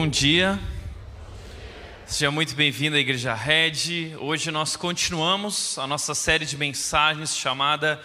Bom 0.00 0.08
dia. 0.08 0.58
Seja 2.06 2.30
muito 2.30 2.54
bem-vindo 2.54 2.96
à 2.96 2.98
Igreja 2.98 3.34
Red. 3.34 4.16
Hoje 4.18 4.50
nós 4.50 4.74
continuamos 4.74 5.78
a 5.78 5.86
nossa 5.86 6.14
série 6.14 6.46
de 6.46 6.56
mensagens 6.56 7.36
chamada 7.36 8.02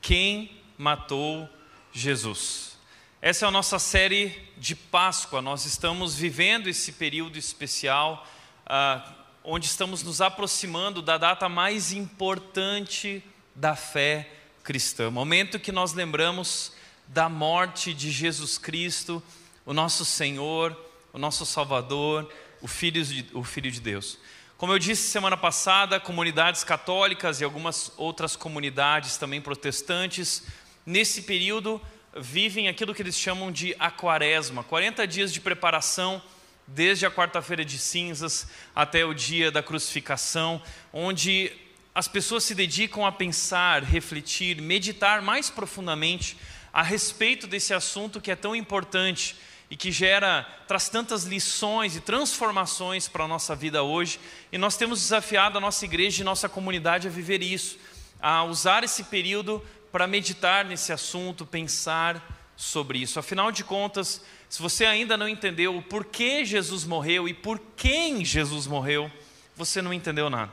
Quem 0.00 0.50
Matou 0.78 1.46
Jesus. 1.92 2.78
Essa 3.20 3.44
é 3.44 3.48
a 3.48 3.50
nossa 3.50 3.78
série 3.78 4.34
de 4.56 4.74
Páscoa. 4.74 5.42
Nós 5.42 5.66
estamos 5.66 6.14
vivendo 6.14 6.66
esse 6.66 6.92
período 6.92 7.36
especial, 7.36 8.26
ah, 8.64 9.06
onde 9.44 9.66
estamos 9.66 10.02
nos 10.02 10.22
aproximando 10.22 11.02
da 11.02 11.18
data 11.18 11.46
mais 11.46 11.92
importante 11.92 13.22
da 13.54 13.76
fé 13.76 14.30
cristã. 14.62 15.10
Momento 15.10 15.60
que 15.60 15.70
nós 15.70 15.92
lembramos 15.92 16.72
da 17.06 17.28
morte 17.28 17.92
de 17.92 18.10
Jesus 18.10 18.56
Cristo, 18.56 19.22
o 19.66 19.74
nosso 19.74 20.06
Senhor, 20.06 20.74
o 21.14 21.18
nosso 21.18 21.46
Salvador, 21.46 22.28
o 22.60 22.66
Filho 22.66 23.04
de, 23.04 23.26
o 23.32 23.44
Filho 23.44 23.70
de 23.70 23.80
Deus. 23.80 24.18
Como 24.58 24.72
eu 24.72 24.80
disse 24.80 25.08
semana 25.08 25.36
passada, 25.36 26.00
comunidades 26.00 26.64
católicas 26.64 27.40
e 27.40 27.44
algumas 27.44 27.92
outras 27.96 28.34
comunidades 28.34 29.16
também 29.16 29.40
protestantes, 29.40 30.42
nesse 30.84 31.22
período 31.22 31.80
vivem 32.18 32.66
aquilo 32.66 32.92
que 32.92 33.00
eles 33.00 33.16
chamam 33.16 33.52
de 33.52 33.76
a 33.78 33.92
quaresma 33.92 34.64
40 34.64 35.06
dias 35.06 35.32
de 35.32 35.40
preparação, 35.40 36.20
desde 36.66 37.06
a 37.06 37.12
quarta-feira 37.12 37.64
de 37.64 37.78
cinzas 37.78 38.48
até 38.74 39.04
o 39.04 39.14
dia 39.14 39.52
da 39.52 39.62
crucificação, 39.62 40.60
onde 40.92 41.52
as 41.94 42.08
pessoas 42.08 42.42
se 42.42 42.56
dedicam 42.56 43.06
a 43.06 43.12
pensar, 43.12 43.84
refletir, 43.84 44.60
meditar 44.60 45.22
mais 45.22 45.48
profundamente 45.48 46.36
a 46.72 46.82
respeito 46.82 47.46
desse 47.46 47.72
assunto 47.72 48.20
que 48.20 48.32
é 48.32 48.36
tão 48.36 48.56
importante 48.56 49.36
e 49.74 49.76
que 49.76 49.90
gera, 49.90 50.46
traz 50.68 50.88
tantas 50.88 51.24
lições 51.24 51.96
e 51.96 52.00
transformações 52.00 53.08
para 53.08 53.24
a 53.24 53.26
nossa 53.26 53.56
vida 53.56 53.82
hoje. 53.82 54.20
E 54.52 54.56
nós 54.56 54.76
temos 54.76 55.00
desafiado 55.00 55.58
a 55.58 55.60
nossa 55.60 55.84
igreja 55.84 56.22
e 56.22 56.24
nossa 56.24 56.48
comunidade 56.48 57.08
a 57.08 57.10
viver 57.10 57.42
isso, 57.42 57.76
a 58.22 58.44
usar 58.44 58.84
esse 58.84 59.02
período 59.02 59.60
para 59.90 60.06
meditar 60.06 60.64
nesse 60.64 60.92
assunto, 60.92 61.44
pensar 61.44 62.24
sobre 62.56 63.00
isso. 63.00 63.18
Afinal 63.18 63.50
de 63.50 63.64
contas, 63.64 64.24
se 64.48 64.62
você 64.62 64.84
ainda 64.84 65.16
não 65.16 65.28
entendeu 65.28 65.76
o 65.76 65.82
porquê 65.82 66.44
Jesus 66.44 66.84
morreu 66.84 67.26
e 67.26 67.34
por 67.34 67.60
quem 67.76 68.24
Jesus 68.24 68.68
morreu, 68.68 69.10
você 69.56 69.82
não 69.82 69.92
entendeu 69.92 70.30
nada. 70.30 70.52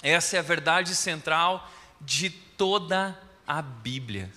Essa 0.00 0.36
é 0.36 0.38
a 0.38 0.42
verdade 0.42 0.94
central 0.94 1.68
de 2.00 2.30
toda 2.30 3.20
a 3.44 3.60
Bíblia. 3.60 4.30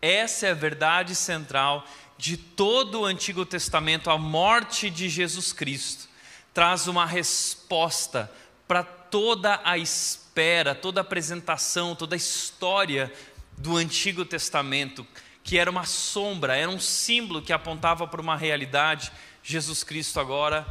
Essa 0.00 0.46
é 0.46 0.50
a 0.52 0.54
verdade 0.54 1.14
central 1.14 1.84
de 2.18 2.36
todo 2.36 3.00
o 3.00 3.04
Antigo 3.04 3.46
Testamento. 3.46 4.10
A 4.10 4.18
morte 4.18 4.90
de 4.90 5.08
Jesus 5.08 5.52
Cristo 5.52 6.08
traz 6.52 6.88
uma 6.88 7.06
resposta 7.06 8.30
para 8.66 8.82
toda 8.82 9.60
a 9.64 9.78
espera, 9.78 10.74
toda 10.74 11.00
a 11.00 11.02
apresentação, 11.02 11.94
toda 11.94 12.16
a 12.16 12.18
história 12.18 13.10
do 13.56 13.76
Antigo 13.76 14.24
Testamento, 14.24 15.06
que 15.42 15.56
era 15.56 15.70
uma 15.70 15.84
sombra, 15.84 16.56
era 16.56 16.70
um 16.70 16.80
símbolo 16.80 17.40
que 17.40 17.52
apontava 17.52 18.06
para 18.06 18.20
uma 18.20 18.36
realidade. 18.36 19.10
Jesus 19.42 19.82
Cristo 19.82 20.20
agora 20.20 20.66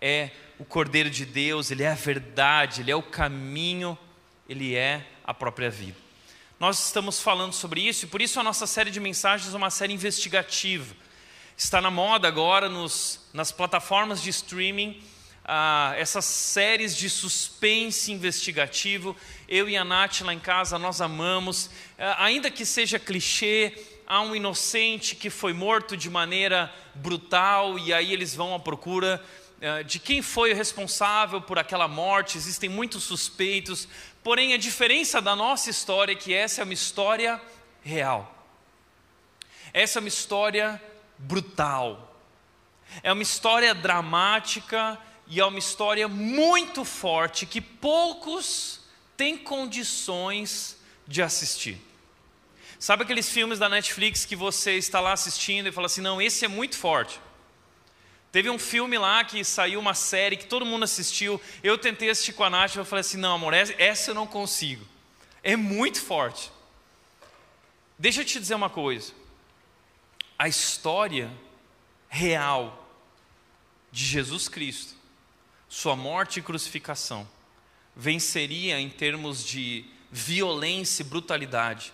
é 0.00 0.30
o 0.58 0.64
Cordeiro 0.64 1.10
de 1.10 1.24
Deus, 1.24 1.70
ele 1.70 1.82
é 1.82 1.90
a 1.90 1.94
verdade, 1.94 2.82
ele 2.82 2.90
é 2.90 2.96
o 2.96 3.02
caminho, 3.02 3.98
ele 4.48 4.74
é 4.76 5.06
a 5.24 5.34
própria 5.34 5.70
vida. 5.70 5.99
Nós 6.60 6.88
estamos 6.88 7.18
falando 7.18 7.54
sobre 7.54 7.80
isso 7.80 8.04
e 8.04 8.08
por 8.08 8.20
isso 8.20 8.38
a 8.38 8.42
nossa 8.42 8.66
série 8.66 8.90
de 8.90 9.00
mensagens 9.00 9.54
é 9.54 9.56
uma 9.56 9.70
série 9.70 9.94
investigativa. 9.94 10.94
Está 11.56 11.80
na 11.80 11.90
moda 11.90 12.28
agora 12.28 12.68
nos, 12.68 13.18
nas 13.32 13.50
plataformas 13.50 14.20
de 14.20 14.28
streaming 14.28 15.02
ah, 15.42 15.94
essas 15.96 16.26
séries 16.26 16.94
de 16.94 17.08
suspense 17.08 18.12
investigativo. 18.12 19.16
Eu 19.48 19.70
e 19.70 19.76
a 19.78 19.82
Nath 19.82 20.20
lá 20.20 20.34
em 20.34 20.38
casa 20.38 20.78
nós 20.78 21.00
amamos, 21.00 21.70
ah, 21.98 22.26
ainda 22.26 22.50
que 22.50 22.66
seja 22.66 22.98
clichê, 22.98 23.72
há 24.06 24.20
um 24.20 24.36
inocente 24.36 25.16
que 25.16 25.30
foi 25.30 25.54
morto 25.54 25.96
de 25.96 26.10
maneira 26.10 26.70
brutal 26.94 27.78
e 27.78 27.90
aí 27.90 28.12
eles 28.12 28.34
vão 28.34 28.54
à 28.54 28.58
procura 28.58 29.24
ah, 29.62 29.82
de 29.82 29.98
quem 29.98 30.22
foi 30.22 30.52
o 30.52 30.56
responsável 30.56 31.38
por 31.38 31.58
aquela 31.58 31.86
morte, 31.86 32.38
existem 32.38 32.68
muitos 32.68 33.04
suspeitos, 33.04 33.86
Porém, 34.22 34.52
a 34.52 34.58
diferença 34.58 35.20
da 35.20 35.34
nossa 35.34 35.70
história 35.70 36.12
é 36.12 36.16
que 36.16 36.32
essa 36.34 36.60
é 36.60 36.64
uma 36.64 36.74
história 36.74 37.40
real. 37.82 38.34
Essa 39.72 39.98
é 39.98 40.00
uma 40.00 40.08
história 40.08 40.80
brutal. 41.18 42.14
É 43.02 43.12
uma 43.12 43.22
história 43.22 43.74
dramática 43.74 44.98
e 45.26 45.40
é 45.40 45.44
uma 45.44 45.58
história 45.58 46.08
muito 46.08 46.84
forte 46.84 47.46
que 47.46 47.60
poucos 47.60 48.80
têm 49.16 49.38
condições 49.38 50.76
de 51.06 51.22
assistir. 51.22 51.80
Sabe 52.78 53.04
aqueles 53.04 53.28
filmes 53.28 53.58
da 53.58 53.68
Netflix 53.68 54.24
que 54.24 54.34
você 54.34 54.76
está 54.76 55.00
lá 55.00 55.12
assistindo 55.12 55.68
e 55.68 55.72
fala 55.72 55.86
assim: 55.86 56.00
não, 56.00 56.20
esse 56.20 56.44
é 56.44 56.48
muito 56.48 56.76
forte. 56.76 57.20
Teve 58.32 58.48
um 58.48 58.58
filme 58.58 58.96
lá 58.96 59.24
que 59.24 59.42
saiu 59.44 59.80
uma 59.80 59.94
série 59.94 60.36
que 60.36 60.46
todo 60.46 60.64
mundo 60.64 60.84
assistiu. 60.84 61.40
Eu 61.62 61.76
tentei 61.76 62.10
assistir 62.10 62.32
com 62.32 62.44
a 62.44 62.50
Nath 62.50 62.76
eu 62.76 62.84
falei 62.84 63.00
assim: 63.00 63.16
não, 63.16 63.34
amor, 63.34 63.52
essa 63.52 64.10
eu 64.10 64.14
não 64.14 64.26
consigo. 64.26 64.86
É 65.42 65.56
muito 65.56 66.00
forte. 66.00 66.52
Deixa 67.98 68.20
eu 68.20 68.24
te 68.24 68.38
dizer 68.38 68.54
uma 68.54 68.70
coisa. 68.70 69.12
A 70.38 70.48
história 70.48 71.30
real 72.08 72.88
de 73.90 74.04
Jesus 74.04 74.48
Cristo, 74.48 74.94
sua 75.68 75.96
morte 75.96 76.38
e 76.38 76.42
crucificação, 76.42 77.28
venceria 77.94 78.80
em 78.80 78.88
termos 78.88 79.44
de 79.44 79.84
violência 80.10 81.02
e 81.02 81.06
brutalidade 81.06 81.92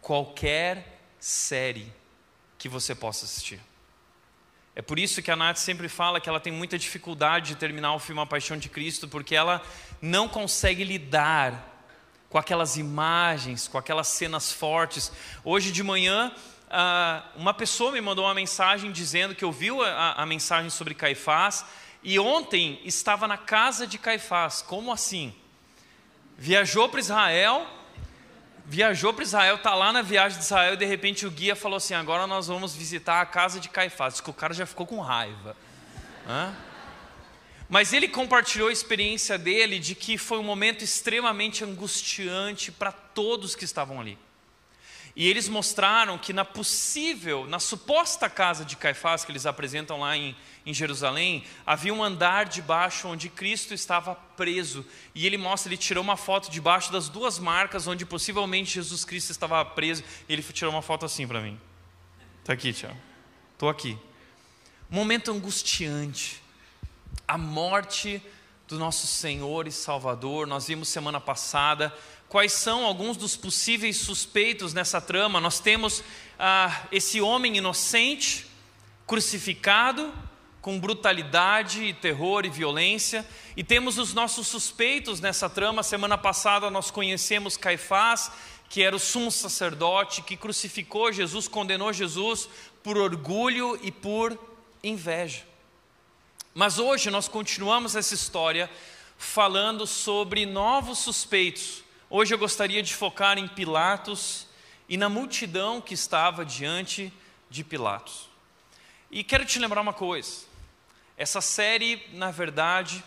qualquer 0.00 1.00
série 1.20 1.92
que 2.58 2.68
você 2.68 2.94
possa 2.94 3.24
assistir. 3.26 3.60
É 4.76 4.82
por 4.82 4.98
isso 4.98 5.22
que 5.22 5.30
a 5.30 5.36
Nath 5.36 5.58
sempre 5.58 5.88
fala 5.88 6.20
que 6.20 6.28
ela 6.28 6.40
tem 6.40 6.52
muita 6.52 6.76
dificuldade 6.76 7.48
de 7.48 7.56
terminar 7.56 7.94
o 7.94 8.00
filme 8.00 8.20
A 8.20 8.26
Paixão 8.26 8.56
de 8.56 8.68
Cristo, 8.68 9.06
porque 9.06 9.34
ela 9.34 9.62
não 10.02 10.28
consegue 10.28 10.82
lidar 10.82 11.72
com 12.28 12.38
aquelas 12.38 12.76
imagens, 12.76 13.68
com 13.68 13.78
aquelas 13.78 14.08
cenas 14.08 14.52
fortes. 14.52 15.12
Hoje 15.44 15.70
de 15.70 15.84
manhã, 15.84 16.32
uma 17.36 17.54
pessoa 17.54 17.92
me 17.92 18.00
mandou 18.00 18.24
uma 18.24 18.34
mensagem 18.34 18.90
dizendo 18.90 19.32
que 19.32 19.44
ouviu 19.44 19.80
a, 19.80 20.14
a 20.14 20.26
mensagem 20.26 20.68
sobre 20.70 20.92
Caifás 20.92 21.64
e 22.02 22.18
ontem 22.18 22.80
estava 22.84 23.28
na 23.28 23.38
casa 23.38 23.86
de 23.86 23.96
Caifás. 23.96 24.60
Como 24.60 24.92
assim? 24.92 25.32
Viajou 26.36 26.88
para 26.88 26.98
Israel 26.98 27.64
viajou 28.64 29.12
para 29.12 29.24
Israel, 29.24 29.56
está 29.56 29.74
lá 29.74 29.92
na 29.92 30.02
viagem 30.02 30.38
de 30.38 30.44
Israel 30.44 30.74
e 30.74 30.76
de 30.76 30.84
repente 30.84 31.26
o 31.26 31.30
guia 31.30 31.54
falou 31.54 31.76
assim: 31.76 31.94
agora 31.94 32.26
nós 32.26 32.46
vamos 32.46 32.74
visitar 32.74 33.20
a 33.20 33.26
casa 33.26 33.60
de 33.60 33.68
Caifás. 33.68 34.14
Diz 34.14 34.20
que 34.20 34.30
o 34.30 34.34
cara 34.34 34.54
já 34.54 34.66
ficou 34.66 34.86
com 34.86 35.00
raiva. 35.00 35.56
Hã? 36.28 36.54
Mas 37.68 37.92
ele 37.92 38.08
compartilhou 38.08 38.68
a 38.68 38.72
experiência 38.72 39.38
dele 39.38 39.78
de 39.78 39.94
que 39.94 40.18
foi 40.18 40.38
um 40.38 40.42
momento 40.42 40.84
extremamente 40.84 41.64
angustiante 41.64 42.70
para 42.70 42.92
todos 42.92 43.54
que 43.54 43.64
estavam 43.64 44.00
ali. 44.00 44.18
E 45.16 45.28
eles 45.28 45.48
mostraram 45.48 46.18
que 46.18 46.32
na 46.32 46.44
possível, 46.44 47.46
na 47.46 47.60
suposta 47.60 48.28
casa 48.28 48.64
de 48.64 48.76
Caifás, 48.76 49.24
que 49.24 49.30
eles 49.30 49.46
apresentam 49.46 50.00
lá 50.00 50.16
em, 50.16 50.34
em 50.66 50.74
Jerusalém, 50.74 51.44
havia 51.64 51.94
um 51.94 52.02
andar 52.02 52.46
de 52.46 52.60
baixo 52.60 53.06
onde 53.06 53.28
Cristo 53.28 53.72
estava 53.72 54.14
preso. 54.14 54.84
E 55.14 55.24
ele 55.24 55.36
mostra, 55.36 55.68
ele 55.68 55.76
tirou 55.76 56.02
uma 56.02 56.16
foto 56.16 56.50
debaixo 56.50 56.90
das 56.90 57.08
duas 57.08 57.38
marcas 57.38 57.86
onde 57.86 58.04
possivelmente 58.04 58.74
Jesus 58.74 59.04
Cristo 59.04 59.30
estava 59.30 59.64
preso. 59.64 60.02
E 60.28 60.32
ele 60.32 60.42
tirou 60.42 60.72
uma 60.72 60.82
foto 60.82 61.06
assim 61.06 61.28
para 61.28 61.40
mim. 61.40 61.60
Está 62.40 62.52
aqui, 62.52 62.72
Tiago. 62.72 62.98
Estou 63.52 63.68
aqui. 63.68 63.96
Momento 64.90 65.30
angustiante. 65.30 66.42
A 67.26 67.38
morte 67.38 68.20
do 68.66 68.78
nosso 68.80 69.06
Senhor 69.06 69.68
e 69.68 69.72
Salvador. 69.72 70.46
Nós 70.46 70.66
vimos 70.66 70.88
semana 70.88 71.20
passada 71.20 71.94
quais 72.28 72.52
são 72.52 72.84
alguns 72.84 73.16
dos 73.16 73.36
possíveis 73.36 73.96
suspeitos 73.98 74.74
nessa 74.74 75.00
trama. 75.00 75.40
Nós 75.40 75.60
temos 75.60 76.02
ah, 76.38 76.86
esse 76.90 77.20
homem 77.20 77.56
inocente, 77.56 78.46
crucificado, 79.06 80.12
com 80.60 80.80
brutalidade, 80.80 81.92
terror 82.00 82.46
e 82.46 82.48
violência, 82.48 83.24
e 83.54 83.62
temos 83.62 83.98
os 83.98 84.14
nossos 84.14 84.48
suspeitos 84.48 85.20
nessa 85.20 85.48
trama. 85.48 85.82
Semana 85.82 86.16
passada 86.16 86.70
nós 86.70 86.90
conhecemos 86.90 87.56
Caifás, 87.56 88.32
que 88.70 88.82
era 88.82 88.96
o 88.96 88.98
sumo 88.98 89.30
sacerdote 89.30 90.22
que 90.22 90.36
crucificou 90.36 91.12
Jesus, 91.12 91.46
condenou 91.46 91.92
Jesus 91.92 92.48
por 92.82 92.96
orgulho 92.96 93.78
e 93.82 93.92
por 93.92 94.38
inveja. 94.82 95.44
Mas 96.54 96.78
hoje 96.78 97.10
nós 97.10 97.28
continuamos 97.28 97.94
essa 97.94 98.14
história 98.14 98.70
falando 99.18 99.86
sobre 99.86 100.46
novos 100.46 100.98
suspeitos 100.98 101.83
Hoje 102.10 102.34
eu 102.34 102.38
gostaria 102.38 102.82
de 102.82 102.94
focar 102.94 103.38
em 103.38 103.48
Pilatos 103.48 104.46
e 104.88 104.96
na 104.96 105.08
multidão 105.08 105.80
que 105.80 105.94
estava 105.94 106.44
diante 106.44 107.12
de 107.48 107.64
Pilatos. 107.64 108.28
E 109.10 109.24
quero 109.24 109.44
te 109.44 109.58
lembrar 109.58 109.80
uma 109.80 109.92
coisa: 109.92 110.42
Essa 111.16 111.40
série, 111.40 112.06
na 112.12 112.30
verdade, 112.30 113.02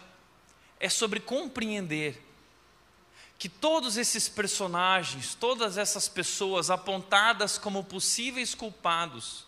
é 0.79 0.89
sobre 0.89 1.19
compreender 1.19 2.23
que 3.37 3.47
todos 3.47 3.97
esses 3.97 4.27
personagens, 4.27 5.35
todas 5.35 5.77
essas 5.77 6.09
pessoas 6.09 6.71
apontadas 6.71 7.57
como 7.59 7.83
possíveis 7.83 8.55
culpados, 8.55 9.45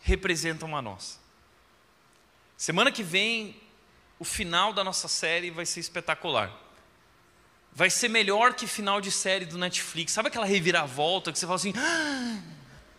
representam 0.00 0.76
a 0.76 0.82
nós. 0.82 1.20
Semana 2.56 2.90
que 2.90 3.04
vem, 3.04 3.60
o 4.18 4.24
final 4.24 4.72
da 4.72 4.82
nossa 4.82 5.06
série 5.06 5.50
vai 5.50 5.64
ser 5.64 5.78
espetacular. 5.78 6.63
Vai 7.74 7.90
ser 7.90 8.08
melhor 8.08 8.54
que 8.54 8.66
final 8.66 9.00
de 9.00 9.10
série 9.10 9.44
do 9.44 9.58
Netflix. 9.58 10.12
Sabe 10.12 10.28
aquela 10.28 10.46
reviravolta 10.46 11.32
que 11.32 11.38
você 11.38 11.44
fala 11.44 11.56
assim. 11.56 11.72
Ah, 11.76 12.38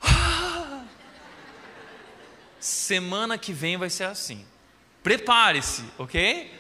ah. 0.02 0.84
Semana 2.60 3.38
que 3.38 3.54
vem 3.54 3.78
vai 3.78 3.90
ser 3.90 4.04
assim. 4.04 4.46
Prepare-se, 5.02 5.84
ok? 5.98 6.52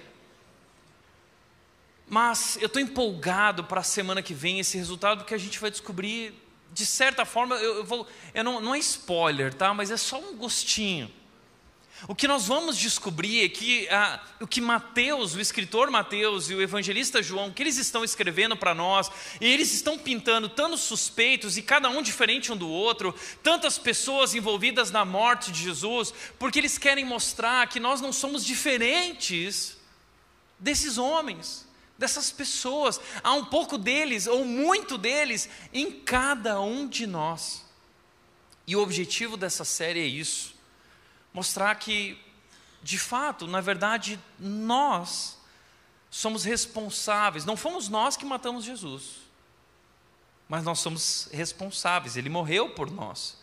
Mas 2.07 2.57
eu 2.61 2.67
estou 2.67 2.81
empolgado 2.81 3.63
para 3.63 3.81
a 3.81 3.83
semana 3.83 4.21
que 4.21 4.33
vem 4.33 4.59
esse 4.59 4.77
resultado, 4.77 5.19
porque 5.19 5.33
a 5.33 5.37
gente 5.39 5.59
vai 5.59 5.71
descobrir, 5.71 6.33
de 6.71 6.85
certa 6.85 7.25
forma, 7.25 7.55
eu, 7.55 7.77
eu 7.77 7.83
vou, 7.83 8.07
eu 8.33 8.43
não, 8.43 8.61
não 8.61 8.75
é 8.75 8.79
spoiler, 8.79 9.53
tá? 9.53 9.73
Mas 9.73 9.91
é 9.91 9.97
só 9.97 10.19
um 10.19 10.37
gostinho. 10.37 11.11
O 12.07 12.13
que 12.13 12.27
nós 12.27 12.45
vamos 12.45 12.77
descobrir 12.77 13.45
é 13.45 13.49
que 13.49 13.87
ah, 13.89 14.21
o 14.41 14.47
que 14.47 14.59
Mateus, 14.59 15.33
o 15.33 15.39
escritor 15.39 15.89
Mateus 15.89 16.49
e 16.49 16.53
o 16.53 16.61
evangelista 16.61 17.23
João, 17.23 17.51
que 17.51 17.63
eles 17.63 17.77
estão 17.77 18.03
escrevendo 18.03 18.55
para 18.55 18.73
nós, 18.73 19.09
e 19.39 19.45
eles 19.45 19.73
estão 19.73 19.97
pintando 19.97 20.49
tantos 20.49 20.81
suspeitos 20.81 21.57
e 21.57 21.61
cada 21.61 21.89
um 21.89 22.01
diferente 22.01 22.51
um 22.51 22.57
do 22.57 22.69
outro, 22.69 23.15
tantas 23.41 23.77
pessoas 23.77 24.35
envolvidas 24.35 24.91
na 24.91 25.05
morte 25.05 25.51
de 25.51 25.63
Jesus, 25.63 26.13
porque 26.37 26.59
eles 26.59 26.77
querem 26.77 27.05
mostrar 27.05 27.67
que 27.67 27.79
nós 27.79 28.01
não 28.01 28.11
somos 28.11 28.45
diferentes 28.45 29.77
desses 30.59 30.97
homens 30.97 31.65
dessas 31.97 32.31
pessoas. 32.31 32.99
Há 33.23 33.33
um 33.33 33.45
pouco 33.45 33.77
deles, 33.77 34.27
ou 34.27 34.43
muito 34.43 34.97
deles, 34.97 35.49
em 35.73 35.91
cada 35.91 36.59
um 36.59 36.87
de 36.87 37.07
nós. 37.07 37.63
E 38.67 38.75
o 38.75 38.81
objetivo 38.81 39.37
dessa 39.37 39.63
série 39.63 39.99
é 39.99 40.05
isso: 40.05 40.54
mostrar 41.35 41.75
que, 41.75 42.17
de 42.81 42.97
fato, 42.97 43.45
na 43.45 43.59
verdade, 43.59 44.17
nós 44.39 45.37
somos 46.09 46.45
responsáveis. 46.45 47.43
Não 47.43 47.57
fomos 47.57 47.89
nós 47.89 48.15
que 48.15 48.23
matamos 48.23 48.63
Jesus, 48.63 49.17
mas 50.47 50.63
nós 50.63 50.79
somos 50.79 51.27
responsáveis. 51.33 52.15
Ele 52.15 52.29
morreu 52.29 52.69
por 52.69 52.89
nós. 52.89 53.37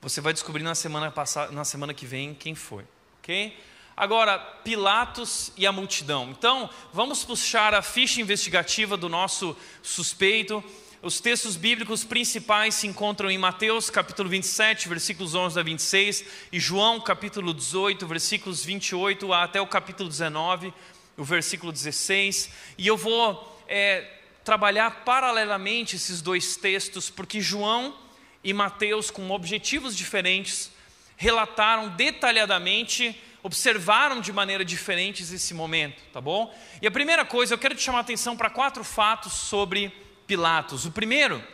Você 0.00 0.22
vai 0.22 0.32
descobrir 0.32 0.62
na 0.62 0.74
semana 0.74 1.10
passada, 1.10 1.52
na 1.52 1.66
semana 1.66 1.92
que 1.92 2.06
vem 2.06 2.32
quem 2.32 2.54
foi, 2.54 2.86
ok? 3.18 3.62
Agora, 3.94 4.38
Pilatos 4.38 5.52
e 5.54 5.66
a 5.66 5.70
multidão. 5.70 6.30
Então, 6.30 6.70
vamos 6.94 7.24
puxar 7.24 7.74
a 7.74 7.82
ficha 7.82 8.22
investigativa 8.22 8.96
do 8.96 9.10
nosso 9.10 9.54
suspeito. 9.82 10.64
Os 11.04 11.18
textos 11.18 11.56
bíblicos 11.56 12.04
principais 12.04 12.76
se 12.76 12.86
encontram 12.86 13.28
em 13.28 13.36
Mateus 13.36 13.90
capítulo 13.90 14.28
27, 14.28 14.88
versículos 14.88 15.34
11 15.34 15.58
a 15.58 15.62
26, 15.64 16.24
e 16.52 16.60
João 16.60 17.00
capítulo 17.00 17.52
18, 17.52 18.06
versículos 18.06 18.64
28 18.64 19.32
até 19.32 19.60
o 19.60 19.66
capítulo 19.66 20.08
19, 20.08 20.72
o 21.16 21.24
versículo 21.24 21.72
16. 21.72 22.50
E 22.78 22.86
eu 22.86 22.96
vou 22.96 23.60
é, 23.66 24.08
trabalhar 24.44 25.02
paralelamente 25.04 25.96
esses 25.96 26.22
dois 26.22 26.54
textos, 26.56 27.10
porque 27.10 27.40
João 27.40 27.98
e 28.44 28.52
Mateus, 28.52 29.10
com 29.10 29.28
objetivos 29.32 29.96
diferentes, 29.96 30.70
relataram 31.16 31.88
detalhadamente 31.88 33.20
observaram 33.42 34.20
de 34.20 34.32
maneira 34.32 34.64
diferente 34.64 35.20
esse 35.24 35.52
momento, 35.52 36.00
tá 36.12 36.20
bom? 36.20 36.54
E 36.80 36.86
a 36.86 36.92
primeira 36.92 37.24
coisa, 37.24 37.54
eu 37.54 37.58
quero 37.58 37.74
te 37.74 37.82
chamar 37.82 37.98
a 37.98 38.02
atenção 38.02 38.36
para 38.36 38.48
quatro 38.48 38.84
fatos 38.84 39.32
sobre 39.32 39.92
Pilatos. 40.32 40.86
O 40.86 40.90
primeiro 40.90 41.44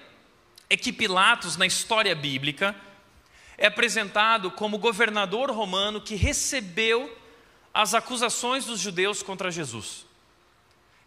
é 0.70 0.76
que 0.76 0.92
Pilatos, 0.92 1.56
na 1.56 1.66
história 1.66 2.14
bíblica, 2.14 2.76
é 3.56 3.66
apresentado 3.66 4.52
como 4.52 4.78
governador 4.78 5.50
romano 5.50 6.00
que 6.00 6.14
recebeu 6.14 7.12
as 7.74 7.92
acusações 7.92 8.66
dos 8.66 8.78
judeus 8.78 9.20
contra 9.20 9.50
Jesus. 9.50 10.06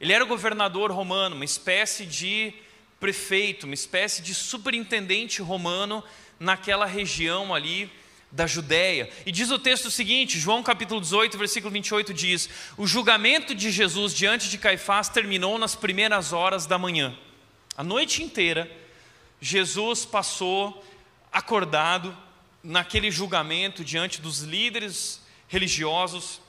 Ele 0.01 0.12
era 0.12 0.21
o 0.21 0.27
governador 0.27 0.91
romano, 0.91 1.38
uma 1.38 1.45
espécie 1.45 2.06
de 2.06 2.53
prefeito, 3.00 3.63
uma 3.63 3.73
espécie 3.73 4.21
de 4.21 4.35
superintendente 4.35 5.41
romano 5.41 6.03
naquela 6.38 6.85
região 6.85 7.56
ali 7.56 7.89
da 8.29 8.45
Judéia. 8.45 9.09
E 9.25 9.31
diz 9.31 9.50
o 9.50 9.57
texto 9.57 9.89
seguinte, 9.89 10.38
João 10.38 10.62
capítulo 10.62 11.00
18, 11.00 11.38
versículo 11.38 11.71
28 11.71 12.13
diz: 12.13 12.50
O 12.75 12.85
julgamento 12.85 13.56
de 13.56 13.71
Jesus 13.71 14.13
diante 14.13 14.50
de 14.50 14.57
Caifás 14.57 15.07
terminou 15.07 15.57
nas 15.57 15.73
primeiras 15.73 16.33
horas 16.33 16.65
da 16.65 16.77
manhã. 16.77 17.18
A 17.81 17.83
noite 17.83 18.21
inteira, 18.21 18.71
Jesus 19.40 20.06
passou 20.06 20.85
acordado 21.31 22.16
naquele 22.64 23.09
julgamento 23.09 23.83
diante 23.83 24.21
dos 24.21 24.42
líderes 24.42 25.19
religiosos, 25.47 26.40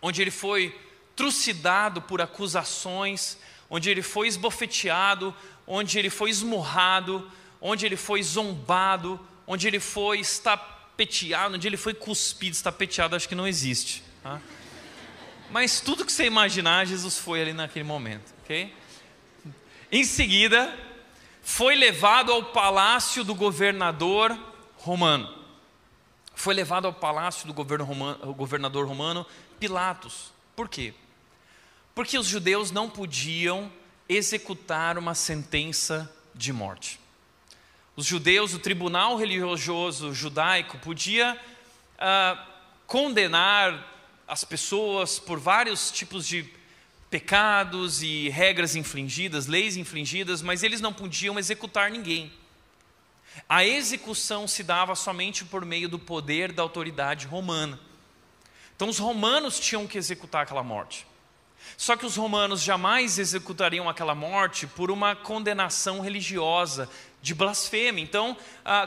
onde 0.00 0.22
ele 0.22 0.30
foi 0.30 0.74
trucidado 1.14 2.00
por 2.00 2.22
acusações, 2.22 3.36
onde 3.68 3.90
ele 3.90 4.00
foi 4.00 4.28
esbofeteado, 4.28 5.36
onde 5.66 5.98
ele 5.98 6.08
foi 6.08 6.30
esmurrado, 6.30 7.30
onde 7.60 7.84
ele 7.84 7.98
foi 7.98 8.22
zombado, 8.22 9.20
onde 9.46 9.66
ele 9.66 9.78
foi 9.78 10.20
estapeteado, 10.20 11.58
dia 11.58 11.68
ele 11.68 11.76
foi 11.76 11.92
cuspido, 11.92 12.56
estapeteado, 12.56 13.14
acho 13.14 13.28
que 13.28 13.34
não 13.34 13.46
existe. 13.46 14.02
Tá? 14.22 14.40
Mas 15.50 15.80
tudo 15.80 16.02
que 16.02 16.10
você 16.10 16.24
imaginar, 16.24 16.86
Jesus 16.86 17.18
foi 17.18 17.42
ali 17.42 17.52
naquele 17.52 17.84
momento, 17.84 18.32
ok? 18.42 18.72
Em 19.96 20.04
seguida, 20.04 20.78
foi 21.40 21.74
levado 21.74 22.30
ao 22.30 22.44
palácio 22.44 23.24
do 23.24 23.34
governador 23.34 24.38
romano. 24.76 25.34
Foi 26.34 26.52
levado 26.52 26.86
ao 26.86 26.92
palácio 26.92 27.50
do 27.50 27.54
romano, 27.82 28.34
governador 28.34 28.86
romano 28.86 29.24
Pilatos. 29.58 30.34
Por 30.54 30.68
quê? 30.68 30.92
Porque 31.94 32.18
os 32.18 32.26
judeus 32.26 32.70
não 32.70 32.90
podiam 32.90 33.72
executar 34.06 34.98
uma 34.98 35.14
sentença 35.14 36.14
de 36.34 36.52
morte. 36.52 37.00
Os 37.96 38.04
judeus, 38.04 38.52
o 38.52 38.58
tribunal 38.58 39.16
religioso 39.16 40.12
judaico, 40.12 40.76
podia 40.76 41.40
ah, 41.98 42.46
condenar 42.86 43.94
as 44.28 44.44
pessoas 44.44 45.18
por 45.18 45.38
vários 45.38 45.90
tipos 45.90 46.28
de 46.28 46.54
pecados 47.16 48.02
e 48.02 48.28
regras 48.28 48.76
infringidas, 48.76 49.46
leis 49.46 49.74
infringidas, 49.74 50.42
mas 50.42 50.62
eles 50.62 50.82
não 50.82 50.92
podiam 50.92 51.38
executar 51.38 51.90
ninguém. 51.90 52.30
A 53.48 53.64
execução 53.64 54.46
se 54.46 54.62
dava 54.62 54.94
somente 54.94 55.42
por 55.42 55.64
meio 55.64 55.88
do 55.88 55.98
poder 55.98 56.52
da 56.52 56.62
autoridade 56.62 57.26
romana. 57.26 57.80
Então 58.74 58.90
os 58.90 58.98
romanos 58.98 59.58
tinham 59.58 59.86
que 59.86 59.96
executar 59.96 60.42
aquela 60.42 60.62
morte. 60.62 61.06
Só 61.76 61.96
que 61.96 62.06
os 62.06 62.16
romanos 62.16 62.62
jamais 62.62 63.18
executariam 63.18 63.88
aquela 63.88 64.14
morte 64.14 64.66
por 64.66 64.90
uma 64.90 65.14
condenação 65.14 66.00
religiosa 66.00 66.88
de 67.22 67.34
blasfêmia. 67.34 68.02
Então, 68.02 68.36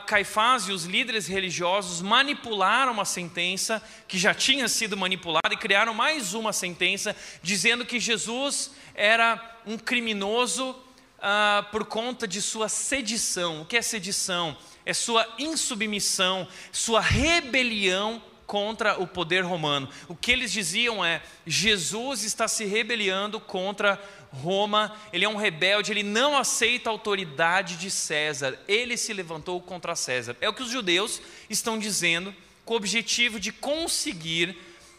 Caifás 0.07 0.63
e 0.63 0.71
os 0.71 0.85
líderes 0.85 1.27
religiosos 1.27 2.01
manipularam 2.01 2.99
a 3.01 3.05
sentença 3.05 3.83
que 4.07 4.17
já 4.17 4.33
tinha 4.33 4.67
sido 4.69 4.95
manipulada 4.95 5.53
e 5.53 5.57
criaram 5.57 5.93
mais 5.93 6.33
uma 6.33 6.53
sentença 6.53 7.15
dizendo 7.43 7.85
que 7.85 7.99
Jesus 7.99 8.71
era 8.95 9.59
um 9.65 9.77
criminoso 9.77 10.75
ah, 11.21 11.67
por 11.71 11.85
conta 11.85 12.27
de 12.27 12.41
sua 12.41 12.69
sedição. 12.69 13.61
O 13.61 13.65
que 13.65 13.75
é 13.75 13.81
sedição? 13.81 14.55
É 14.85 14.93
sua 14.93 15.27
insubmissão, 15.37 16.47
sua 16.71 17.01
rebelião 17.01 18.21
contra 18.49 18.99
o 18.99 19.05
poder 19.05 19.45
romano. 19.45 19.87
O 20.07 20.15
que 20.15 20.31
eles 20.31 20.51
diziam 20.51 21.05
é: 21.05 21.21
Jesus 21.45 22.23
está 22.23 22.47
se 22.47 22.65
rebeliando 22.65 23.39
contra 23.39 24.01
Roma, 24.33 24.91
ele 25.13 25.23
é 25.23 25.29
um 25.29 25.35
rebelde, 25.35 25.91
ele 25.91 26.01
não 26.01 26.35
aceita 26.35 26.89
a 26.89 26.91
autoridade 26.91 27.75
de 27.75 27.91
César, 27.91 28.57
ele 28.67 28.97
se 28.97 29.13
levantou 29.13 29.61
contra 29.61 29.95
César. 29.95 30.35
É 30.41 30.49
o 30.49 30.53
que 30.53 30.63
os 30.63 30.71
judeus 30.71 31.21
estão 31.47 31.77
dizendo, 31.77 32.33
com 32.65 32.73
o 32.73 32.77
objetivo 32.77 33.39
de 33.39 33.51
conseguir 33.51 34.57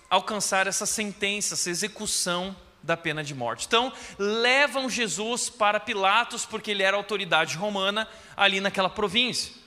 alcançar 0.09 0.69
essa 0.69 0.87
sentença, 0.87 1.54
essa 1.54 1.71
execução 1.71 2.54
da 2.80 2.97
pena 2.97 3.25
de 3.25 3.35
morte. 3.35 3.66
Então, 3.66 3.92
levam 4.16 4.88
Jesus 4.88 5.50
para 5.50 5.80
Pilatos, 5.80 6.47
porque 6.47 6.71
ele 6.71 6.85
era 6.85 6.97
autoridade 6.97 7.57
romana 7.57 8.09
ali 8.37 8.61
naquela 8.61 8.88
província. 8.88 9.59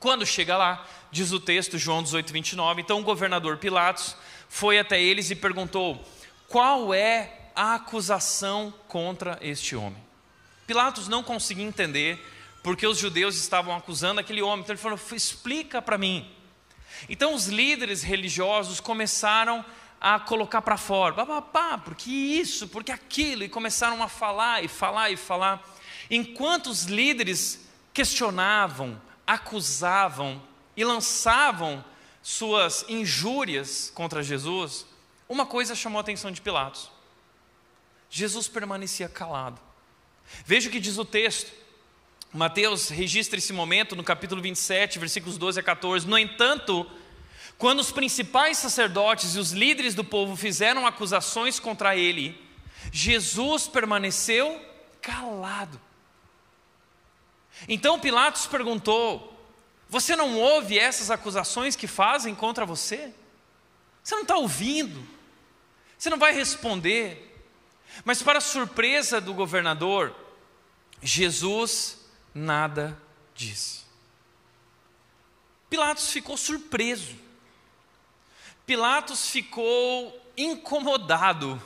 Quando 0.00 0.26
chega 0.26 0.56
lá, 0.56 0.86
diz 1.14 1.30
o 1.30 1.38
texto, 1.38 1.78
João 1.78 2.02
18, 2.02 2.32
29, 2.32 2.82
então 2.82 2.98
o 2.98 3.04
governador 3.04 3.56
Pilatos 3.58 4.16
foi 4.48 4.80
até 4.80 5.00
eles 5.00 5.30
e 5.30 5.36
perguntou: 5.36 6.04
qual 6.48 6.92
é 6.92 7.50
a 7.54 7.76
acusação 7.76 8.74
contra 8.88 9.38
este 9.40 9.76
homem? 9.76 10.02
Pilatos 10.66 11.06
não 11.06 11.22
conseguia 11.22 11.64
entender 11.64 12.18
porque 12.64 12.84
os 12.84 12.98
judeus 12.98 13.36
estavam 13.36 13.76
acusando 13.76 14.18
aquele 14.18 14.42
homem, 14.42 14.64
então 14.64 14.74
ele 14.74 14.82
falou: 14.82 14.98
explica 15.12 15.80
para 15.80 15.96
mim. 15.96 16.28
Então 17.08 17.32
os 17.32 17.46
líderes 17.46 18.02
religiosos 18.02 18.80
começaram 18.80 19.64
a 20.00 20.18
colocar 20.18 20.62
para 20.62 20.76
fora, 20.76 21.14
papapá, 21.14 21.78
porque 21.78 22.10
isso, 22.10 22.66
porque 22.66 22.90
aquilo, 22.90 23.44
e 23.44 23.48
começaram 23.48 24.02
a 24.02 24.08
falar 24.08 24.64
e 24.64 24.68
falar 24.68 25.10
e 25.10 25.16
falar. 25.16 25.64
Enquanto 26.10 26.66
os 26.66 26.84
líderes 26.84 27.68
questionavam, 27.92 29.00
acusavam 29.24 30.42
e 30.76 30.84
lançavam 30.84 31.84
suas 32.22 32.84
injúrias 32.88 33.92
contra 33.94 34.22
Jesus, 34.22 34.86
uma 35.28 35.44
coisa 35.44 35.74
chamou 35.74 35.98
a 35.98 36.00
atenção 36.00 36.30
de 36.30 36.40
Pilatos. 36.40 36.90
Jesus 38.08 38.48
permanecia 38.48 39.08
calado. 39.08 39.60
Veja 40.44 40.68
o 40.68 40.72
que 40.72 40.80
diz 40.80 40.98
o 40.98 41.04
texto. 41.04 41.52
Mateus 42.32 42.88
registra 42.88 43.38
esse 43.38 43.52
momento 43.52 43.94
no 43.94 44.02
capítulo 44.02 44.40
27, 44.40 44.98
versículos 44.98 45.36
12 45.36 45.60
a 45.60 45.62
14. 45.62 46.06
No 46.06 46.18
entanto, 46.18 46.90
quando 47.58 47.80
os 47.80 47.92
principais 47.92 48.58
sacerdotes 48.58 49.34
e 49.34 49.38
os 49.38 49.52
líderes 49.52 49.94
do 49.94 50.04
povo 50.04 50.36
fizeram 50.36 50.86
acusações 50.86 51.60
contra 51.60 51.96
ele, 51.96 52.40
Jesus 52.90 53.68
permaneceu 53.68 54.60
calado. 55.00 55.80
Então 57.68 58.00
Pilatos 58.00 58.46
perguntou: 58.46 59.33
Você 59.94 60.16
não 60.16 60.36
ouve 60.40 60.76
essas 60.76 61.08
acusações 61.08 61.76
que 61.76 61.86
fazem 61.86 62.34
contra 62.34 62.66
você? 62.66 63.14
Você 64.02 64.16
não 64.16 64.22
está 64.22 64.36
ouvindo? 64.36 65.06
Você 65.96 66.10
não 66.10 66.18
vai 66.18 66.34
responder? 66.34 67.46
Mas, 68.04 68.20
para 68.20 68.40
surpresa 68.40 69.20
do 69.20 69.32
governador, 69.32 70.12
Jesus 71.00 72.08
nada 72.34 73.00
disse. 73.36 73.84
Pilatos 75.70 76.10
ficou 76.10 76.36
surpreso. 76.36 77.14
Pilatos 78.66 79.30
ficou 79.30 80.20
incomodado 80.36 81.62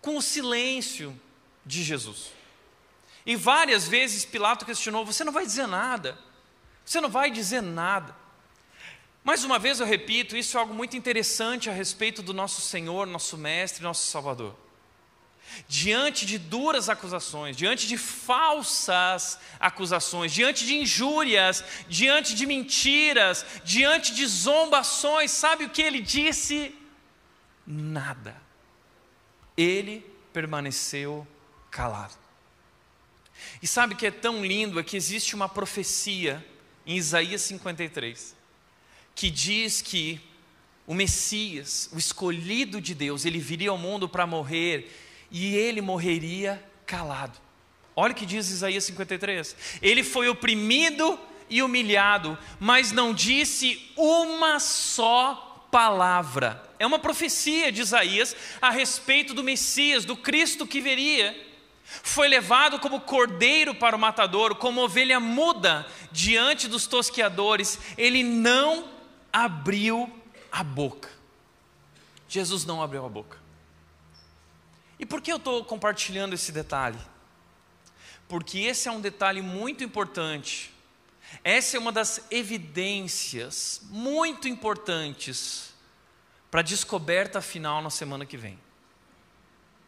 com 0.00 0.16
o 0.16 0.22
silêncio 0.22 1.16
de 1.64 1.84
Jesus. 1.84 2.32
E 3.24 3.36
várias 3.36 3.86
vezes 3.86 4.24
Pilatos 4.24 4.66
questionou: 4.66 5.06
Você 5.06 5.22
não 5.22 5.32
vai 5.32 5.46
dizer 5.46 5.68
nada, 5.68 6.18
você 6.86 7.00
não 7.00 7.10
vai 7.10 7.30
dizer 7.30 7.60
nada. 7.60 8.14
Mais 9.24 9.42
uma 9.42 9.58
vez 9.58 9.80
eu 9.80 9.86
repito, 9.86 10.36
isso 10.36 10.56
é 10.56 10.60
algo 10.60 10.72
muito 10.72 10.96
interessante 10.96 11.68
a 11.68 11.72
respeito 11.72 12.22
do 12.22 12.32
nosso 12.32 12.60
Senhor, 12.60 13.08
nosso 13.08 13.36
Mestre, 13.36 13.82
nosso 13.82 14.06
Salvador. 14.06 14.56
Diante 15.66 16.24
de 16.24 16.38
duras 16.38 16.88
acusações, 16.88 17.56
diante 17.56 17.88
de 17.88 17.98
falsas 17.98 19.38
acusações, 19.58 20.32
diante 20.32 20.64
de 20.64 20.76
injúrias, 20.76 21.64
diante 21.88 22.36
de 22.36 22.46
mentiras, 22.46 23.44
diante 23.64 24.14
de 24.14 24.24
zombações, 24.26 25.32
sabe 25.32 25.64
o 25.64 25.70
que 25.70 25.82
ele 25.82 26.00
disse? 26.00 26.72
Nada. 27.66 28.40
Ele 29.56 30.08
permaneceu 30.32 31.26
calado. 31.68 32.14
E 33.60 33.66
sabe 33.66 33.94
o 33.94 33.96
que 33.96 34.06
é 34.06 34.10
tão 34.12 34.44
lindo? 34.44 34.78
É 34.78 34.84
que 34.84 34.96
existe 34.96 35.34
uma 35.34 35.48
profecia 35.48 36.44
em 36.86 36.96
Isaías 36.96 37.42
53 37.42 38.36
que 39.16 39.30
diz 39.30 39.80
que 39.80 40.20
o 40.86 40.94
Messias, 40.94 41.88
o 41.92 41.98
escolhido 41.98 42.80
de 42.80 42.94
Deus, 42.94 43.24
ele 43.24 43.40
viria 43.40 43.70
ao 43.70 43.78
mundo 43.78 44.08
para 44.08 44.26
morrer 44.26 44.94
e 45.32 45.56
ele 45.56 45.80
morreria 45.80 46.62
calado. 46.86 47.40
Olha 47.96 48.12
o 48.12 48.14
que 48.14 48.26
diz 48.26 48.50
Isaías 48.50 48.84
53. 48.84 49.56
Ele 49.80 50.04
foi 50.04 50.28
oprimido 50.28 51.18
e 51.48 51.62
humilhado, 51.62 52.38
mas 52.60 52.92
não 52.92 53.14
disse 53.14 53.90
uma 53.96 54.60
só 54.60 55.66
palavra. 55.72 56.62
É 56.78 56.86
uma 56.86 56.98
profecia 56.98 57.72
de 57.72 57.80
Isaías 57.80 58.36
a 58.60 58.70
respeito 58.70 59.32
do 59.32 59.42
Messias, 59.42 60.04
do 60.04 60.14
Cristo 60.14 60.66
que 60.66 60.80
viria. 60.80 61.34
Foi 61.86 62.26
levado 62.26 62.80
como 62.80 63.00
cordeiro 63.00 63.74
para 63.74 63.94
o 63.94 63.98
matador, 63.98 64.56
como 64.56 64.82
ovelha 64.82 65.20
muda 65.20 65.86
diante 66.10 66.66
dos 66.66 66.86
tosqueadores. 66.86 67.78
Ele 67.96 68.24
não 68.24 68.90
abriu 69.32 70.12
a 70.50 70.64
boca. 70.64 71.08
Jesus 72.28 72.64
não 72.64 72.82
abriu 72.82 73.06
a 73.06 73.08
boca. 73.08 73.38
E 74.98 75.06
por 75.06 75.20
que 75.20 75.30
eu 75.30 75.36
estou 75.36 75.64
compartilhando 75.64 76.34
esse 76.34 76.50
detalhe? 76.50 76.98
Porque 78.28 78.58
esse 78.60 78.88
é 78.88 78.92
um 78.92 79.00
detalhe 79.00 79.40
muito 79.40 79.84
importante. 79.84 80.72
Essa 81.44 81.76
é 81.76 81.80
uma 81.80 81.92
das 81.92 82.26
evidências 82.30 83.80
muito 83.84 84.48
importantes 84.48 85.74
para 86.50 86.60
a 86.60 86.64
descoberta 86.64 87.40
final 87.40 87.80
na 87.80 87.90
semana 87.90 88.26
que 88.26 88.36
vem. 88.36 88.58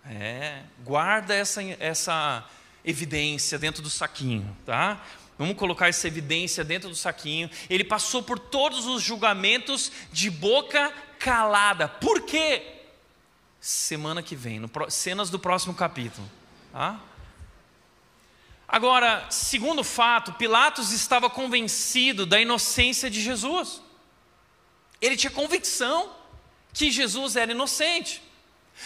É, 0.05 0.63
guarda 0.85 1.35
essa, 1.35 1.63
essa 1.79 2.49
evidência 2.85 3.59
dentro 3.59 3.83
do 3.83 3.91
saquinho, 3.91 4.57
tá? 4.65 5.05
Vamos 5.39 5.57
colocar 5.57 5.89
essa 5.89 6.09
evidência 6.09 6.65
dentro 6.65 6.89
do 6.89 6.97
saquinho. 6.97 7.49
Ele 7.71 7.85
passou 7.85 8.23
por 8.23 8.39
todos 8.39 8.87
os 8.87 9.03
julgamentos 9.03 9.93
de 10.13 10.31
boca 10.31 10.93
calada. 11.19 11.87
Por 11.87 12.23
quê? 12.23 12.75
Semana 13.61 14.23
que 14.23 14.35
vem, 14.35 14.59
no, 14.59 14.71
cenas 14.91 15.31
do 15.31 15.39
próximo 15.39 15.75
capítulo. 15.75 16.29
Tá? 16.73 17.01
Agora, 18.67 19.27
segundo 19.31 19.85
fato, 19.85 20.33
Pilatos 20.33 20.93
estava 20.93 21.31
convencido 21.31 22.27
da 22.27 22.41
inocência 22.41 23.09
de 23.09 23.23
Jesus. 23.23 23.81
Ele 25.01 25.17
tinha 25.17 25.31
convicção 25.31 26.13
que 26.73 26.91
Jesus 26.91 27.37
era 27.37 27.53
inocente. 27.53 28.23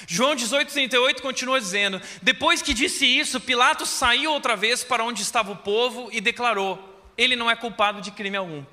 João 0.07 0.35
18,38 0.35 1.21
continua 1.21 1.61
dizendo: 1.61 2.01
Depois 2.21 2.63
que 2.63 2.75
disse 2.75 3.07
isso, 3.07 3.41
Pilatos 3.41 3.89
saiu 3.89 4.33
outra 4.33 4.57
vez 4.57 4.83
para 4.83 5.05
onde 5.05 5.23
estava 5.23 5.53
o 5.53 5.57
povo 5.57 6.09
e 6.13 6.21
declarou: 6.21 7.13
Ele 7.17 7.37
não 7.37 7.51
é 7.51 7.57
culpado 7.57 8.01
de 8.01 8.11
crime 8.11 8.37
algum. 8.37 8.65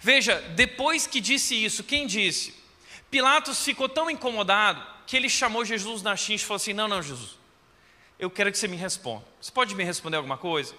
Veja, 0.00 0.40
depois 0.54 1.06
que 1.06 1.20
disse 1.20 1.54
isso, 1.54 1.84
quem 1.84 2.06
disse? 2.06 2.54
Pilatos 3.10 3.64
ficou 3.64 3.88
tão 3.88 4.10
incomodado 4.10 4.84
que 5.06 5.16
ele 5.16 5.28
chamou 5.28 5.64
Jesus 5.64 6.02
na 6.02 6.16
chincha 6.16 6.44
e 6.44 6.46
falou 6.46 6.56
assim: 6.56 6.72
Não, 6.72 6.88
não, 6.88 7.02
Jesus, 7.02 7.38
eu 8.18 8.30
quero 8.30 8.50
que 8.52 8.58
você 8.58 8.68
me 8.68 8.76
responda. 8.76 9.24
Você 9.40 9.50
pode 9.50 9.74
me 9.74 9.84
responder 9.84 10.16
alguma 10.16 10.36
coisa? 10.36 10.74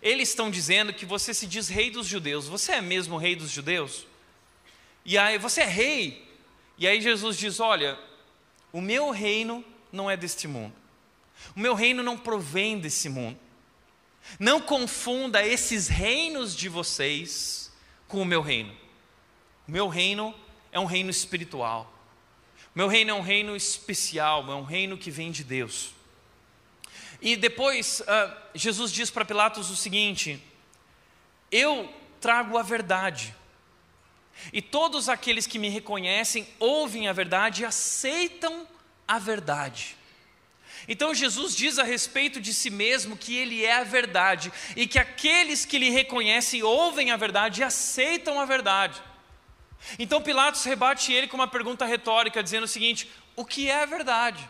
Eles 0.00 0.30
estão 0.30 0.50
dizendo 0.50 0.92
que 0.92 1.06
você 1.06 1.32
se 1.32 1.46
diz 1.46 1.68
rei 1.68 1.90
dos 1.90 2.06
judeus. 2.06 2.48
Você 2.48 2.72
é 2.72 2.80
mesmo 2.80 3.16
rei 3.16 3.36
dos 3.36 3.50
judeus? 3.50 4.06
E 5.04 5.16
aí, 5.16 5.38
você 5.38 5.60
é 5.60 5.66
rei? 5.66 6.28
E 6.78 6.86
aí 6.86 7.00
Jesus 7.00 7.36
diz: 7.36 7.60
Olha, 7.60 7.98
o 8.72 8.80
meu 8.80 9.10
reino 9.10 9.64
não 9.90 10.10
é 10.10 10.16
deste 10.16 10.48
mundo. 10.48 10.74
O 11.54 11.60
meu 11.60 11.74
reino 11.74 12.02
não 12.02 12.16
provém 12.16 12.78
desse 12.78 13.08
mundo. 13.08 13.38
Não 14.38 14.60
confunda 14.60 15.44
esses 15.44 15.88
reinos 15.88 16.56
de 16.56 16.68
vocês 16.68 17.72
com 18.08 18.22
o 18.22 18.24
meu 18.24 18.40
reino. 18.40 18.74
O 19.66 19.70
meu 19.70 19.88
reino 19.88 20.34
é 20.70 20.78
um 20.78 20.84
reino 20.84 21.10
espiritual. 21.10 21.92
O 22.74 22.78
meu 22.78 22.88
reino 22.88 23.10
é 23.10 23.14
um 23.14 23.20
reino 23.20 23.54
especial, 23.54 24.50
é 24.50 24.54
um 24.54 24.64
reino 24.64 24.96
que 24.96 25.10
vem 25.10 25.30
de 25.30 25.44
Deus. 25.44 25.92
E 27.20 27.36
depois 27.36 28.00
uh, 28.00 28.36
Jesus 28.54 28.90
diz 28.90 29.10
para 29.10 29.24
Pilatos 29.24 29.70
o 29.70 29.76
seguinte: 29.76 30.42
Eu 31.50 31.92
trago 32.20 32.56
a 32.56 32.62
verdade. 32.62 33.34
E 34.52 34.62
todos 34.62 35.08
aqueles 35.08 35.46
que 35.46 35.58
me 35.58 35.68
reconhecem 35.68 36.46
ouvem 36.58 37.08
a 37.08 37.12
verdade 37.12 37.62
e 37.62 37.64
aceitam 37.64 38.66
a 39.06 39.18
verdade. 39.18 39.96
Então 40.88 41.14
Jesus 41.14 41.54
diz 41.54 41.78
a 41.78 41.84
respeito 41.84 42.40
de 42.40 42.52
si 42.52 42.70
mesmo 42.70 43.16
que 43.16 43.36
ele 43.36 43.64
é 43.64 43.74
a 43.74 43.84
verdade 43.84 44.52
e 44.74 44.86
que 44.86 44.98
aqueles 44.98 45.64
que 45.64 45.78
lhe 45.78 45.90
reconhecem 45.90 46.62
ouvem 46.62 47.10
a 47.10 47.16
verdade 47.16 47.60
e 47.60 47.64
aceitam 47.64 48.40
a 48.40 48.44
verdade. 48.44 49.00
Então 49.98 50.22
Pilatos 50.22 50.64
rebate 50.64 51.12
ele 51.12 51.28
com 51.28 51.36
uma 51.36 51.48
pergunta 51.48 51.84
retórica, 51.84 52.42
dizendo 52.42 52.64
o 52.64 52.68
seguinte: 52.68 53.10
o 53.36 53.44
que 53.44 53.68
é 53.68 53.82
a 53.82 53.86
verdade? 53.86 54.48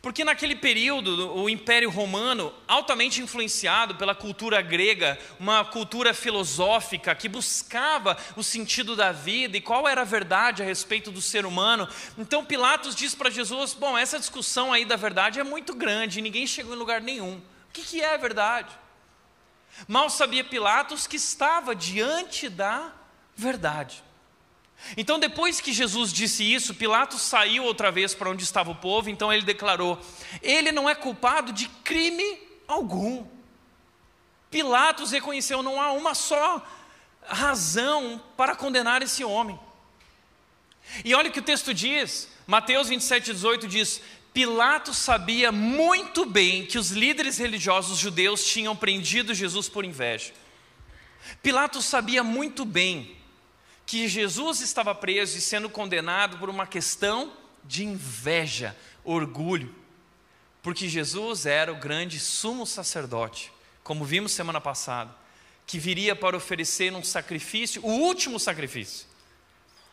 Porque 0.00 0.24
naquele 0.24 0.54
período, 0.54 1.34
o 1.36 1.50
Império 1.50 1.90
Romano, 1.90 2.52
altamente 2.68 3.20
influenciado 3.20 3.96
pela 3.96 4.14
cultura 4.14 4.62
grega, 4.62 5.18
uma 5.40 5.64
cultura 5.64 6.14
filosófica 6.14 7.14
que 7.16 7.28
buscava 7.28 8.16
o 8.36 8.44
sentido 8.44 8.94
da 8.94 9.10
vida 9.10 9.56
e 9.56 9.60
qual 9.60 9.88
era 9.88 10.02
a 10.02 10.04
verdade 10.04 10.62
a 10.62 10.66
respeito 10.66 11.10
do 11.10 11.20
ser 11.20 11.44
humano. 11.44 11.88
Então 12.16 12.44
Pilatos 12.44 12.94
diz 12.94 13.12
para 13.12 13.28
Jesus: 13.28 13.74
Bom, 13.74 13.98
essa 13.98 14.20
discussão 14.20 14.72
aí 14.72 14.84
da 14.84 14.96
verdade 14.96 15.40
é 15.40 15.44
muito 15.44 15.74
grande, 15.74 16.20
ninguém 16.20 16.46
chegou 16.46 16.74
em 16.74 16.78
lugar 16.78 17.00
nenhum. 17.00 17.42
O 17.68 17.72
que 17.72 18.00
é 18.00 18.14
a 18.14 18.18
verdade? 18.18 18.70
Mal 19.86 20.08
sabia 20.08 20.44
Pilatos 20.44 21.08
que 21.08 21.16
estava 21.16 21.74
diante 21.74 22.48
da 22.48 22.92
verdade. 23.34 24.02
Então, 24.96 25.18
depois 25.18 25.60
que 25.60 25.72
Jesus 25.72 26.12
disse 26.12 26.42
isso, 26.42 26.74
Pilatos 26.74 27.22
saiu 27.22 27.64
outra 27.64 27.90
vez 27.90 28.14
para 28.14 28.30
onde 28.30 28.44
estava 28.44 28.70
o 28.70 28.76
povo, 28.76 29.10
então 29.10 29.32
ele 29.32 29.44
declarou: 29.44 30.00
Ele 30.42 30.72
não 30.72 30.88
é 30.88 30.94
culpado 30.94 31.52
de 31.52 31.68
crime 31.84 32.38
algum. 32.66 33.26
Pilatos 34.50 35.10
reconheceu: 35.10 35.62
não 35.62 35.80
há 35.80 35.92
uma 35.92 36.14
só 36.14 36.64
razão 37.26 38.22
para 38.36 38.54
condenar 38.54 39.02
esse 39.02 39.24
homem. 39.24 39.58
E 41.04 41.14
olha 41.14 41.28
o 41.28 41.32
que 41.32 41.40
o 41.40 41.42
texto 41.42 41.74
diz, 41.74 42.28
Mateus 42.46 42.88
27, 42.88 43.32
18 43.32 43.68
diz: 43.68 44.00
Pilatos 44.32 44.96
sabia 44.96 45.52
muito 45.52 46.24
bem 46.24 46.64
que 46.64 46.78
os 46.78 46.90
líderes 46.90 47.36
religiosos 47.36 47.98
judeus 47.98 48.44
tinham 48.44 48.74
prendido 48.74 49.34
Jesus 49.34 49.68
por 49.68 49.84
inveja. 49.84 50.32
Pilatos 51.42 51.84
sabia 51.84 52.24
muito 52.24 52.64
bem 52.64 53.17
que 53.88 54.06
Jesus 54.06 54.60
estava 54.60 54.94
preso 54.94 55.38
e 55.38 55.40
sendo 55.40 55.70
condenado 55.70 56.36
por 56.36 56.50
uma 56.50 56.66
questão 56.66 57.32
de 57.64 57.86
inveja, 57.86 58.76
orgulho, 59.02 59.74
porque 60.62 60.86
Jesus 60.86 61.46
era 61.46 61.72
o 61.72 61.76
grande 61.76 62.20
sumo 62.20 62.66
sacerdote, 62.66 63.50
como 63.82 64.04
vimos 64.04 64.32
semana 64.32 64.60
passada, 64.60 65.16
que 65.66 65.78
viria 65.78 66.14
para 66.14 66.36
oferecer 66.36 66.92
um 66.92 67.02
sacrifício, 67.02 67.82
o 67.82 67.88
último 67.88 68.38
sacrifício, 68.38 69.06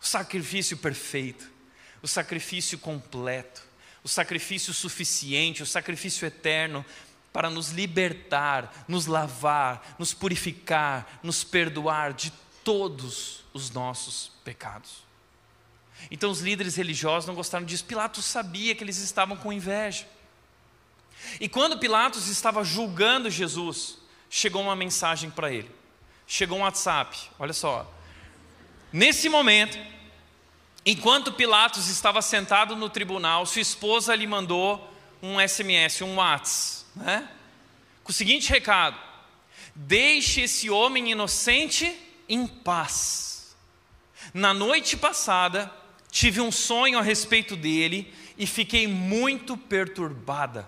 o 0.02 0.06
sacrifício 0.06 0.76
perfeito, 0.76 1.50
o 2.02 2.08
sacrifício 2.08 2.78
completo, 2.78 3.64
o 4.04 4.10
sacrifício 4.10 4.74
suficiente, 4.74 5.64
o 5.64 5.66
sacrifício 5.66 6.28
eterno 6.28 6.86
para 7.32 7.50
nos 7.50 7.70
libertar, 7.70 8.84
nos 8.90 9.06
lavar, 9.06 9.96
nos 9.98 10.14
purificar, 10.14 11.22
nos 11.24 11.46
perdoar 11.46 12.12
de 12.12 12.34
todos 12.62 13.45
os 13.56 13.72
nossos 13.72 14.34
pecados. 14.44 15.06
Então 16.12 16.30
os 16.30 16.42
líderes 16.42 16.76
religiosos 16.76 17.26
não 17.26 17.34
gostaram 17.34 17.66
disso. 17.66 17.86
Pilatos 17.86 18.26
sabia 18.26 18.76
que 18.76 18.84
eles 18.84 18.98
estavam 18.98 19.38
com 19.38 19.52
inveja. 19.52 20.06
E 21.40 21.48
quando 21.48 21.80
Pilatos 21.80 22.28
estava 22.28 22.66
julgando 22.66 23.32
Jesus, 23.32 23.98
chegou 24.30 24.62
uma 24.62 24.76
mensagem 24.76 25.30
para 25.30 25.52
ele. 25.52 25.72
Chegou 26.28 26.58
um 26.58 26.62
WhatsApp, 26.64 27.18
olha 27.40 27.54
só. 27.54 27.90
Nesse 28.92 29.30
momento, 29.30 29.80
enquanto 30.86 31.32
Pilatos 31.32 31.88
estava 31.88 32.22
sentado 32.22 32.76
no 32.76 32.90
tribunal, 32.90 33.46
sua 33.46 33.62
esposa 33.62 34.14
lhe 34.14 34.28
mandou 34.28 34.94
um 35.22 35.40
SMS, 35.40 36.02
um 36.02 36.16
WhatsApp, 36.18 36.86
né? 36.98 37.30
com 38.04 38.12
o 38.12 38.14
seguinte 38.14 38.50
recado: 38.50 39.00
Deixe 39.74 40.42
esse 40.42 40.70
homem 40.70 41.12
inocente 41.12 41.98
em 42.28 42.46
paz. 42.46 43.25
Na 44.36 44.54
noite 44.54 44.96
passada, 44.98 45.72
tive 46.12 46.42
um 46.42 46.52
sonho 46.52 47.00
a 47.00 47.02
respeito 47.02 47.56
dele 47.56 48.14
e 48.38 48.46
fiquei 48.46 48.86
muito 48.86 49.56
perturbada. 49.56 50.68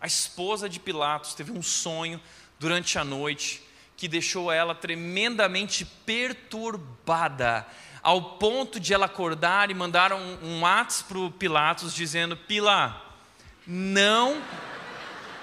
A 0.00 0.06
esposa 0.06 0.66
de 0.66 0.80
Pilatos 0.80 1.34
teve 1.34 1.52
um 1.52 1.62
sonho 1.62 2.18
durante 2.58 2.98
a 2.98 3.04
noite 3.04 3.62
que 3.98 4.08
deixou 4.08 4.50
ela 4.50 4.74
tremendamente 4.74 5.84
perturbada, 6.06 7.66
ao 8.02 8.38
ponto 8.38 8.80
de 8.80 8.94
ela 8.94 9.04
acordar 9.04 9.70
e 9.70 9.74
mandar 9.74 10.14
um, 10.14 10.38
um 10.42 10.62
WhatsApp 10.62 11.10
para 11.10 11.18
o 11.18 11.30
Pilatos 11.30 11.94
dizendo: 11.94 12.34
Pila, 12.34 13.14
não. 13.66 14.42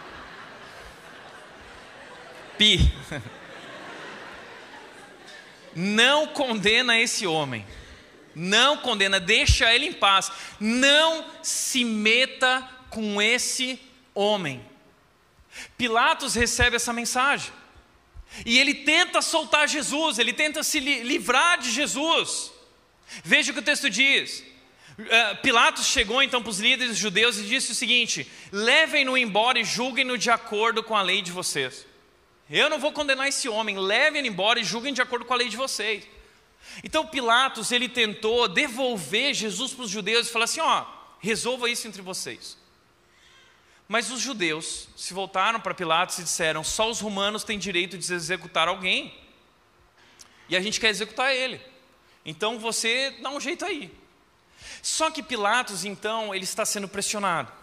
Pi. 2.58 2.92
Não 5.76 6.28
condena 6.28 7.00
esse 7.00 7.26
homem. 7.26 7.66
Não 8.34 8.78
condena, 8.78 9.20
deixa 9.20 9.74
ele 9.74 9.88
em 9.88 9.94
paz. 9.94 10.32
Não 10.60 11.26
se 11.44 11.84
meta 11.84 12.68
com 12.90 13.22
esse 13.22 13.80
homem. 14.14 14.66
Pilatos 15.78 16.36
recebe 16.36 16.76
essa 16.76 16.94
mensagem. 16.94 17.52
E 18.46 18.58
ele 18.58 18.74
tenta 18.74 19.22
soltar 19.22 19.68
Jesus, 19.68 20.18
ele 20.18 20.32
tenta 20.32 20.64
se 20.64 20.80
livrar 20.80 21.60
de 21.60 21.70
Jesus. 21.70 22.52
Veja 23.24 23.52
o 23.52 23.54
que 23.54 23.60
o 23.60 23.64
texto 23.64 23.90
diz. 23.90 24.44
Uh, 24.98 25.42
Pilatos 25.42 25.86
chegou 25.86 26.22
então 26.22 26.42
para 26.42 26.50
os 26.50 26.60
líderes 26.60 26.98
judeus 26.98 27.38
e 27.38 27.44
disse 27.44 27.72
o 27.72 27.76
seguinte: 27.76 28.30
levem-no 28.52 29.18
embora 29.18 29.60
e 29.60 29.66
julguem-no 29.66 30.18
de 30.18 30.30
acordo 30.30 30.84
com 30.84 30.96
a 30.96 31.02
lei 31.02 31.22
de 31.22 31.32
vocês. 31.32 31.86
Eu 32.52 32.70
não 32.70 32.80
vou 32.80 32.92
condenar 32.92 33.30
esse 33.30 33.48
homem, 33.48 33.80
levem-no 33.80 34.28
embora 34.28 34.60
e 34.60 34.64
julguem 34.64 34.94
de 34.94 35.02
acordo 35.02 35.24
com 35.24 35.34
a 35.34 35.38
lei 35.38 35.48
de 35.48 35.56
vocês. 35.56 36.06
Então 36.84 37.08
Pilatos 37.08 37.72
ele 37.72 37.88
tentou 37.88 38.48
devolver 38.50 39.34
Jesus 39.34 39.74
para 39.74 39.86
os 39.86 39.90
judeus 39.90 40.28
e 40.28 40.32
falar 40.32 40.46
assim: 40.46 40.60
ó, 40.60 40.86
resolva 41.20 41.70
isso 41.70 41.88
entre 41.88 42.02
vocês. 42.02 42.58
Mas 43.88 44.12
os 44.12 44.20
judeus 44.20 44.90
se 44.98 45.14
voltaram 45.14 45.62
para 45.62 45.74
Pilatos 45.74 46.20
e 46.20 46.24
disseram: 46.24 46.62
só 46.62 46.90
os 46.90 47.00
romanos 47.00 47.46
têm 47.46 47.58
direito 47.58 47.98
de 47.98 48.14
executar 48.14 48.68
alguém. 48.68 49.18
E 50.50 50.56
a 50.58 50.60
gente 50.60 50.78
quer 50.78 50.90
executar 50.90 51.34
ele. 51.34 51.62
Então 52.26 52.60
você 52.60 53.12
dá 53.22 53.30
um 53.30 53.40
jeito 53.40 53.64
aí. 53.64 53.90
Só 54.82 55.10
que 55.10 55.24
Pilatos, 55.24 55.86
então, 55.86 56.36
ele 56.36 56.44
está 56.44 56.66
sendo 56.66 56.88
pressionado. 56.88 57.61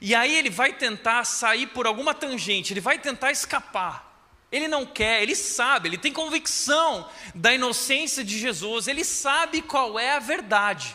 E 0.00 0.14
aí 0.14 0.36
ele 0.36 0.50
vai 0.50 0.72
tentar 0.72 1.24
sair 1.24 1.66
por 1.68 1.86
alguma 1.86 2.14
tangente, 2.14 2.72
ele 2.72 2.80
vai 2.80 2.98
tentar 2.98 3.30
escapar. 3.30 4.12
Ele 4.50 4.68
não 4.68 4.86
quer, 4.86 5.22
ele 5.22 5.34
sabe, 5.34 5.88
ele 5.88 5.98
tem 5.98 6.12
convicção 6.12 7.08
da 7.34 7.52
inocência 7.52 8.22
de 8.22 8.38
Jesus, 8.38 8.86
ele 8.86 9.04
sabe 9.04 9.62
qual 9.62 9.98
é 9.98 10.12
a 10.12 10.20
verdade. 10.20 10.94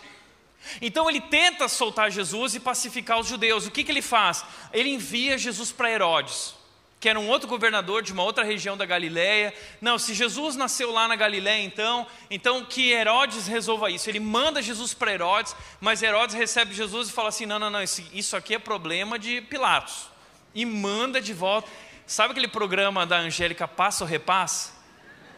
Então 0.81 1.09
ele 1.09 1.19
tenta 1.21 1.67
soltar 1.67 2.11
Jesus 2.11 2.55
e 2.55 2.59
pacificar 2.59 3.19
os 3.19 3.27
judeus. 3.27 3.65
O 3.65 3.71
que, 3.71 3.83
que 3.83 3.91
ele 3.91 4.01
faz? 4.01 4.45
Ele 4.71 4.89
envia 4.89 5.37
Jesus 5.37 5.71
para 5.71 5.91
Herodes, 5.91 6.55
que 6.99 7.07
era 7.07 7.19
um 7.19 7.29
outro 7.29 7.47
governador 7.47 8.03
de 8.03 8.11
uma 8.11 8.23
outra 8.23 8.43
região 8.43 8.75
da 8.75 8.85
Galiléia. 8.85 9.53
Não, 9.79 9.97
se 9.97 10.13
Jesus 10.13 10.55
nasceu 10.55 10.91
lá 10.91 11.07
na 11.07 11.15
Galiléia, 11.15 11.63
então, 11.63 12.05
então 12.29 12.65
que 12.65 12.91
Herodes 12.91 13.47
resolva 13.47 13.89
isso. 13.89 14.09
Ele 14.09 14.19
manda 14.19 14.61
Jesus 14.61 14.93
para 14.93 15.13
Herodes, 15.13 15.55
mas 15.79 16.03
Herodes 16.03 16.35
recebe 16.35 16.73
Jesus 16.73 17.09
e 17.09 17.11
fala 17.11 17.29
assim: 17.29 17.45
não, 17.45 17.57
não, 17.57 17.69
não, 17.69 17.81
isso 17.81 18.35
aqui 18.35 18.55
é 18.55 18.59
problema 18.59 19.17
de 19.17 19.39
Pilatos. 19.41 20.09
E 20.53 20.65
manda 20.65 21.21
de 21.21 21.33
volta. 21.33 21.69
Sabe 22.05 22.31
aquele 22.31 22.47
programa 22.47 23.05
da 23.05 23.19
Angélica 23.19 23.67
Passa 23.67 24.03
ou 24.03 24.09
Repassa? 24.09 24.73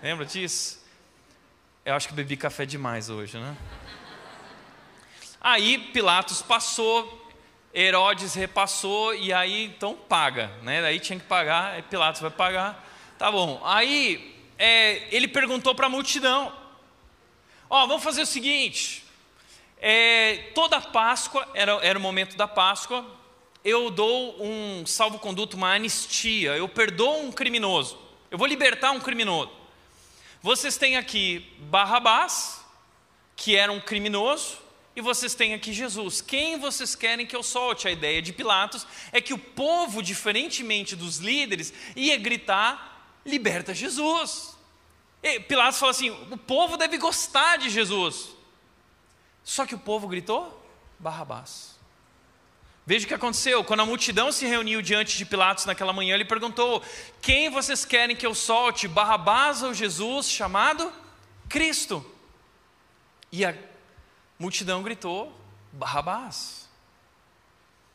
Lembra 0.02 0.26
disso? 0.26 0.82
Eu 1.86 1.94
acho 1.94 2.08
que 2.08 2.14
bebi 2.14 2.38
café 2.38 2.66
demais 2.66 3.10
hoje, 3.10 3.38
né? 3.38 3.56
Aí 5.40 5.78
Pilatos 5.92 6.42
passou, 6.42 7.21
Herodes 7.74 8.34
repassou 8.34 9.16
e 9.16 9.32
aí 9.32 9.66
então 9.66 9.96
paga, 9.96 10.52
né? 10.62 10.82
Daí 10.82 11.00
tinha 11.00 11.20
que 11.20 11.26
pagar, 11.26 11.82
Pilatos 11.84 12.22
vai 12.22 12.32
pagar, 12.32 12.88
tá 13.18 13.32
bom. 13.32 13.62
Aí 13.64 14.36
é, 14.58 15.08
ele 15.16 15.28
perguntou 15.28 15.74
para 15.74 15.88
a 15.88 15.90
multidão: 15.90 16.54
ó, 17.70 17.88
vamos 17.88 18.04
fazer 18.04 18.22
o 18.22 18.26
seguinte. 18.26 19.06
É, 19.80 20.52
toda 20.54 20.80
Páscoa 20.80 21.48
era, 21.54 21.72
era 21.82 21.98
o 21.98 22.02
momento 22.02 22.38
da 22.38 22.48
Páscoa. 22.48 23.06
Eu 23.64 23.90
dou 23.90 24.44
um 24.44 24.86
salvo-conduto, 24.86 25.56
uma 25.56 25.74
anistia. 25.74 26.56
Eu 26.56 26.68
perdoo 26.68 27.24
um 27.24 27.32
criminoso. 27.32 27.98
Eu 28.30 28.38
vou 28.38 28.48
libertar 28.48 28.92
um 28.92 29.00
criminoso. 29.00 29.52
Vocês 30.42 30.78
têm 30.78 30.98
aqui 30.98 31.56
Barrabás, 31.60 32.66
que 33.36 33.56
era 33.56 33.72
um 33.72 33.80
criminoso, 33.80 34.58
e 34.96 35.02
vocês 35.02 35.34
têm 35.34 35.54
aqui 35.54 35.72
Jesus. 35.72 36.22
Quem 36.22 36.60
vocês 36.60 36.96
querem 36.96 37.26
que 37.26 37.36
eu 37.36 37.44
solte? 37.44 37.88
A 37.88 37.92
ideia 37.92 38.22
de 38.22 38.34
Pilatos 38.34 38.86
é 39.12 39.22
que 39.22 39.34
o 39.34 39.38
povo, 39.38 40.02
diferentemente 40.02 40.96
dos 40.96 41.18
líderes, 41.18 41.74
ia 41.96 42.18
gritar: 42.18 43.20
liberta 43.26 43.74
Jesus. 43.74 44.56
E 45.24 45.40
Pilatos 45.40 45.80
fala 45.80 45.92
assim: 45.92 46.10
o 46.10 46.38
povo 46.38 46.76
deve 46.76 46.98
gostar 46.98 47.58
de 47.58 47.70
Jesus. 47.70 48.30
Só 49.44 49.66
que 49.66 49.76
o 49.76 49.80
povo 49.80 50.08
gritou: 50.08 50.62
Barrabás. 51.00 51.80
Veja 52.86 53.06
o 53.06 53.08
que 53.08 53.14
aconteceu. 53.14 53.64
Quando 53.64 53.82
a 53.82 53.86
multidão 53.86 54.32
se 54.32 54.46
reuniu 54.46 54.82
diante 54.82 55.18
de 55.18 55.26
Pilatos 55.26 55.66
naquela 55.66 55.94
manhã, 55.94 56.16
ele 56.16 56.26
perguntou: 56.26 56.84
Quem 57.22 57.50
vocês 57.50 57.86
querem 57.86 58.16
que 58.16 58.26
eu 58.26 58.36
solte, 58.36 58.90
Barrabás 58.90 59.64
ou 59.64 59.74
Jesus, 59.74 60.30
chamado 60.30 60.92
Cristo? 61.48 62.06
E 63.32 63.46
a 63.46 63.56
multidão 64.42 64.82
gritou: 64.82 65.32
Barrabás. 65.72 66.68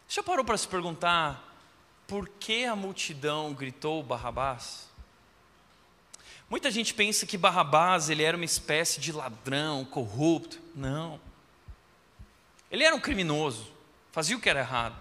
Já 0.09 0.23
parou 0.23 0.45
para 0.45 0.57
se 0.57 0.69
perguntar 0.69 1.43
por 2.07 2.29
que 2.29 2.65
a 2.65 2.77
multidão 2.77 3.53
gritou 3.53 4.01
Barrabás? 4.05 4.89
Muita 6.49 6.71
gente 6.71 6.95
pensa 6.95 7.27
que 7.27 7.37
Barrabás 7.37 8.09
ele 8.09 8.23
era 8.23 8.37
uma 8.37 8.45
espécie 8.45 9.01
de 9.01 9.11
ladrão, 9.11 9.85
corrupto. 9.85 10.61
Não. 10.73 11.21
Ele 12.71 12.85
era 12.85 12.95
um 12.95 13.01
criminoso, 13.01 13.73
fazia 14.13 14.37
o 14.37 14.41
que 14.41 14.49
era 14.49 14.61
errado. 14.61 14.97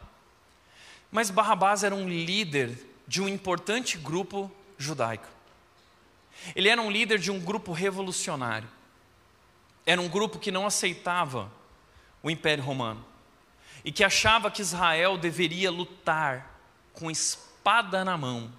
Mas 1.11 1.29
Barrabás 1.29 1.83
era 1.83 1.93
um 1.93 2.09
líder 2.09 2.75
de 3.07 3.21
um 3.21 3.29
importante 3.29 3.99
grupo 3.99 4.51
judaico. 4.79 5.27
Ele 6.55 6.69
era 6.69 6.81
um 6.81 6.89
líder 6.89 7.19
de 7.19 7.29
um 7.29 7.39
grupo 7.39 7.71
revolucionário 7.71 8.67
era 9.85 10.01
um 10.01 10.09
grupo 10.09 10.39
que 10.39 10.51
não 10.51 10.65
aceitava 10.65 11.51
o 12.23 12.29
Império 12.29 12.63
Romano 12.63 13.05
e 13.83 13.91
que 13.91 14.03
achava 14.03 14.49
que 14.49 14.61
Israel 14.61 15.17
deveria 15.17 15.69
lutar 15.69 16.59
com 16.93 17.11
espada 17.11 18.03
na 18.03 18.17
mão, 18.17 18.51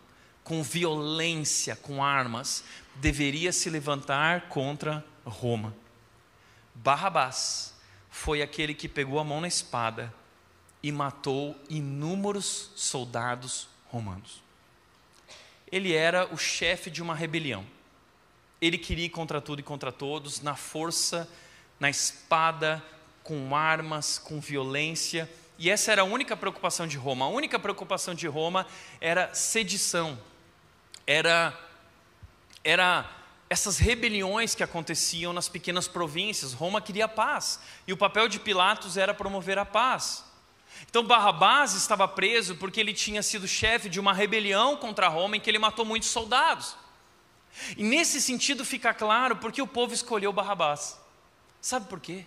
com 0.44 0.62
violência, 0.62 1.74
com 1.74 2.04
armas, 2.04 2.62
deveria 2.94 3.52
se 3.52 3.68
levantar 3.68 4.48
contra 4.48 5.04
Roma. 5.24 5.74
Barrabás 6.74 7.74
foi 8.10 8.40
aquele 8.40 8.72
que 8.74 8.88
pegou 8.88 9.18
a 9.18 9.24
mão 9.24 9.40
na 9.40 9.48
espada 9.48 10.14
e 10.82 10.92
matou 10.92 11.56
inúmeros 11.68 12.70
soldados 12.76 13.68
romanos. 13.86 14.42
Ele 15.70 15.92
era 15.92 16.32
o 16.32 16.38
chefe 16.38 16.88
de 16.90 17.02
uma 17.02 17.14
rebelião. 17.14 17.66
Ele 18.60 18.78
queria 18.78 19.06
ir 19.06 19.10
contra 19.10 19.40
tudo 19.40 19.60
e 19.60 19.62
contra 19.62 19.92
todos, 19.92 20.40
na 20.40 20.56
força, 20.56 21.28
na 21.78 21.90
espada, 21.90 22.82
com 23.22 23.54
armas, 23.54 24.18
com 24.18 24.40
violência. 24.40 25.30
E 25.58 25.70
essa 25.70 25.92
era 25.92 26.02
a 26.02 26.04
única 26.04 26.36
preocupação 26.36 26.86
de 26.86 26.96
Roma. 26.96 27.26
A 27.26 27.28
única 27.28 27.58
preocupação 27.58 28.14
de 28.14 28.26
Roma 28.26 28.66
era 29.00 29.34
sedição, 29.34 30.18
era, 31.06 31.58
era 32.62 33.10
essas 33.48 33.78
rebeliões 33.78 34.54
que 34.54 34.62
aconteciam 34.62 35.32
nas 35.32 35.48
pequenas 35.48 35.86
províncias. 35.86 36.52
Roma 36.52 36.80
queria 36.80 37.08
paz 37.08 37.60
e 37.86 37.92
o 37.92 37.96
papel 37.96 38.28
de 38.28 38.40
Pilatos 38.40 38.96
era 38.96 39.14
promover 39.14 39.58
a 39.58 39.64
paz. 39.64 40.24
Então 40.88 41.04
Barrabás 41.04 41.74
estava 41.74 42.06
preso 42.06 42.56
porque 42.56 42.80
ele 42.80 42.92
tinha 42.92 43.22
sido 43.22 43.48
chefe 43.48 43.88
de 43.88 43.98
uma 44.00 44.12
rebelião 44.12 44.76
contra 44.76 45.08
Roma 45.08 45.36
em 45.36 45.40
que 45.40 45.48
ele 45.48 45.58
matou 45.58 45.84
muitos 45.84 46.08
soldados. 46.08 46.76
E 47.76 47.82
nesse 47.82 48.20
sentido 48.20 48.64
fica 48.64 48.92
claro 48.92 49.36
porque 49.36 49.62
o 49.62 49.66
povo 49.66 49.94
escolheu 49.94 50.32
Barrabás. 50.32 50.98
Sabe 51.60 51.88
por 51.88 52.00
quê? 52.00 52.24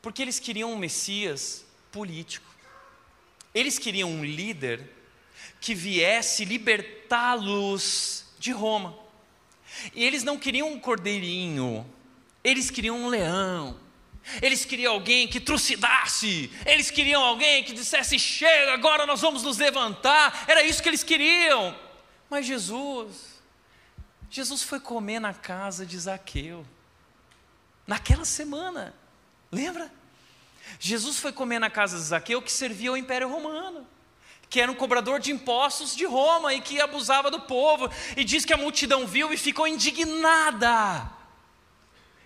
Porque 0.00 0.22
eles 0.22 0.38
queriam 0.38 0.72
um 0.72 0.78
Messias 0.78 1.64
político. 1.90 2.46
Eles 3.54 3.78
queriam 3.78 4.10
um 4.10 4.24
líder 4.24 4.90
que 5.60 5.74
viesse 5.74 6.44
libertá-los 6.44 8.24
de 8.38 8.50
Roma. 8.52 8.96
E 9.94 10.04
eles 10.04 10.22
não 10.22 10.38
queriam 10.38 10.70
um 10.70 10.78
cordeirinho, 10.78 11.86
eles 12.42 12.70
queriam 12.70 12.96
um 12.98 13.08
leão. 13.08 13.80
Eles 14.40 14.64
queriam 14.64 14.92
alguém 14.92 15.26
que 15.26 15.40
trucidasse, 15.40 16.48
eles 16.64 16.92
queriam 16.92 17.20
alguém 17.20 17.64
que 17.64 17.72
dissesse: 17.72 18.18
chega, 18.20 18.72
agora 18.72 19.04
nós 19.04 19.20
vamos 19.20 19.42
nos 19.42 19.58
levantar. 19.58 20.44
Era 20.46 20.62
isso 20.62 20.80
que 20.80 20.88
eles 20.88 21.02
queriam. 21.02 21.76
Mas 22.30 22.46
Jesus, 22.46 23.31
Jesus 24.32 24.62
foi 24.62 24.80
comer 24.80 25.20
na 25.20 25.34
casa 25.34 25.86
de 25.86 25.96
Zaqueu, 25.98 26.66
naquela 27.86 28.24
semana, 28.24 28.94
lembra? 29.52 29.92
Jesus 30.80 31.18
foi 31.18 31.32
comer 31.32 31.58
na 31.58 31.68
casa 31.68 31.98
de 31.98 32.02
Zaqueu, 32.02 32.40
que 32.40 32.50
servia 32.50 32.90
ao 32.90 32.96
Império 32.96 33.28
Romano 33.28 33.86
que 34.48 34.60
era 34.60 34.70
um 34.70 34.74
cobrador 34.74 35.18
de 35.18 35.32
impostos 35.32 35.96
de 35.96 36.04
Roma 36.04 36.52
e 36.52 36.60
que 36.60 36.78
abusava 36.78 37.30
do 37.30 37.40
povo, 37.40 37.90
e 38.14 38.22
diz 38.22 38.44
que 38.44 38.52
a 38.52 38.56
multidão 38.58 39.06
viu 39.06 39.32
e 39.32 39.36
ficou 39.38 39.66
indignada. 39.66 41.10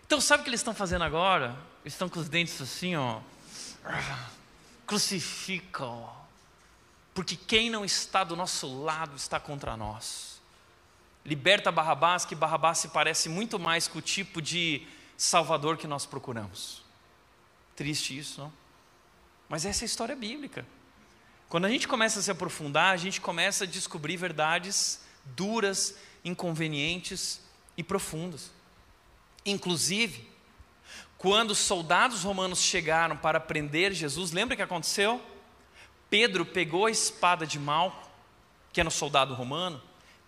Então, 0.05 0.21
sabe 0.21 0.41
o 0.41 0.43
que 0.43 0.51
eles 0.51 0.59
estão 0.59 0.75
fazendo 0.75 1.05
agora? 1.05 1.57
Eles 1.85 1.95
estão 1.95 2.09
com 2.09 2.19
os 2.19 2.29
dentes 2.29 2.61
assim, 2.61 2.97
ó. 2.97 3.21
Crucificam. 4.85 6.13
Porque 7.15 7.37
quem 7.37 7.71
não 7.71 7.85
está 7.85 8.25
do 8.25 8.35
nosso 8.35 8.83
lado 8.83 9.15
está 9.15 9.39
contra 9.39 9.77
nós. 9.77 10.36
Liberta 11.27 11.73
Barrabás, 11.73 12.25
que 12.25 12.37
Barrabás 12.37 12.79
se 12.79 12.89
parece 12.89 13.29
muito 13.29 13.59
mais 13.59 13.89
com 13.89 13.99
o 13.99 14.03
tipo 14.03 14.41
de 14.41 14.87
Salvador 15.17 15.77
que 15.77 15.87
nós 15.87 16.07
procuramos. 16.07 16.85
Triste 17.75 18.17
isso, 18.17 18.41
não? 18.41 18.53
Mas 19.49 19.67
essa 19.67 19.83
é 19.83 19.85
a 19.85 19.87
história 19.87 20.15
bíblica. 20.15 20.65
Quando 21.49 21.65
a 21.65 21.69
gente 21.69 21.89
começa 21.89 22.21
a 22.21 22.23
se 22.23 22.31
aprofundar, 22.31 22.95
a 22.95 22.97
gente 22.97 23.21
começa 23.21 23.65
a 23.65 23.67
descobrir 23.67 24.17
verdades 24.17 25.01
duras, 25.25 25.97
inconvenientes 26.25 27.41
e 27.77 27.83
profundas. 27.83 28.53
Inclusive, 29.45 30.29
quando 31.19 31.51
os 31.51 31.59
soldados 31.59 32.23
romanos 32.23 32.61
chegaram 32.61 33.17
para 33.17 33.41
prender 33.41 33.93
Jesus, 33.93 34.31
lembra 34.31 34.55
o 34.55 34.57
que 34.57 34.63
aconteceu? 34.63 35.21
Pedro 36.09 36.47
pegou 36.47 36.87
a 36.87 36.91
espada 36.91 37.45
de 37.45 37.59
Malco, 37.59 38.09
que 38.73 38.79
era 38.79 38.89
um 38.89 38.93
soldado 38.93 39.35
romano, 39.35 39.83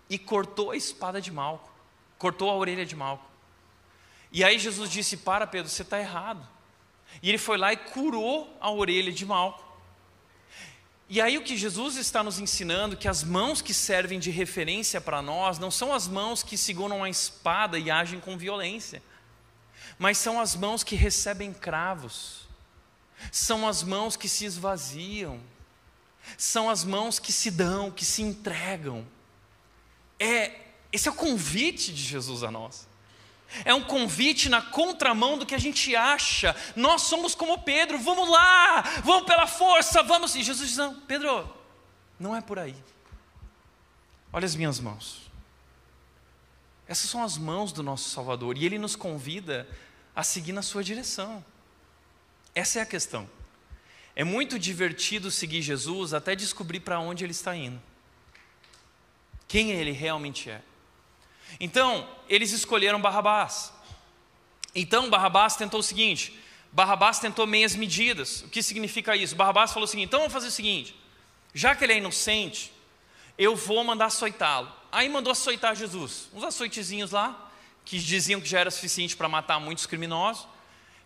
e 0.08 0.18
cortou 0.18 0.70
a 0.70 0.76
espada 0.76 1.20
de 1.20 1.30
Malco, 1.30 1.70
cortou 2.18 2.50
a 2.50 2.54
orelha 2.54 2.86
de 2.86 2.96
Malco. 2.96 3.28
E 4.30 4.44
aí 4.44 4.58
Jesus 4.58 4.90
disse: 4.90 5.16
Para, 5.16 5.46
Pedro, 5.46 5.70
você 5.70 5.82
está 5.82 5.98
errado. 5.98 6.46
E 7.22 7.28
ele 7.28 7.38
foi 7.38 7.56
lá 7.56 7.72
e 7.72 7.76
curou 7.76 8.56
a 8.60 8.70
orelha 8.70 9.10
de 9.10 9.24
Malco. 9.24 9.66
E 11.08 11.22
aí 11.22 11.38
o 11.38 11.42
que 11.42 11.56
Jesus 11.56 11.96
está 11.96 12.22
nos 12.22 12.38
ensinando 12.38 12.96
que 12.96 13.08
as 13.08 13.24
mãos 13.24 13.62
que 13.62 13.72
servem 13.72 14.18
de 14.18 14.30
referência 14.30 15.00
para 15.00 15.22
nós 15.22 15.58
não 15.58 15.70
são 15.70 15.94
as 15.94 16.06
mãos 16.06 16.42
que 16.42 16.56
seguram 16.58 17.02
a 17.02 17.08
espada 17.08 17.78
e 17.78 17.90
agem 17.90 18.20
com 18.20 18.36
violência, 18.36 19.02
mas 19.98 20.18
são 20.18 20.38
as 20.38 20.54
mãos 20.54 20.84
que 20.84 20.94
recebem 20.94 21.50
cravos, 21.50 22.46
são 23.32 23.66
as 23.66 23.82
mãos 23.82 24.16
que 24.16 24.28
se 24.28 24.44
esvaziam, 24.44 25.40
são 26.36 26.68
as 26.68 26.84
mãos 26.84 27.18
que 27.18 27.32
se 27.32 27.50
dão, 27.50 27.90
que 27.90 28.04
se 28.04 28.20
entregam. 28.20 29.06
É 30.18 30.68
esse 30.92 31.08
é 31.08 31.10
o 31.10 31.14
convite 31.14 31.92
de 31.92 32.02
Jesus 32.02 32.42
a 32.42 32.50
nós. 32.50 32.88
É 33.64 33.72
um 33.74 33.82
convite 33.82 34.48
na 34.48 34.60
contramão 34.60 35.38
do 35.38 35.46
que 35.46 35.54
a 35.54 35.58
gente 35.58 35.94
acha. 35.96 36.54
Nós 36.76 37.02
somos 37.02 37.34
como 37.34 37.62
Pedro, 37.62 37.98
vamos 37.98 38.28
lá, 38.28 38.82
vamos 39.04 39.26
pela 39.26 39.46
força, 39.46 40.02
vamos. 40.02 40.34
E 40.34 40.42
Jesus 40.42 40.68
diz: 40.68 40.78
Não, 40.78 41.00
Pedro, 41.00 41.48
não 42.18 42.36
é 42.36 42.40
por 42.40 42.58
aí. 42.58 42.76
Olha 44.32 44.44
as 44.44 44.54
minhas 44.54 44.80
mãos. 44.80 45.30
Essas 46.86 47.08
são 47.10 47.22
as 47.22 47.36
mãos 47.36 47.72
do 47.72 47.82
nosso 47.82 48.08
Salvador 48.10 48.56
e 48.56 48.64
Ele 48.64 48.78
nos 48.78 48.96
convida 48.96 49.68
a 50.14 50.22
seguir 50.22 50.52
na 50.52 50.62
Sua 50.62 50.82
direção. 50.82 51.44
Essa 52.54 52.80
é 52.80 52.82
a 52.82 52.86
questão. 52.86 53.28
É 54.16 54.24
muito 54.24 54.58
divertido 54.58 55.30
seguir 55.30 55.62
Jesus 55.62 56.12
até 56.12 56.34
descobrir 56.34 56.80
para 56.80 56.98
onde 56.98 57.24
Ele 57.24 57.32
está 57.32 57.54
indo. 57.54 57.80
Quem 59.48 59.72
Ele 59.72 59.90
realmente 59.90 60.50
é. 60.50 60.62
Então, 61.58 62.06
eles 62.28 62.52
escolheram 62.52 63.00
Barrabás. 63.00 63.72
Então, 64.74 65.08
Barrabás 65.08 65.56
tentou 65.56 65.80
o 65.80 65.82
seguinte: 65.82 66.38
Barrabás 66.70 67.18
tentou 67.18 67.46
meias 67.46 67.74
medidas. 67.74 68.42
O 68.42 68.48
que 68.48 68.62
significa 68.62 69.16
isso? 69.16 69.34
Barrabás 69.34 69.72
falou 69.72 69.84
o 69.84 69.88
seguinte: 69.88 70.08
então 70.08 70.20
vamos 70.20 70.32
fazer 70.32 70.48
o 70.48 70.52
seguinte, 70.52 70.94
já 71.54 71.74
que 71.74 71.84
ele 71.84 71.94
é 71.94 71.98
inocente, 71.98 72.72
eu 73.38 73.56
vou 73.56 73.82
mandar 73.82 74.06
açoitá-lo. 74.06 74.70
Aí 74.92 75.08
mandou 75.08 75.32
açoitar 75.32 75.74
Jesus, 75.74 76.28
uns 76.32 76.44
açoitezinhos 76.44 77.10
lá, 77.10 77.50
que 77.84 77.98
diziam 77.98 78.40
que 78.40 78.48
já 78.48 78.60
era 78.60 78.70
suficiente 78.70 79.16
para 79.16 79.28
matar 79.28 79.58
muitos 79.58 79.86
criminosos. 79.86 80.46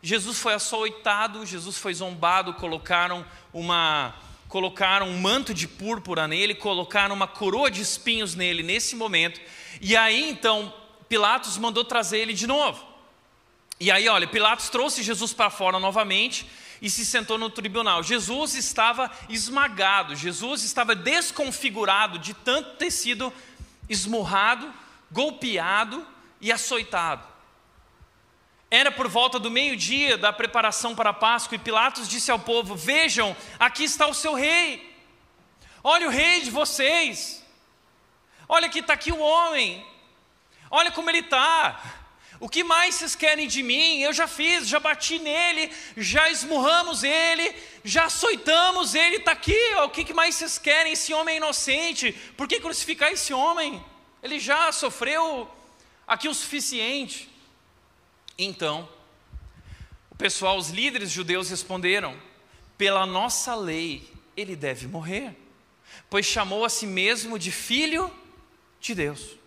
Jesus 0.03 0.39
foi 0.39 0.55
açoitado, 0.55 1.47
Jesus 1.47 1.79
foi 1.79 1.95
zombado, 1.95 2.55
colocaram 2.55 3.25
uma 3.53 4.15
colocaram 4.53 5.09
um 5.09 5.19
manto 5.19 5.55
de 5.55 5.67
púrpura 5.67 6.29
nele, 6.29 6.55
colocaram 6.55 7.15
uma 7.15 7.27
coroa 7.27 7.71
de 7.71 7.81
espinhos 7.81 8.35
nele 8.35 8.63
nesse 8.63 8.95
momento. 8.95 9.41
E 9.81 9.97
aí 9.97 10.29
então 10.29 10.71
Pilatos 11.09 11.57
mandou 11.57 11.83
trazer 11.87 12.19
ele 12.19 12.35
de 12.35 12.47
novo. 12.47 12.85
E 13.81 13.91
aí, 13.91 14.07
olha, 14.11 14.27
Pilatos 14.27 14.69
trouxe 14.69 15.03
Jesus 15.03 15.33
para 15.33 15.49
fora 15.49 15.79
novamente 15.79 16.47
e 16.83 16.91
se 16.91 17.03
sentou 17.07 17.39
no 17.39 17.49
tribunal. 17.49 18.03
Jesus 18.03 18.55
estava 18.55 19.11
esmagado, 19.27 20.15
Jesus 20.15 20.63
estava 20.65 20.95
desconfigurado 20.95 22.19
de 22.19 22.35
tanto 22.35 22.77
ter 22.77 22.91
sido 22.91 23.33
esmurrado, 23.89 24.71
golpeado 25.11 26.07
e 26.43 26.53
açoitado. 26.53 27.27
Era 28.73 28.91
por 28.91 29.07
volta 29.07 29.39
do 29.39 29.51
meio-dia 29.51 30.17
da 30.17 30.33
preparação 30.33 30.95
para 30.95 31.11
a 31.11 31.13
Páscoa 31.13 31.57
e 31.57 31.59
Pilatos 31.59 32.09
disse 32.09 32.31
ao 32.31 32.39
povo: 32.39 32.75
Vejam, 32.75 33.37
aqui 33.59 33.85
está 33.85 34.07
o 34.07 34.15
seu 34.15 34.33
rei. 34.33 34.97
Olha 35.85 36.07
o 36.07 36.11
rei 36.11 36.41
de 36.41 36.51
vocês. 36.51 37.45
Olha 38.49 38.71
que 38.71 38.79
está 38.79 38.95
aqui 38.95 39.13
o 39.13 39.19
homem. 39.19 39.87
Olha 40.71 40.91
como 40.91 41.11
ele 41.11 41.19
está. 41.19 41.83
O 42.41 42.49
que 42.49 42.65
mais 42.65 42.95
vocês 42.95 43.15
querem 43.15 43.47
de 43.47 43.63
mim? 43.63 44.01
Eu 44.01 44.11
já 44.15 44.27
fiz, 44.27 44.67
já 44.67 44.81
bati 44.81 45.19
nele, 45.19 45.71
já 45.95 46.31
esmurramos 46.31 47.05
ele, 47.05 47.55
já 47.85 48.07
açoitamos 48.07 48.95
ele, 48.95 49.17
está 49.17 49.33
aqui. 49.33 49.75
Ó, 49.77 49.85
o 49.85 49.91
que 49.91 50.15
mais 50.15 50.37
vocês 50.37 50.57
querem? 50.57 50.95
Esse 50.95 51.13
homem 51.13 51.35
é 51.35 51.37
inocente. 51.37 52.11
Por 52.39 52.49
que 52.49 52.59
crucificar 52.59 53.13
esse 53.13 53.35
homem? 53.35 53.85
Ele 54.23 54.41
já 54.41 54.73
sofreu 54.73 55.47
aqui 56.07 56.27
o 56.27 56.33
suficiente. 56.33 57.32
Então, 58.39 58.89
o 60.11 60.15
pessoal, 60.15 60.57
os 60.57 60.71
líderes 60.71 61.11
judeus 61.11 61.51
responderam: 61.51 62.17
pela 62.77 63.07
nossa 63.07 63.55
lei, 63.55 64.11
ele 64.37 64.57
deve 64.57 64.87
morrer, 64.87 65.37
pois 66.09 66.27
chamou 66.27 66.65
a 66.65 66.69
si 66.69 66.87
mesmo 66.87 67.39
de 67.39 67.51
filho 67.51 68.13
de 68.81 68.95
Deus. 68.95 69.43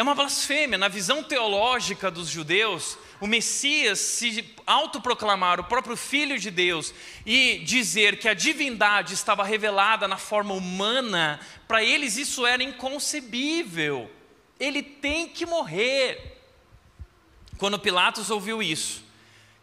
É 0.00 0.02
uma 0.02 0.14
blasfêmia. 0.14 0.78
Na 0.78 0.88
visão 0.88 1.22
teológica 1.22 2.10
dos 2.10 2.26
judeus, 2.26 2.96
o 3.20 3.26
Messias 3.26 3.98
se 3.98 4.42
autoproclamar 4.66 5.60
o 5.60 5.64
próprio 5.64 5.94
Filho 5.94 6.38
de 6.38 6.50
Deus 6.50 6.94
e 7.26 7.58
dizer 7.58 8.18
que 8.18 8.26
a 8.26 8.32
divindade 8.32 9.12
estava 9.12 9.44
revelada 9.44 10.08
na 10.08 10.16
forma 10.16 10.54
humana, 10.54 11.38
para 11.68 11.84
eles 11.84 12.16
isso 12.16 12.46
era 12.46 12.62
inconcebível. 12.62 14.10
ele 14.58 14.82
tem 14.82 15.28
que 15.28 15.44
morrer. 15.44 16.39
Quando 17.60 17.78
Pilatos 17.78 18.30
ouviu 18.30 18.62
isso, 18.62 19.04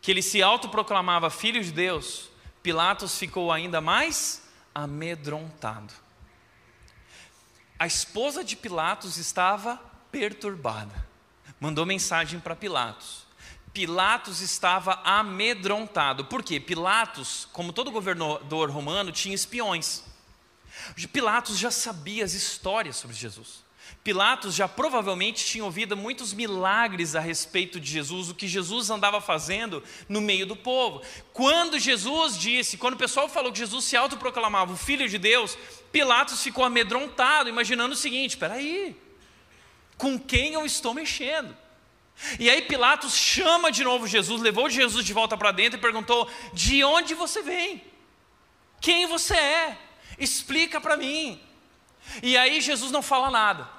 que 0.04 0.12
ele 0.12 0.22
se 0.22 0.40
autoproclamava 0.40 1.32
filho 1.32 1.64
de 1.64 1.72
Deus, 1.72 2.30
Pilatos 2.62 3.18
ficou 3.18 3.52
ainda 3.52 3.82
mais 3.82 4.48
amedrontado. 4.74 5.92
A 7.80 7.88
esposa 7.88 8.44
de 8.44 8.56
Pilatos 8.56 9.18
estava 9.18 9.82
perturbada. 10.12 10.94
Mandou 11.60 11.88
mensagem 11.88 12.40
para 12.40 12.56
Pilatos. 12.56 13.26
Pilatos 13.74 14.42
estava 14.42 15.02
amedrontado. 15.04 16.26
Por 16.26 16.44
quê? 16.44 16.60
Pilatos, 16.60 17.48
como 17.52 17.74
todo 17.74 17.90
governador 17.90 18.70
romano, 18.70 19.12
tinha 19.12 19.34
espiões. 19.34 20.04
Pilatos 21.12 21.58
já 21.58 21.72
sabia 21.72 22.24
as 22.24 22.36
histórias 22.36 22.96
sobre 22.96 23.16
Jesus. 23.16 23.66
Pilatos 24.08 24.56
já 24.56 24.70
provavelmente 24.70 25.46
tinha 25.46 25.65
ouvido 25.65 25.98
muitos 25.98 26.32
milagres 26.32 27.13
a 27.13 27.20
respeito 27.20 27.78
de 27.78 27.91
Jesus, 27.91 28.30
o 28.30 28.34
que 28.34 28.48
Jesus 28.48 28.89
andava 28.89 29.20
fazendo 29.20 29.84
no 30.08 30.22
meio 30.22 30.46
do 30.46 30.56
povo. 30.56 31.02
Quando 31.34 31.78
Jesus 31.78 32.38
disse, 32.38 32.78
quando 32.78 32.93
o 32.93 32.98
pessoal 32.98 33.28
falou 33.28 33.52
que 33.52 33.58
Jesus 33.58 33.84
se 33.84 33.98
autoproclamava 33.98 34.72
o 34.72 34.78
Filho 34.78 35.10
de 35.10 35.17
Deus, 35.17 35.58
Pilatos 35.91 36.41
ficou 36.41 36.63
amedrontado, 36.63 37.50
imaginando 37.50 37.96
o 37.96 37.98
seguinte: 37.98 38.30
espera 38.30 38.54
aí, 38.54 38.96
com 39.98 40.17
quem 40.17 40.54
eu 40.54 40.65
estou 40.65 40.93
mexendo? 40.93 41.54
E 42.39 42.50
aí 42.50 42.62
Pilatos 42.62 43.13
chama 43.13 43.74
de 43.74 43.84
novo 43.84 44.08
Jesus, 44.08 44.41
levou 44.41 44.70
Jesus 44.70 45.06
de 45.06 45.12
volta 45.12 45.36
para 45.36 45.52
dentro 45.52 45.78
e 45.78 45.82
perguntou: 45.82 46.32
de 46.54 46.82
onde 46.82 47.13
você 47.13 47.41
vem? 47.41 47.84
Quem 48.80 49.06
você 49.06 49.36
é? 49.36 49.78
Explica 50.17 50.80
para 50.80 50.96
mim. 50.96 51.41
E 52.24 52.38
aí 52.38 52.62
Jesus 52.62 52.89
não 52.89 53.02
fala 53.02 53.30
nada. 53.30 53.76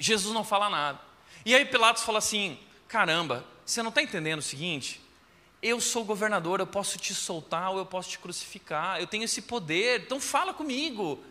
Jesus 0.00 0.34
não 0.34 0.42
fala 0.42 0.68
nada. 0.68 0.98
E 1.44 1.54
aí 1.54 1.64
Pilatos 1.64 2.02
fala 2.02 2.18
assim: 2.18 2.58
caramba, 2.88 3.44
você 3.64 3.82
não 3.82 3.90
está 3.90 4.02
entendendo 4.02 4.40
o 4.40 4.42
seguinte? 4.42 5.00
Eu 5.62 5.80
sou 5.80 6.04
governador, 6.04 6.58
eu 6.58 6.66
posso 6.66 6.98
te 6.98 7.14
soltar 7.14 7.70
ou 7.70 7.78
eu 7.78 7.86
posso 7.86 8.08
te 8.08 8.18
crucificar, 8.18 8.98
eu 8.98 9.06
tenho 9.06 9.24
esse 9.24 9.42
poder, 9.42 10.00
então 10.00 10.18
fala 10.18 10.54
comigo. 10.54 11.22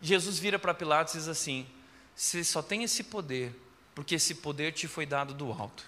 Jesus 0.00 0.38
vira 0.38 0.58
para 0.58 0.72
Pilatos 0.72 1.14
e 1.14 1.18
diz 1.18 1.28
assim: 1.28 1.66
você 2.14 2.42
só 2.44 2.62
tem 2.62 2.84
esse 2.84 3.04
poder 3.04 3.54
porque 3.98 4.14
esse 4.14 4.36
poder 4.36 4.72
te 4.72 4.86
foi 4.86 5.04
dado 5.04 5.34
do 5.34 5.50
alto. 5.50 5.84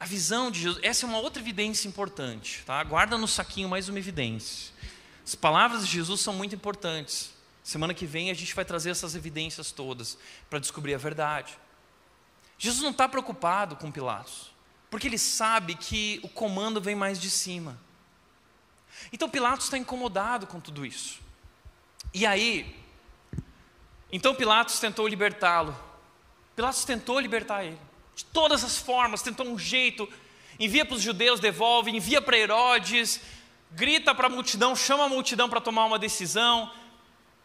A 0.00 0.06
visão 0.06 0.50
de 0.50 0.60
Jesus, 0.60 0.82
essa 0.82 1.04
é 1.04 1.08
uma 1.08 1.18
outra 1.18 1.42
evidência 1.42 1.86
importante, 1.86 2.62
tá? 2.64 2.82
Guarda 2.82 3.18
no 3.18 3.28
saquinho 3.28 3.68
mais 3.68 3.86
uma 3.90 3.98
evidência. 3.98 4.72
As 5.22 5.34
palavras 5.34 5.86
de 5.86 5.92
Jesus 5.92 6.22
são 6.22 6.32
muito 6.32 6.54
importantes. 6.54 7.35
Semana 7.66 7.92
que 7.92 8.06
vem 8.06 8.30
a 8.30 8.34
gente 8.34 8.54
vai 8.54 8.64
trazer 8.64 8.90
essas 8.90 9.16
evidências 9.16 9.72
todas 9.72 10.16
para 10.48 10.60
descobrir 10.60 10.94
a 10.94 10.98
verdade. 10.98 11.58
Jesus 12.56 12.80
não 12.80 12.92
está 12.92 13.08
preocupado 13.08 13.74
com 13.74 13.90
Pilatos, 13.90 14.54
porque 14.88 15.08
ele 15.08 15.18
sabe 15.18 15.74
que 15.74 16.20
o 16.22 16.28
comando 16.28 16.80
vem 16.80 16.94
mais 16.94 17.20
de 17.20 17.28
cima. 17.28 17.76
Então 19.12 19.28
Pilatos 19.28 19.64
está 19.64 19.76
incomodado 19.76 20.46
com 20.46 20.60
tudo 20.60 20.86
isso. 20.86 21.18
E 22.14 22.24
aí, 22.24 22.80
então 24.12 24.32
Pilatos 24.32 24.78
tentou 24.78 25.08
libertá-lo. 25.08 25.76
Pilatos 26.54 26.84
tentou 26.84 27.18
libertar 27.18 27.64
ele, 27.64 27.80
de 28.14 28.24
todas 28.26 28.62
as 28.62 28.78
formas, 28.78 29.22
tentou 29.22 29.44
um 29.44 29.58
jeito, 29.58 30.08
envia 30.56 30.86
para 30.86 30.94
os 30.94 31.02
judeus, 31.02 31.40
devolve, 31.40 31.90
envia 31.90 32.22
para 32.22 32.38
Herodes, 32.38 33.20
grita 33.72 34.14
para 34.14 34.28
a 34.28 34.30
multidão, 34.30 34.76
chama 34.76 35.06
a 35.06 35.08
multidão 35.08 35.48
para 35.48 35.60
tomar 35.60 35.84
uma 35.84 35.98
decisão 35.98 36.70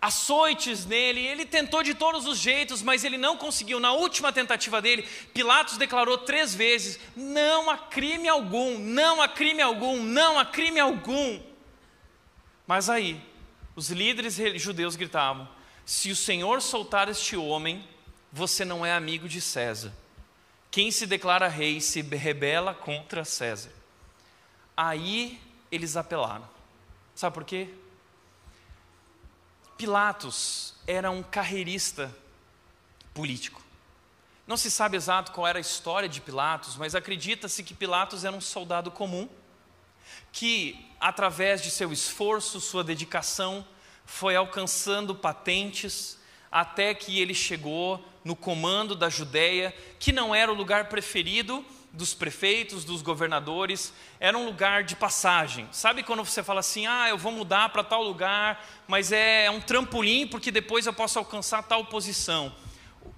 açoites 0.02 0.86
nele, 0.86 1.20
ele 1.20 1.46
tentou 1.46 1.84
de 1.84 1.94
todos 1.94 2.26
os 2.26 2.40
jeitos, 2.40 2.82
mas 2.82 3.04
ele 3.04 3.18
não 3.18 3.38
conseguiu. 3.38 3.80
Na 3.80 3.94
última 3.94 4.34
tentativa 4.34 4.82
dele, 4.82 5.08
Pilatos 5.34 5.78
declarou 5.78 6.18
três 6.18 6.56
vezes: 6.56 7.00
não 7.16 7.70
há 7.70 7.78
crime 7.78 8.28
algum, 8.28 8.80
não 8.80 9.22
há 9.22 9.28
crime 9.28 9.62
algum, 9.62 10.02
não 10.02 10.40
há 10.40 10.46
crime 10.46 10.80
algum. 10.80 11.40
Mas 12.66 12.90
aí, 12.90 13.22
os 13.76 13.90
líderes 13.90 14.36
judeus 14.60 14.96
gritavam: 14.96 15.48
se 15.86 16.10
o 16.10 16.16
Senhor 16.16 16.62
soltar 16.62 17.08
este 17.08 17.38
homem, 17.38 17.88
você 18.32 18.66
não 18.66 18.86
é 18.86 18.94
amigo 18.94 19.30
de 19.30 19.40
César. 19.40 19.94
Quem 20.72 20.90
se 20.90 21.06
declara 21.06 21.50
rei 21.50 21.82
se 21.82 22.02
rebela 22.02 22.74
contra 22.74 23.26
César. 23.26 23.72
Aí 24.76 25.40
eles 25.70 25.98
apelaram. 25.98 26.50
Sabe 27.14 27.34
por 27.34 27.44
quê? 27.44 27.70
Pilatos 29.82 30.76
era 30.86 31.10
um 31.10 31.24
carreirista 31.24 32.16
político. 33.16 33.64
Não 34.46 34.56
se 34.56 34.70
sabe 34.70 34.96
exato 34.96 35.32
qual 35.32 35.48
era 35.48 35.58
a 35.58 35.60
história 35.60 36.08
de 36.08 36.22
Pilatos, 36.22 36.78
mas 36.78 36.94
acredita-se 36.94 37.64
que 37.64 37.74
Pilatos 37.74 38.24
era 38.24 38.36
um 38.36 38.40
soldado 38.40 38.92
comum, 38.92 39.28
que, 40.32 40.88
através 41.00 41.64
de 41.64 41.72
seu 41.72 41.92
esforço, 41.92 42.62
sua 42.62 42.84
dedicação, 42.84 43.66
foi 44.06 44.36
alcançando 44.36 45.16
patentes, 45.16 46.20
até 46.52 46.94
que 46.94 47.20
ele 47.20 47.34
chegou 47.34 48.08
no 48.24 48.36
comando 48.36 48.94
da 48.94 49.10
Judéia, 49.10 49.76
que 49.98 50.12
não 50.12 50.36
era 50.36 50.52
o 50.52 50.56
lugar 50.56 50.90
preferido 50.90 51.66
dos 51.94 52.14
prefeitos, 52.14 52.86
dos 52.86 53.02
governadores, 53.02 53.94
era 54.20 54.38
um 54.38 54.46
lugar 54.46 54.84
de 54.84 54.96
passagem. 54.96 55.68
Sabe 55.72 56.04
quando 56.04 56.24
você 56.24 56.42
fala 56.42 56.62
assim: 56.62 56.88
ah, 56.88 57.10
eu 57.10 57.18
vou 57.18 57.32
mudar 57.32 57.70
para 57.70 57.84
tal 57.84 58.02
lugar, 58.04 58.66
mas 58.88 59.12
é, 59.12 59.46
é 59.46 59.52
um 59.52 59.60
trampolim 59.60 60.28
porque 60.28 60.52
depois 60.52 60.86
eu 60.86 60.94
posso 60.94 61.20
alcançar 61.20 61.64
tal 61.64 61.86
posição. 61.86 62.54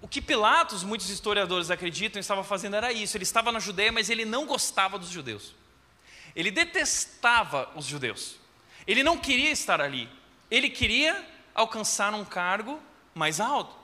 O 0.02 0.08
que 0.08 0.22
Pilatos, 0.22 0.84
muitos 0.84 1.10
historiadores 1.10 1.70
acreditam, 1.70 2.20
estava 2.20 2.44
fazendo 2.44 2.76
era 2.76 2.92
isso. 2.92 3.16
Ele 3.16 3.24
estava 3.24 3.52
na 3.52 3.60
Judéia, 3.60 3.92
mas 3.92 4.10
ele 4.10 4.26
não 4.26 4.46
gostava 4.46 4.98
dos 4.98 5.10
judeus. 5.10 5.54
Ele 6.36 6.52
detestava 6.52 7.70
os 7.76 7.86
judeus. 7.86 8.36
Ele 8.88 9.04
não 9.04 9.18
queria 9.18 9.52
estar 9.52 9.80
ali. 9.80 10.10
Ele 10.50 10.70
queria 10.70 11.26
alcançar 11.54 12.14
um 12.14 12.26
cargo 12.26 12.82
mais 13.14 13.40
alto. 13.40 13.83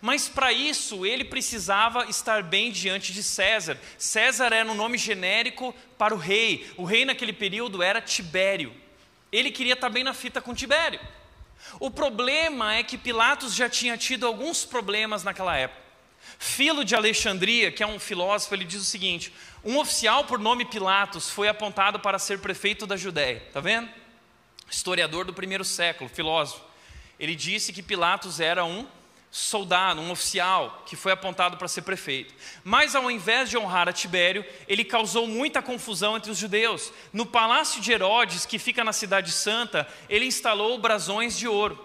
Mas 0.00 0.28
para 0.28 0.52
isso 0.52 1.04
ele 1.04 1.24
precisava 1.24 2.06
estar 2.06 2.42
bem 2.42 2.70
diante 2.70 3.12
de 3.12 3.22
César. 3.22 3.78
César 3.98 4.52
era 4.52 4.70
um 4.70 4.74
nome 4.74 4.98
genérico 4.98 5.74
para 5.98 6.14
o 6.14 6.18
rei. 6.18 6.70
O 6.76 6.84
rei 6.84 7.04
naquele 7.04 7.32
período 7.32 7.82
era 7.82 8.00
Tibério. 8.00 8.74
Ele 9.30 9.50
queria 9.50 9.74
estar 9.74 9.90
bem 9.90 10.04
na 10.04 10.14
fita 10.14 10.40
com 10.40 10.54
Tibério. 10.54 11.00
O 11.80 11.90
problema 11.90 12.74
é 12.74 12.82
que 12.82 12.98
Pilatos 12.98 13.54
já 13.54 13.68
tinha 13.68 13.96
tido 13.96 14.26
alguns 14.26 14.64
problemas 14.64 15.24
naquela 15.24 15.56
época. 15.56 15.82
Filo 16.38 16.84
de 16.84 16.94
Alexandria, 16.94 17.70
que 17.70 17.82
é 17.82 17.86
um 17.86 17.98
filósofo, 17.98 18.54
ele 18.54 18.64
diz 18.64 18.80
o 18.80 18.84
seguinte: 18.84 19.32
um 19.64 19.78
oficial 19.78 20.24
por 20.24 20.38
nome 20.38 20.64
Pilatos 20.64 21.30
foi 21.30 21.48
apontado 21.48 22.00
para 22.00 22.18
ser 22.18 22.38
prefeito 22.38 22.86
da 22.86 22.96
Judéia. 22.96 23.42
Está 23.46 23.60
vendo? 23.60 23.88
Historiador 24.70 25.24
do 25.24 25.32
primeiro 25.32 25.64
século, 25.64 26.08
filósofo. 26.08 26.62
Ele 27.18 27.34
disse 27.34 27.72
que 27.72 27.82
Pilatos 27.82 28.40
era 28.40 28.64
um 28.64 28.86
soldado, 29.36 30.00
um 30.00 30.12
oficial 30.12 30.84
que 30.86 30.94
foi 30.94 31.10
apontado 31.10 31.56
para 31.56 31.66
ser 31.66 31.82
prefeito. 31.82 32.32
Mas 32.62 32.94
ao 32.94 33.10
invés 33.10 33.50
de 33.50 33.58
honrar 33.58 33.88
a 33.88 33.92
Tibério, 33.92 34.46
ele 34.68 34.84
causou 34.84 35.26
muita 35.26 35.60
confusão 35.60 36.16
entre 36.16 36.30
os 36.30 36.38
judeus. 36.38 36.92
No 37.12 37.26
palácio 37.26 37.80
de 37.80 37.90
Herodes, 37.90 38.46
que 38.46 38.60
fica 38.60 38.84
na 38.84 38.92
cidade 38.92 39.32
santa, 39.32 39.88
ele 40.08 40.24
instalou 40.24 40.78
brasões 40.78 41.36
de 41.36 41.48
ouro. 41.48 41.76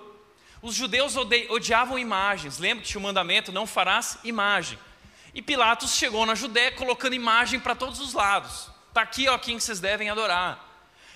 Os 0.61 0.75
judeus 0.75 1.15
odiavam 1.15 1.97
imagens. 1.97 2.59
Lembra 2.59 2.83
que 2.83 2.89
tinha 2.91 2.99
o 2.99 3.03
mandamento: 3.03 3.51
não 3.51 3.65
farás 3.65 4.19
imagem. 4.23 4.77
E 5.33 5.41
Pilatos 5.41 5.95
chegou 5.95 6.27
na 6.27 6.35
Judéia 6.35 6.71
colocando 6.73 7.15
imagem 7.15 7.59
para 7.59 7.73
todos 7.73 7.99
os 7.99 8.13
lados. 8.13 8.69
Está 8.89 9.01
aqui 9.01 9.27
ó, 9.27 9.39
quem 9.39 9.59
vocês 9.59 9.79
devem 9.79 10.07
adorar. 10.07 10.63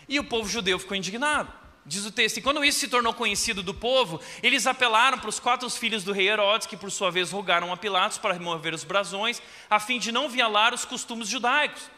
E 0.10 0.20
o 0.20 0.24
povo 0.24 0.50
judeu 0.50 0.80
ficou 0.80 0.98
indignado. 0.98 1.54
Diz 1.86 2.06
o 2.06 2.12
texto, 2.12 2.38
e 2.38 2.42
quando 2.42 2.64
isso 2.64 2.80
se 2.80 2.88
tornou 2.88 3.14
conhecido 3.14 3.62
do 3.62 3.74
povo, 3.74 4.22
eles 4.42 4.66
apelaram 4.66 5.20
para 5.20 5.30
os 5.30 5.40
quatro 5.40 5.70
filhos 5.70 6.04
do 6.04 6.14
rei 6.14 6.30
Herodes, 6.30 6.66
que 6.66 6.78
por 6.78 6.90
sua 6.90 7.12
vez 7.12 7.30
rogaram 7.30 7.74
a 7.74 7.78
Pilatos 7.78 8.18
para 8.18 8.34
remover 8.34 8.74
os 8.74 8.86
brasões, 8.86 9.42
a 9.70 9.80
fim 9.82 10.00
de 10.00 10.10
não 10.10 10.30
violar 10.30 10.74
os 10.74 10.86
costumes 10.86 11.28
judaicos. 11.28 11.90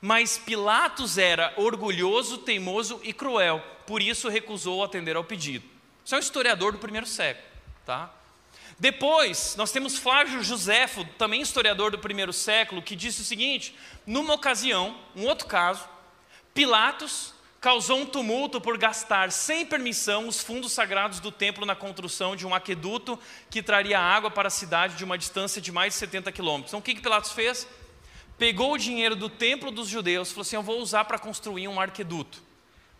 Mas 0.00 0.38
Pilatos 0.38 1.18
era 1.18 1.52
orgulhoso, 1.58 2.38
teimoso 2.38 2.98
e 3.02 3.12
cruel, 3.12 3.62
por 3.86 4.00
isso 4.00 4.30
recusou 4.30 4.82
atender 4.82 5.14
ao 5.14 5.24
pedido. 5.24 5.64
Isso 6.02 6.14
é 6.14 6.18
um 6.18 6.20
historiador 6.20 6.72
do 6.72 6.78
primeiro 6.78 7.06
século. 7.06 7.46
Tá? 7.84 8.10
Depois, 8.78 9.56
nós 9.56 9.70
temos 9.70 9.98
Flávio 9.98 10.42
Joséfo, 10.42 11.04
também 11.18 11.42
historiador 11.42 11.90
do 11.90 11.98
primeiro 11.98 12.32
século, 12.32 12.80
que 12.80 12.96
disse 12.96 13.20
o 13.20 13.24
seguinte: 13.24 13.76
numa 14.06 14.32
ocasião, 14.32 14.98
um 15.14 15.26
outro 15.26 15.46
caso, 15.46 15.86
Pilatos 16.54 17.33
causou 17.64 18.00
um 18.00 18.04
tumulto 18.04 18.60
por 18.60 18.76
gastar 18.76 19.32
sem 19.32 19.64
permissão 19.64 20.28
os 20.28 20.42
fundos 20.42 20.70
sagrados 20.70 21.18
do 21.18 21.32
templo 21.32 21.64
na 21.64 21.74
construção 21.74 22.36
de 22.36 22.46
um 22.46 22.54
aqueduto 22.54 23.18
que 23.48 23.62
traria 23.62 23.98
água 23.98 24.30
para 24.30 24.48
a 24.48 24.50
cidade 24.50 24.96
de 24.96 25.02
uma 25.02 25.16
distância 25.16 25.62
de 25.62 25.72
mais 25.72 25.94
de 25.94 25.98
70 25.98 26.30
quilômetros. 26.30 26.68
Então 26.68 26.80
o 26.80 26.82
que, 26.82 26.94
que 26.94 27.00
Pilatos 27.00 27.32
fez? 27.32 27.66
Pegou 28.36 28.74
o 28.74 28.76
dinheiro 28.76 29.16
do 29.16 29.30
templo 29.30 29.70
dos 29.70 29.88
judeus 29.88 30.28
e 30.28 30.32
falou 30.32 30.42
assim: 30.42 30.56
Eu 30.56 30.62
vou 30.62 30.78
usar 30.78 31.06
para 31.06 31.18
construir 31.18 31.66
um 31.66 31.80
aqueduto. 31.80 32.42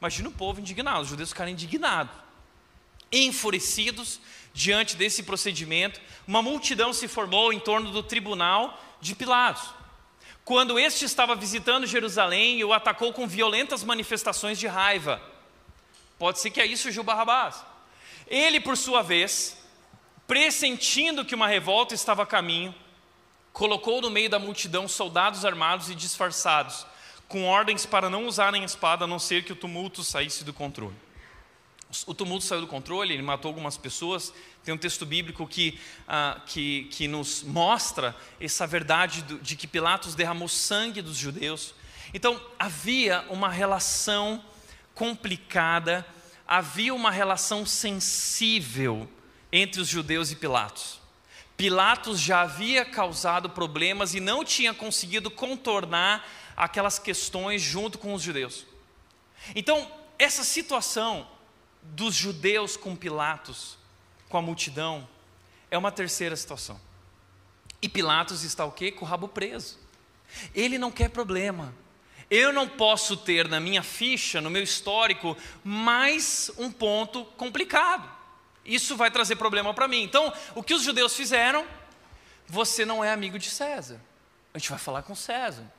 Imagina 0.01 0.31
o 0.31 0.33
povo 0.33 0.63
indignado, 0.63 1.03
os 1.03 1.09
judeus 1.09 1.29
ficaram 1.29 1.51
indignados. 1.51 2.17
Enfurecidos 3.13 4.19
diante 4.55 4.97
desse 4.97 5.25
procedimento, 5.25 6.01
uma 6.27 6.41
multidão 6.41 6.91
se 6.95 7.07
formou 7.07 7.53
em 7.53 7.61
torno 7.61 7.91
do 7.91 8.03
tribunal 8.03 8.83
de 8.99 9.15
Pilatos. 9.15 9.84
Quando 10.45 10.79
este 10.79 11.07
estava 11.07 11.35
visitando 11.35 11.87
Jerusalém 11.87 12.59
e 12.59 12.65
o 12.65 12.73
atacou 12.73 13.13
com 13.13 13.27
violentas 13.27 13.83
manifestações 13.83 14.59
de 14.59 14.67
raiva. 14.67 15.21
Pode 16.19 16.39
ser 16.39 16.51
que 16.51 16.61
aí 16.61 16.77
surgiu 16.77 17.03
Barrabás. 17.03 17.65
Ele, 18.27 18.61
por 18.61 18.77
sua 18.77 19.03
vez, 19.03 19.57
pressentindo 20.27 21.25
que 21.25 21.35
uma 21.35 21.49
revolta 21.49 21.95
estava 21.95 22.25
a 22.25 22.27
caminho, 22.27 22.75
colocou 23.53 24.03
no 24.03 24.11
meio 24.11 24.29
da 24.29 24.39
multidão 24.39 24.87
soldados 24.87 25.45
armados 25.45 25.89
e 25.89 25.95
disfarçados, 25.95 26.87
com 27.27 27.47
ordens 27.47 27.87
para 27.87 28.11
não 28.11 28.27
usarem 28.27 28.63
a 28.63 28.67
espada 28.67 29.05
a 29.05 29.09
não 29.09 29.19
ser 29.19 29.45
que 29.45 29.53
o 29.53 29.57
tumulto 29.57 30.05
saísse 30.05 30.45
do 30.45 30.53
controle. 30.53 30.97
O 32.07 32.13
tumulto 32.13 32.45
saiu 32.45 32.63
do 32.63 32.67
controle, 32.67 33.15
ele 33.15 33.23
matou 33.23 33.49
algumas 33.49 33.77
pessoas. 33.77 34.33
Tem 34.65 34.73
um 34.73 34.79
texto 34.79 35.05
bíblico 35.05 35.47
que, 35.47 35.79
ah, 36.09 36.41
que, 36.47 36.85
que 36.85 37.07
nos 37.07 37.43
mostra 37.43 38.17
essa 38.41 38.67
verdade 38.67 39.23
de 39.43 39.57
que 39.57 39.67
Pilatos 39.67 40.15
derramou 40.15 40.49
sangue 40.49 41.03
dos 41.03 41.17
judeus. 41.17 41.75
Então, 42.15 42.41
havia 42.59 43.27
uma 43.29 43.51
relação 43.51 44.43
complicada, 44.95 46.07
havia 46.47 46.95
uma 46.95 47.11
relação 47.11 47.67
sensível 47.67 49.09
entre 49.53 49.81
os 49.81 49.89
judeus 49.89 50.31
e 50.31 50.37
Pilatos. 50.37 50.99
Pilatos 51.57 52.19
já 52.19 52.41
havia 52.41 52.85
causado 52.85 53.51
problemas 53.51 54.15
e 54.15 54.21
não 54.21 54.45
tinha 54.45 54.73
conseguido 54.73 55.31
contornar 55.31 56.27
aquelas 56.57 56.99
questões 56.99 57.61
junto 57.61 57.99
com 57.99 58.15
os 58.15 58.23
judeus. 58.23 58.67
Então, 59.55 59.91
essa 60.19 60.43
situação 60.43 61.29
dos 61.83 62.15
judeus 62.15 62.77
com 62.77 62.97
Pilatos, 62.97 63.77
com 64.35 64.39
a 64.39 64.43
multidão, 64.43 65.09
é 65.71 65.79
uma 65.79 65.93
terceira 65.93 66.35
situação. 66.35 66.81
E 67.81 67.89
Pilatos 67.89 68.43
está 68.43 68.65
o 68.65 68.73
quê? 68.73 68.91
Com 68.91 69.05
o 69.05 69.09
rabo 69.09 69.29
preso. 69.29 69.79
Ele 70.53 70.77
não 70.77 70.91
quer 70.91 71.09
problema. 71.09 71.73
Eu 72.29 72.53
não 72.53 72.69
posso 72.69 73.17
ter 73.17 73.47
na 73.49 73.61
minha 73.61 73.81
ficha, 73.81 74.41
no 74.41 74.51
meu 74.51 74.65
histórico, 74.65 75.37
mais 75.63 76.51
um 76.59 76.69
ponto 76.69 77.25
complicado. 77.37 78.11
Isso 78.65 78.97
vai 78.97 79.09
trazer 79.09 79.37
problema 79.37 79.73
para 79.73 79.87
mim. 79.87 80.03
Então, 80.03 80.33
o 80.57 80.65
que 80.65 80.75
os 80.75 80.83
judeus 80.83 81.15
fizeram? 81.15 81.65
Você 82.49 82.85
não 82.85 83.05
é 83.05 83.13
amigo 83.13 83.39
de 83.39 83.51
César. 83.51 84.01
A 84.53 84.59
gente 84.59 84.71
vai 84.71 84.81
falar 84.81 85.05
com 85.05 85.15
César. 85.15 85.73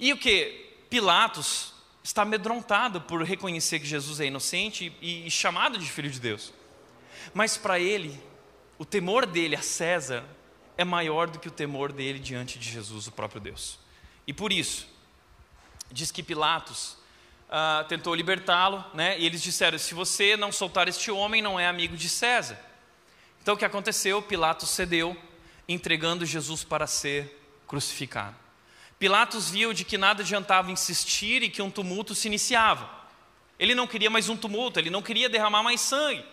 E 0.00 0.10
o 0.10 0.16
que? 0.16 0.74
Pilatos 0.88 1.74
está 2.02 2.22
amedrontado 2.22 3.02
por 3.02 3.22
reconhecer 3.22 3.78
que 3.78 3.86
Jesus 3.86 4.20
é 4.20 4.24
inocente 4.24 4.90
e, 5.02 5.26
e 5.26 5.30
chamado 5.30 5.76
de 5.76 5.84
filho 5.84 6.10
de 6.10 6.18
Deus. 6.18 6.56
Mas 7.34 7.56
para 7.56 7.78
ele, 7.78 8.20
o 8.78 8.84
temor 8.84 9.26
dele 9.26 9.56
a 9.56 9.62
César 9.62 10.24
é 10.76 10.84
maior 10.84 11.28
do 11.28 11.38
que 11.38 11.48
o 11.48 11.52
temor 11.52 11.92
dele 11.92 12.18
diante 12.18 12.58
de 12.58 12.70
Jesus, 12.70 13.06
o 13.06 13.12
próprio 13.12 13.40
Deus. 13.40 13.78
E 14.26 14.32
por 14.32 14.52
isso, 14.52 14.88
diz 15.90 16.10
que 16.10 16.22
Pilatos 16.22 16.96
uh, 17.48 17.84
tentou 17.88 18.14
libertá-lo, 18.14 18.84
né? 18.94 19.18
e 19.18 19.26
eles 19.26 19.42
disseram: 19.42 19.78
se 19.78 19.94
você 19.94 20.36
não 20.36 20.52
soltar 20.52 20.88
este 20.88 21.10
homem, 21.10 21.42
não 21.42 21.58
é 21.58 21.66
amigo 21.66 21.96
de 21.96 22.08
César. 22.08 22.58
Então 23.42 23.54
o 23.54 23.58
que 23.58 23.64
aconteceu? 23.64 24.20
Pilatos 24.22 24.68
cedeu, 24.70 25.16
entregando 25.68 26.26
Jesus 26.26 26.62
para 26.62 26.86
ser 26.86 27.40
crucificado. 27.66 28.36
Pilatos 28.98 29.48
viu 29.50 29.72
de 29.72 29.84
que 29.84 29.96
nada 29.96 30.22
adiantava 30.22 30.70
insistir 30.70 31.42
e 31.42 31.50
que 31.50 31.62
um 31.62 31.70
tumulto 31.70 32.14
se 32.14 32.26
iniciava. 32.26 32.88
Ele 33.58 33.74
não 33.74 33.86
queria 33.86 34.10
mais 34.10 34.28
um 34.28 34.36
tumulto, 34.36 34.78
ele 34.78 34.90
não 34.90 35.02
queria 35.02 35.28
derramar 35.28 35.62
mais 35.62 35.80
sangue. 35.80 36.24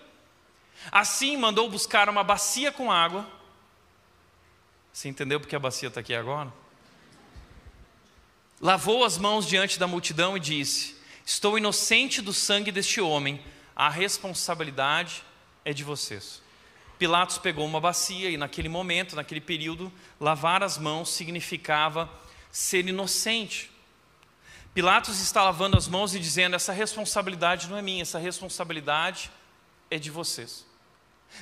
Assim, 0.92 1.38
mandou 1.38 1.70
buscar 1.70 2.10
uma 2.10 2.24
bacia 2.24 2.72
com 2.72 2.92
água. 2.92 3.28
Você 4.92 5.10
entendeu 5.10 5.40
porque 5.40 5.56
a 5.56 5.60
bacia 5.60 5.90
está 5.90 6.00
aqui 6.00 6.14
agora? 6.14 6.54
Lavou 8.62 9.04
as 9.04 9.18
mãos 9.18 9.46
diante 9.46 9.78
da 9.78 9.88
multidão 9.88 10.38
e 10.38 10.40
disse: 10.40 10.96
Estou 11.26 11.58
inocente 11.58 12.22
do 12.22 12.34
sangue 12.34 12.72
deste 12.72 13.02
homem, 13.02 13.44
a 13.76 13.90
responsabilidade 13.90 15.24
é 15.66 15.74
de 15.74 15.84
vocês. 15.84 16.42
Pilatos 16.98 17.38
pegou 17.38 17.66
uma 17.66 17.82
bacia 17.82 18.30
e, 18.30 18.38
naquele 18.38 18.70
momento, 18.70 19.16
naquele 19.16 19.42
período, 19.42 19.92
lavar 20.20 20.64
as 20.64 20.78
mãos 20.78 21.10
significava 21.10 22.10
ser 22.50 22.88
inocente. 22.88 23.70
Pilatos 24.74 25.20
está 25.20 25.44
lavando 25.44 25.78
as 25.78 25.88
mãos 25.88 26.16
e 26.16 26.20
dizendo: 26.20 26.56
essa 26.56 26.72
responsabilidade 26.72 27.68
não 27.68 27.78
é 27.78 27.82
minha, 27.82 28.02
essa 28.02 28.20
responsabilidade 28.20 29.30
é 29.92 30.00
de 30.00 30.10
vocês. 30.10 30.66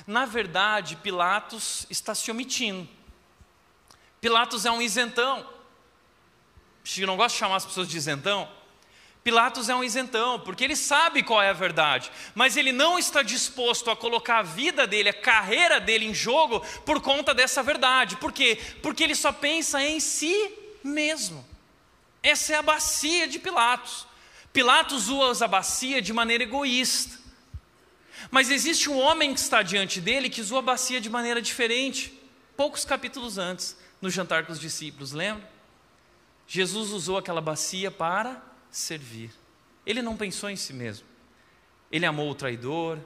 Na 0.06 0.24
verdade, 0.24 0.96
Pilatos 0.96 1.86
está 1.88 2.14
se 2.14 2.30
omitindo. 2.30 2.88
Pilatos 4.20 4.64
é 4.64 4.70
um 4.70 4.82
isentão. 4.82 5.46
Eu 6.96 7.06
não 7.06 7.16
gosto 7.16 7.34
de 7.34 7.40
chamar 7.40 7.56
as 7.56 7.66
pessoas 7.66 7.88
de 7.88 7.96
isentão. 7.96 8.48
Pilatos 9.24 9.70
é 9.70 9.74
um 9.74 9.82
isentão, 9.82 10.38
porque 10.40 10.62
ele 10.62 10.76
sabe 10.76 11.22
qual 11.22 11.40
é 11.40 11.48
a 11.48 11.54
verdade, 11.54 12.12
mas 12.34 12.58
ele 12.58 12.72
não 12.72 12.98
está 12.98 13.22
disposto 13.22 13.90
a 13.90 13.96
colocar 13.96 14.40
a 14.40 14.42
vida 14.42 14.86
dele, 14.86 15.08
a 15.08 15.14
carreira 15.14 15.80
dele 15.80 16.04
em 16.04 16.12
jogo 16.12 16.60
por 16.84 17.00
conta 17.00 17.32
dessa 17.32 17.62
verdade. 17.62 18.16
Por 18.18 18.30
quê? 18.32 18.60
Porque 18.82 19.02
ele 19.02 19.14
só 19.14 19.32
pensa 19.32 19.82
em 19.82 19.98
si 19.98 20.52
mesmo. 20.84 21.42
Essa 22.22 22.52
é 22.52 22.56
a 22.56 22.62
bacia 22.62 23.26
de 23.26 23.38
Pilatos. 23.38 24.06
Pilatos 24.52 25.08
usa 25.08 25.46
a 25.46 25.48
bacia 25.48 26.02
de 26.02 26.12
maneira 26.12 26.44
egoísta. 26.44 27.23
Mas 28.30 28.50
existe 28.50 28.90
um 28.90 28.98
homem 28.98 29.32
que 29.34 29.40
está 29.40 29.62
diante 29.62 30.00
dele 30.00 30.30
que 30.30 30.40
usou 30.40 30.58
a 30.58 30.62
bacia 30.62 31.00
de 31.00 31.10
maneira 31.10 31.40
diferente, 31.40 32.12
poucos 32.56 32.84
capítulos 32.84 33.38
antes, 33.38 33.76
no 34.00 34.10
jantar 34.10 34.46
com 34.46 34.52
os 34.52 34.60
discípulos, 34.60 35.12
lembra? 35.12 35.48
Jesus 36.46 36.90
usou 36.90 37.16
aquela 37.16 37.40
bacia 37.40 37.90
para 37.90 38.42
servir. 38.70 39.30
Ele 39.86 40.02
não 40.02 40.16
pensou 40.16 40.50
em 40.50 40.56
si 40.56 40.72
mesmo. 40.72 41.06
Ele 41.90 42.04
amou 42.04 42.30
o 42.30 42.34
traidor, 42.34 42.98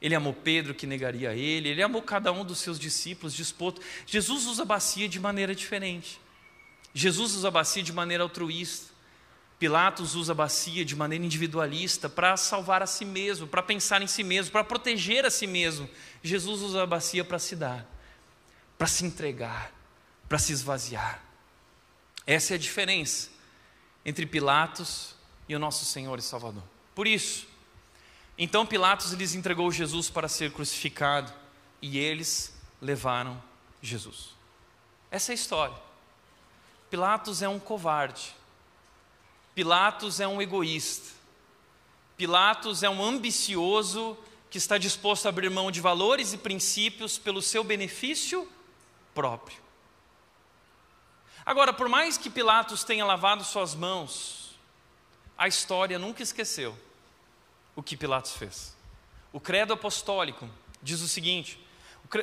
ele 0.00 0.14
amou 0.14 0.34
Pedro 0.34 0.74
que 0.74 0.86
negaria 0.86 1.34
ele, 1.34 1.68
ele 1.68 1.82
amou 1.82 2.02
cada 2.02 2.32
um 2.32 2.44
dos 2.44 2.58
seus 2.58 2.78
discípulos 2.78 3.34
disposto. 3.34 3.80
Jesus 4.06 4.46
usa 4.46 4.62
a 4.62 4.66
bacia 4.66 5.08
de 5.08 5.18
maneira 5.18 5.54
diferente. 5.54 6.20
Jesus 6.92 7.34
usa 7.34 7.48
a 7.48 7.50
bacia 7.50 7.82
de 7.82 7.92
maneira 7.92 8.22
altruísta. 8.22 8.91
Pilatos 9.62 10.16
usa 10.16 10.32
a 10.32 10.34
bacia 10.34 10.84
de 10.84 10.96
maneira 10.96 11.24
individualista 11.24 12.08
para 12.08 12.36
salvar 12.36 12.82
a 12.82 12.86
si 12.88 13.04
mesmo, 13.04 13.46
para 13.46 13.62
pensar 13.62 14.02
em 14.02 14.08
si 14.08 14.24
mesmo, 14.24 14.50
para 14.50 14.64
proteger 14.64 15.24
a 15.24 15.30
si 15.30 15.46
mesmo. 15.46 15.88
Jesus 16.20 16.62
usa 16.62 16.82
a 16.82 16.86
bacia 16.86 17.24
para 17.24 17.38
se 17.38 17.54
dar, 17.54 17.86
para 18.76 18.88
se 18.88 19.04
entregar, 19.04 19.72
para 20.28 20.36
se 20.36 20.52
esvaziar. 20.52 21.22
Essa 22.26 22.54
é 22.54 22.56
a 22.56 22.58
diferença 22.58 23.30
entre 24.04 24.26
Pilatos 24.26 25.14
e 25.48 25.54
o 25.54 25.60
nosso 25.60 25.84
Senhor 25.84 26.18
e 26.18 26.22
Salvador. 26.22 26.64
Por 26.92 27.06
isso, 27.06 27.46
então 28.36 28.66
Pilatos 28.66 29.12
lhes 29.12 29.36
entregou 29.36 29.70
Jesus 29.70 30.10
para 30.10 30.26
ser 30.26 30.50
crucificado 30.50 31.32
e 31.80 32.00
eles 32.00 32.52
levaram 32.80 33.40
Jesus. 33.80 34.30
Essa 35.08 35.30
é 35.30 35.34
a 35.34 35.36
história. 35.36 35.76
Pilatos 36.90 37.42
é 37.42 37.48
um 37.48 37.60
covarde. 37.60 38.41
Pilatos 39.54 40.20
é 40.20 40.26
um 40.26 40.40
egoísta. 40.40 41.10
Pilatos 42.16 42.82
é 42.82 42.88
um 42.88 43.02
ambicioso 43.02 44.16
que 44.50 44.58
está 44.58 44.78
disposto 44.78 45.26
a 45.26 45.28
abrir 45.30 45.50
mão 45.50 45.70
de 45.70 45.80
valores 45.80 46.32
e 46.32 46.38
princípios 46.38 47.18
pelo 47.18 47.40
seu 47.40 47.64
benefício 47.64 48.50
próprio. 49.14 49.58
Agora, 51.44 51.72
por 51.72 51.88
mais 51.88 52.16
que 52.16 52.30
Pilatos 52.30 52.84
tenha 52.84 53.04
lavado 53.04 53.42
suas 53.44 53.74
mãos, 53.74 54.58
a 55.36 55.48
história 55.48 55.98
nunca 55.98 56.22
esqueceu 56.22 56.78
o 57.74 57.82
que 57.82 57.96
Pilatos 57.96 58.32
fez. 58.32 58.76
O 59.32 59.40
credo 59.40 59.72
apostólico 59.72 60.48
diz 60.82 61.00
o 61.00 61.08
seguinte: 61.08 61.58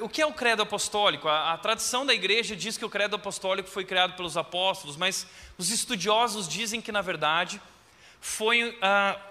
o 0.01 0.07
que 0.07 0.21
é 0.21 0.25
o 0.25 0.33
credo 0.33 0.61
apostólico? 0.61 1.27
A, 1.27 1.53
a, 1.53 1.57
tradição 1.57 2.05
da 2.05 2.13
igreja 2.13 2.55
diz 2.55 2.77
que 2.77 2.85
o 2.85 2.89
credo 2.89 3.15
apostólico 3.15 3.67
foi 3.67 3.83
criado 3.83 4.15
pelos 4.15 4.37
apóstolos, 4.37 4.95
mas 4.95 5.25
os 5.57 5.71
estudiosos 5.71 6.47
dizem 6.47 6.79
que, 6.79 6.91
na 6.91 7.01
verdade, 7.01 7.59
foi 8.21 8.69
uh, 8.69 8.75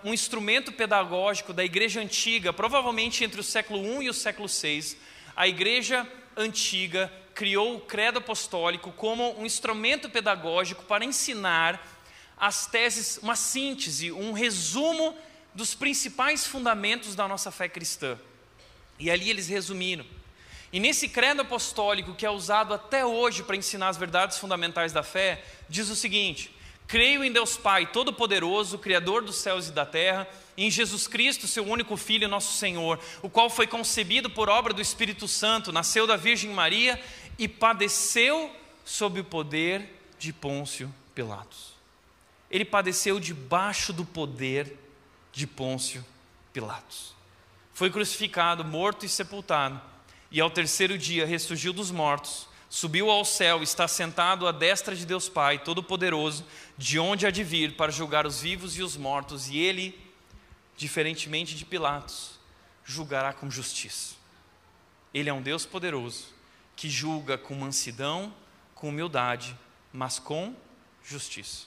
um 0.02 0.12
instrumento 0.12 0.72
pedagógico 0.72 1.52
da 1.52 1.64
igreja 1.64 2.00
antiga, 2.00 2.52
provavelmente 2.52 3.22
entre 3.22 3.40
o 3.40 3.44
século 3.44 4.02
I 4.02 4.06
e 4.06 4.10
o 4.10 4.14
século 4.14 4.48
VI. 4.48 4.96
A 5.36 5.46
igreja 5.46 6.04
antiga 6.36 7.12
criou 7.34 7.76
o 7.76 7.80
credo 7.80 8.18
apostólico 8.18 8.90
como 8.90 9.38
um 9.38 9.46
instrumento 9.46 10.10
pedagógico 10.10 10.82
para 10.84 11.04
ensinar 11.04 11.80
as 12.36 12.66
teses, 12.66 13.18
uma 13.22 13.36
síntese, 13.36 14.10
um 14.10 14.32
resumo 14.32 15.16
dos 15.54 15.74
principais 15.74 16.46
fundamentos 16.46 17.14
da 17.14 17.28
nossa 17.28 17.52
fé 17.52 17.68
cristã. 17.68 18.18
E 18.98 19.08
ali 19.08 19.30
eles 19.30 19.46
resumiram 19.46 20.04
e 20.72 20.78
nesse 20.78 21.08
credo 21.08 21.42
apostólico, 21.42 22.14
que 22.14 22.26
é 22.26 22.30
usado 22.30 22.74
até 22.74 23.04
hoje 23.04 23.42
para 23.42 23.56
ensinar 23.56 23.88
as 23.88 23.96
verdades 23.96 24.38
fundamentais 24.38 24.92
da 24.92 25.02
fé, 25.02 25.42
diz 25.68 25.88
o 25.88 25.96
seguinte: 25.96 26.54
Creio 26.86 27.24
em 27.24 27.32
Deus 27.32 27.56
Pai 27.56 27.86
Todo-Poderoso, 27.86 28.78
Criador 28.78 29.22
dos 29.22 29.36
céus 29.36 29.68
e 29.68 29.72
da 29.72 29.86
terra, 29.86 30.28
e 30.56 30.64
em 30.64 30.70
Jesus 30.70 31.06
Cristo, 31.06 31.46
seu 31.46 31.64
único 31.64 31.96
Filho, 31.96 32.28
nosso 32.28 32.54
Senhor, 32.54 32.98
o 33.22 33.30
qual 33.30 33.48
foi 33.48 33.66
concebido 33.66 34.28
por 34.28 34.48
obra 34.48 34.74
do 34.74 34.82
Espírito 34.82 35.26
Santo, 35.28 35.72
nasceu 35.72 36.06
da 36.06 36.16
Virgem 36.16 36.50
Maria 36.50 37.00
e 37.38 37.46
padeceu 37.46 38.50
sob 38.84 39.20
o 39.20 39.24
poder 39.24 39.88
de 40.18 40.32
Pôncio 40.32 40.92
Pilatos. 41.14 41.74
Ele 42.50 42.64
padeceu 42.64 43.20
debaixo 43.20 43.92
do 43.92 44.04
poder 44.04 44.76
de 45.32 45.46
Pôncio 45.46 46.04
Pilatos. 46.52 47.14
Foi 47.72 47.90
crucificado, 47.90 48.64
morto 48.64 49.06
e 49.06 49.08
sepultado, 49.08 49.80
e 50.30 50.40
ao 50.40 50.50
terceiro 50.50 50.98
dia 50.98 51.26
ressurgiu 51.26 51.72
dos 51.72 51.90
mortos 51.90 52.48
subiu 52.68 53.10
ao 53.10 53.24
céu, 53.24 53.62
está 53.62 53.88
sentado 53.88 54.46
à 54.46 54.52
destra 54.52 54.94
de 54.94 55.06
Deus 55.06 55.28
Pai 55.28 55.58
Todo-Poderoso, 55.58 56.44
de 56.76 56.98
onde 56.98 57.26
há 57.26 57.30
de 57.30 57.42
vir 57.42 57.76
para 57.76 57.90
julgar 57.90 58.26
os 58.26 58.40
vivos 58.40 58.76
e 58.76 58.82
os 58.82 58.96
mortos, 58.96 59.48
e 59.48 59.58
ele, 59.58 59.98
diferentemente 60.76 61.54
de 61.54 61.64
Pilatos, 61.64 62.38
julgará 62.84 63.32
com 63.32 63.50
justiça. 63.50 64.16
Ele 65.14 65.30
é 65.30 65.32
um 65.32 65.42
Deus 65.42 65.64
poderoso, 65.64 66.26
que 66.76 66.90
julga 66.90 67.38
com 67.38 67.54
mansidão, 67.54 68.32
com 68.74 68.90
humildade, 68.90 69.56
mas 69.92 70.18
com 70.18 70.54
justiça. 71.02 71.66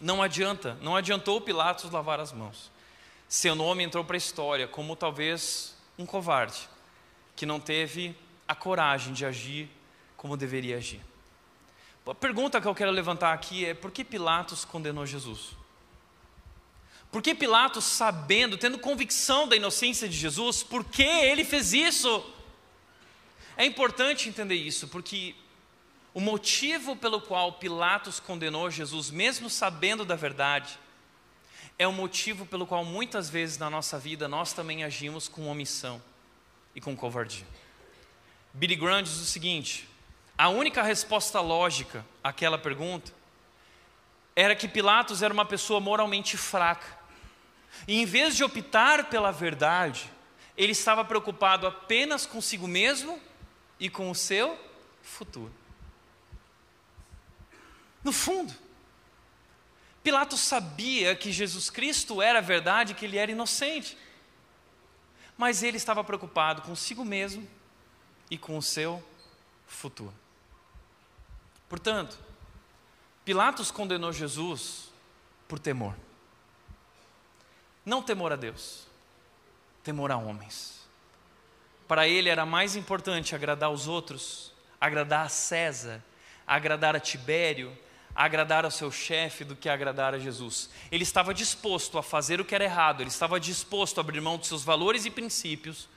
Não 0.00 0.22
adianta, 0.22 0.78
não 0.80 0.96
adiantou 0.96 1.40
Pilatos 1.40 1.90
lavar 1.90 2.18
as 2.18 2.32
mãos. 2.32 2.70
Seu 3.28 3.54
nome 3.54 3.84
entrou 3.84 4.04
para 4.04 4.16
a 4.16 4.18
história 4.18 4.66
como 4.66 4.96
talvez 4.96 5.76
um 5.98 6.06
covarde, 6.06 6.68
que 7.38 7.46
não 7.46 7.60
teve 7.60 8.16
a 8.48 8.54
coragem 8.54 9.12
de 9.12 9.24
agir 9.24 9.70
como 10.16 10.36
deveria 10.36 10.78
agir. 10.78 11.00
A 12.04 12.12
pergunta 12.12 12.60
que 12.60 12.66
eu 12.66 12.74
quero 12.74 12.90
levantar 12.90 13.32
aqui 13.32 13.64
é: 13.64 13.74
por 13.74 13.92
que 13.92 14.04
Pilatos 14.04 14.64
condenou 14.64 15.06
Jesus? 15.06 15.50
Por 17.12 17.22
que 17.22 17.36
Pilatos, 17.36 17.84
sabendo, 17.84 18.58
tendo 18.58 18.76
convicção 18.76 19.46
da 19.46 19.54
inocência 19.54 20.08
de 20.08 20.16
Jesus, 20.16 20.64
por 20.64 20.84
que 20.84 21.04
ele 21.04 21.44
fez 21.44 21.72
isso? 21.72 22.28
É 23.56 23.64
importante 23.64 24.28
entender 24.28 24.56
isso, 24.56 24.88
porque 24.88 25.36
o 26.12 26.20
motivo 26.20 26.96
pelo 26.96 27.20
qual 27.20 27.52
Pilatos 27.52 28.18
condenou 28.18 28.68
Jesus, 28.68 29.12
mesmo 29.12 29.48
sabendo 29.48 30.04
da 30.04 30.16
verdade, 30.16 30.76
é 31.78 31.86
o 31.86 31.92
motivo 31.92 32.44
pelo 32.44 32.66
qual 32.66 32.84
muitas 32.84 33.30
vezes 33.30 33.58
na 33.58 33.70
nossa 33.70 33.96
vida 33.96 34.26
nós 34.26 34.52
também 34.52 34.82
agimos 34.82 35.28
com 35.28 35.46
omissão 35.46 36.02
e 36.74 36.80
com 36.80 36.96
covardia. 36.96 37.46
Billy 38.52 38.76
Graham 38.76 39.02
diz 39.02 39.16
o 39.16 39.24
seguinte: 39.24 39.88
a 40.36 40.48
única 40.48 40.82
resposta 40.82 41.40
lógica 41.40 42.04
àquela 42.22 42.58
pergunta 42.58 43.12
era 44.36 44.54
que 44.54 44.68
Pilatos 44.68 45.22
era 45.22 45.34
uma 45.34 45.44
pessoa 45.44 45.80
moralmente 45.80 46.36
fraca. 46.36 46.96
E 47.86 48.00
em 48.00 48.04
vez 48.04 48.36
de 48.36 48.44
optar 48.44 49.10
pela 49.10 49.32
verdade, 49.32 50.10
ele 50.56 50.72
estava 50.72 51.04
preocupado 51.04 51.66
apenas 51.66 52.24
consigo 52.24 52.66
mesmo 52.66 53.20
e 53.80 53.90
com 53.90 54.10
o 54.10 54.14
seu 54.14 54.58
futuro. 55.02 55.52
No 58.02 58.12
fundo, 58.12 58.54
Pilatos 60.02 60.40
sabia 60.40 61.14
que 61.14 61.32
Jesus 61.32 61.68
Cristo 61.68 62.22
era 62.22 62.40
verdade, 62.40 62.94
que 62.94 63.04
ele 63.04 63.18
era 63.18 63.30
inocente. 63.30 63.96
Mas 65.38 65.62
ele 65.62 65.76
estava 65.76 66.02
preocupado 66.02 66.62
consigo 66.62 67.04
mesmo 67.04 67.48
e 68.28 68.36
com 68.36 68.58
o 68.58 68.62
seu 68.62 69.02
futuro. 69.68 70.12
Portanto, 71.68 72.18
Pilatos 73.24 73.70
condenou 73.70 74.12
Jesus 74.12 74.90
por 75.46 75.58
temor. 75.58 75.94
Não 77.84 78.02
temor 78.02 78.32
a 78.32 78.36
Deus, 78.36 78.86
temor 79.84 80.10
a 80.10 80.16
homens. 80.16 80.86
Para 81.86 82.08
ele 82.08 82.28
era 82.28 82.44
mais 82.44 82.74
importante 82.74 83.34
agradar 83.34 83.70
os 83.70 83.86
outros, 83.86 84.52
agradar 84.80 85.24
a 85.24 85.28
César, 85.28 86.02
agradar 86.46 86.96
a 86.96 87.00
Tibério, 87.00 87.76
agradar 88.24 88.64
ao 88.64 88.70
seu 88.70 88.90
chefe 88.90 89.44
do 89.44 89.56
que 89.56 89.68
agradar 89.68 90.14
a 90.14 90.18
Jesus. 90.18 90.68
Ele 90.90 91.04
estava 91.04 91.32
disposto 91.32 91.98
a 91.98 92.02
fazer 92.02 92.40
o 92.40 92.44
que 92.44 92.54
era 92.54 92.64
errado, 92.64 93.00
ele 93.00 93.10
estava 93.10 93.38
disposto 93.38 93.98
a 93.98 94.00
abrir 94.00 94.20
mão 94.20 94.36
dos 94.36 94.48
seus 94.48 94.64
valores 94.64 95.04
e 95.04 95.10
princípios 95.10 95.88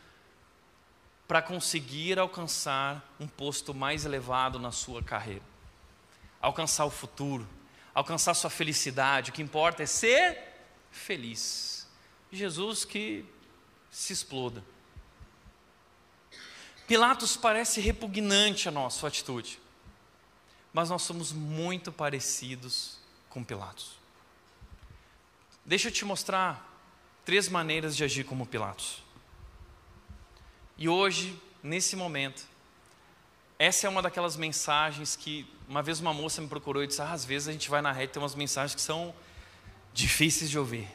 para 1.27 1.41
conseguir 1.41 2.19
alcançar 2.19 3.13
um 3.19 3.27
posto 3.27 3.73
mais 3.73 4.05
elevado 4.05 4.59
na 4.59 4.71
sua 4.71 5.01
carreira 5.01 5.51
alcançar 6.41 6.85
o 6.85 6.89
futuro, 6.89 7.47
alcançar 7.93 8.33
sua 8.33 8.49
felicidade. 8.49 9.29
O 9.29 9.33
que 9.33 9.41
importa 9.41 9.83
é 9.83 9.85
ser 9.85 10.37
feliz. 10.91 11.87
Jesus 12.31 12.83
que 12.83 13.23
se 13.91 14.11
exploda. 14.11 14.63
Pilatos 16.87 17.37
parece 17.37 17.79
repugnante 17.79 18.67
a 18.67 18.71
nossa 18.71 19.07
atitude, 19.07 19.59
mas 20.73 20.89
nós 20.89 21.01
somos 21.01 21.31
muito 21.31 21.91
parecidos 21.91 22.97
com 23.29 23.43
Pilatos. 23.43 23.93
Deixa 25.65 25.89
eu 25.89 25.91
te 25.91 26.05
mostrar 26.05 26.67
três 27.25 27.49
maneiras 27.49 27.95
de 27.95 28.03
agir 28.03 28.23
como 28.23 28.45
Pilatos. 28.45 29.03
E 30.77 30.89
hoje, 30.89 31.39
nesse 31.61 31.95
momento, 31.95 32.43
essa 33.59 33.85
é 33.85 33.89
uma 33.89 34.01
daquelas 34.01 34.35
mensagens 34.35 35.15
que 35.15 35.45
uma 35.67 35.83
vez 35.83 35.99
uma 35.99 36.13
moça 36.13 36.41
me 36.41 36.47
procurou 36.47 36.83
e 36.83 36.87
disse: 36.87 37.01
ah, 37.01 37.11
às 37.11 37.23
vezes 37.23 37.47
a 37.47 37.51
gente 37.51 37.69
vai 37.69 37.81
na 37.81 37.91
rede 37.91 38.11
e 38.11 38.13
tem 38.13 38.21
umas 38.21 38.35
mensagens 38.35 38.73
que 38.73 38.81
são 38.81 39.13
difíceis 39.93 40.49
de 40.49 40.57
ouvir. 40.57 40.89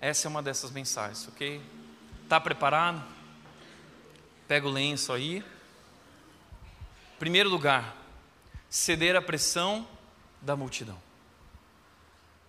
Essa 0.00 0.26
é 0.26 0.28
uma 0.28 0.42
dessas 0.42 0.70
mensagens, 0.70 1.28
ok? 1.28 1.62
Está 2.24 2.40
preparado? 2.40 3.02
Pega 4.48 4.66
o 4.66 4.70
lenço 4.70 5.12
aí. 5.12 5.44
Primeiro 7.18 7.48
lugar, 7.48 7.96
ceder 8.68 9.16
à 9.16 9.22
pressão 9.22 9.86
da 10.40 10.56
multidão. 10.56 11.00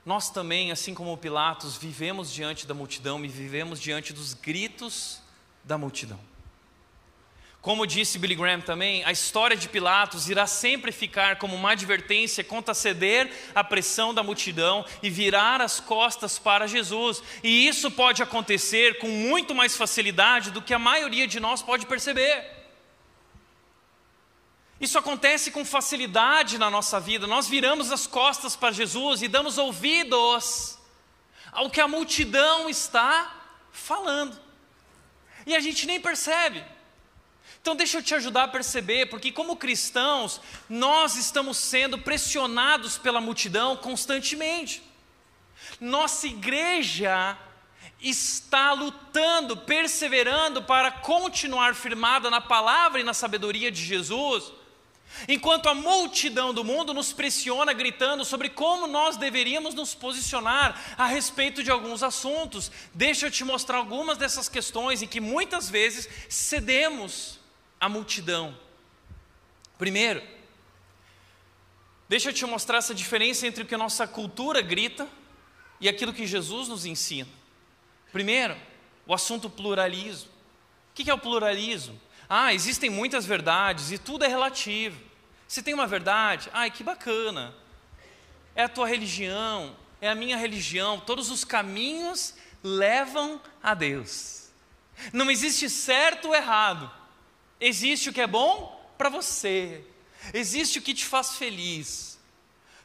Nós 0.06 0.30
também, 0.30 0.72
assim 0.72 0.94
como 0.94 1.18
Pilatos, 1.18 1.76
vivemos 1.76 2.32
diante 2.32 2.66
da 2.66 2.74
multidão 2.74 3.24
e 3.26 3.28
vivemos 3.28 3.80
diante 3.80 4.14
dos 4.14 4.34
gritos 4.34 5.22
da 5.64 5.78
multidão. 5.78 6.20
Como 7.62 7.86
disse 7.86 8.18
Billy 8.18 8.34
Graham 8.34 8.62
também, 8.62 9.04
a 9.04 9.12
história 9.12 9.58
de 9.58 9.68
Pilatos 9.68 10.30
irá 10.30 10.48
sempre 10.48 10.94
ficar 10.94 11.36
como 11.36 11.54
uma 11.54 11.72
advertência 11.72 12.42
contra 12.42 12.74
ceder 12.74 13.30
à 13.54 13.62
pressão 13.62 14.14
da 14.14 14.24
multidão 14.24 14.86
e 15.04 15.10
virar 15.10 15.60
as 15.60 15.82
costas 15.82 16.40
para 16.40 16.68
Jesus. 16.68 17.22
E 17.44 17.68
isso 17.68 17.92
pode 17.92 18.24
acontecer 18.24 19.00
com 19.00 19.10
muito 19.10 19.54
mais 19.54 19.76
facilidade 19.76 20.52
do 20.52 20.62
que 20.62 20.74
a 20.74 20.80
maioria 20.80 21.28
de 21.28 21.42
nós 21.42 21.62
pode 21.62 21.86
perceber. 21.86 22.57
Isso 24.80 24.98
acontece 24.98 25.50
com 25.52 25.66
facilidade 25.66 26.58
na 26.58 26.70
nossa 26.70 27.00
vida. 27.00 27.26
Nós 27.26 27.48
viramos 27.48 27.92
as 27.92 28.06
costas 28.06 28.56
para 28.56 28.72
Jesus 28.72 29.22
e 29.22 29.28
damos 29.28 29.58
ouvidos 29.58 30.78
ao 31.52 31.70
que 31.70 31.82
a 31.82 31.88
multidão 31.88 32.70
está 32.70 33.36
falando. 33.72 34.40
E 35.46 35.56
a 35.56 35.60
gente 35.60 35.88
nem 35.88 36.00
percebe. 36.00 36.64
Então, 37.60 37.76
deixa 37.76 37.98
eu 37.98 38.04
te 38.04 38.14
ajudar 38.14 38.44
a 38.44 38.48
perceber, 38.48 39.08
porque, 39.08 39.32
como 39.32 39.58
cristãos, 39.58 40.40
nós 40.70 41.16
estamos 41.16 41.58
sendo 41.58 41.98
pressionados 41.98 42.98
pela 42.98 43.20
multidão 43.20 43.76
constantemente. 43.76 44.84
Nossa 45.82 46.28
igreja 46.28 47.38
está 48.00 48.74
lutando, 48.74 49.58
perseverando 49.58 50.64
para 50.64 50.92
continuar 50.92 51.74
firmada 51.74 52.30
na 52.30 52.40
palavra 52.40 53.02
e 53.02 53.04
na 53.04 53.14
sabedoria 53.14 53.72
de 53.72 53.84
Jesus, 53.84 54.54
enquanto 55.28 55.70
a 55.70 55.74
multidão 55.74 56.54
do 56.54 56.64
mundo 56.64 56.94
nos 56.94 57.14
pressiona, 57.14 57.74
gritando 57.74 58.26
sobre 58.26 58.50
como 58.50 58.88
nós 58.88 59.18
deveríamos 59.18 59.74
nos 59.74 59.94
posicionar 59.94 60.96
a 60.98 61.06
respeito 61.06 61.64
de 61.64 61.72
alguns 61.72 62.04
assuntos. 62.04 62.72
Deixa 62.94 63.28
eu 63.28 63.32
te 63.32 63.44
mostrar 63.44 63.78
algumas 63.78 64.18
dessas 64.18 64.50
questões 64.50 65.02
em 65.02 65.08
que 65.08 65.20
muitas 65.20 65.70
vezes 65.70 66.10
cedemos 66.30 67.40
a 67.80 67.88
multidão. 67.88 68.58
Primeiro, 69.78 70.22
deixa 72.10 72.30
eu 72.30 72.34
te 72.34 72.46
mostrar 72.46 72.80
essa 72.80 72.96
diferença 72.96 73.46
entre 73.46 73.64
o 73.64 73.66
que 73.66 73.76
a 73.76 73.78
nossa 73.78 74.08
cultura 74.08 74.62
grita 74.62 75.08
e 75.80 75.88
aquilo 75.88 76.14
que 76.14 76.26
Jesus 76.26 76.68
nos 76.68 76.86
ensina. 76.86 77.30
Primeiro, 78.12 78.58
o 79.06 79.14
assunto 79.14 79.50
pluralismo. 79.50 80.30
O 80.92 80.94
que 80.96 81.10
é 81.10 81.14
o 81.14 81.20
pluralismo? 81.20 82.00
Ah, 82.28 82.54
existem 82.54 82.90
muitas 82.90 83.26
verdades 83.26 83.92
e 83.92 83.98
tudo 83.98 84.26
é 84.26 84.28
relativo. 84.28 85.07
Se 85.48 85.62
tem 85.62 85.74
uma 85.74 85.88
verdade, 85.88 86.50
ai 86.54 86.70
que 86.70 86.84
bacana. 86.84 87.54
É 88.56 88.64
a 88.64 88.70
tua 88.70 88.88
religião, 88.88 89.76
é 90.02 90.10
a 90.10 90.16
minha 90.16 90.36
religião, 90.36 91.00
todos 91.00 91.30
os 91.30 91.44
caminhos 91.44 92.34
levam 92.64 93.42
a 93.62 93.74
Deus. 93.74 94.50
Não 95.14 95.30
existe 95.30 95.70
certo 95.70 96.30
ou 96.30 96.36
errado. 96.36 96.92
Existe 97.60 98.10
o 98.10 98.14
que 98.14 98.22
é 98.22 98.28
bom 98.28 98.76
para 98.98 99.10
você, 99.10 99.84
existe 100.34 100.80
o 100.80 100.82
que 100.82 100.94
te 100.94 101.06
faz 101.06 101.36
feliz. 101.36 102.20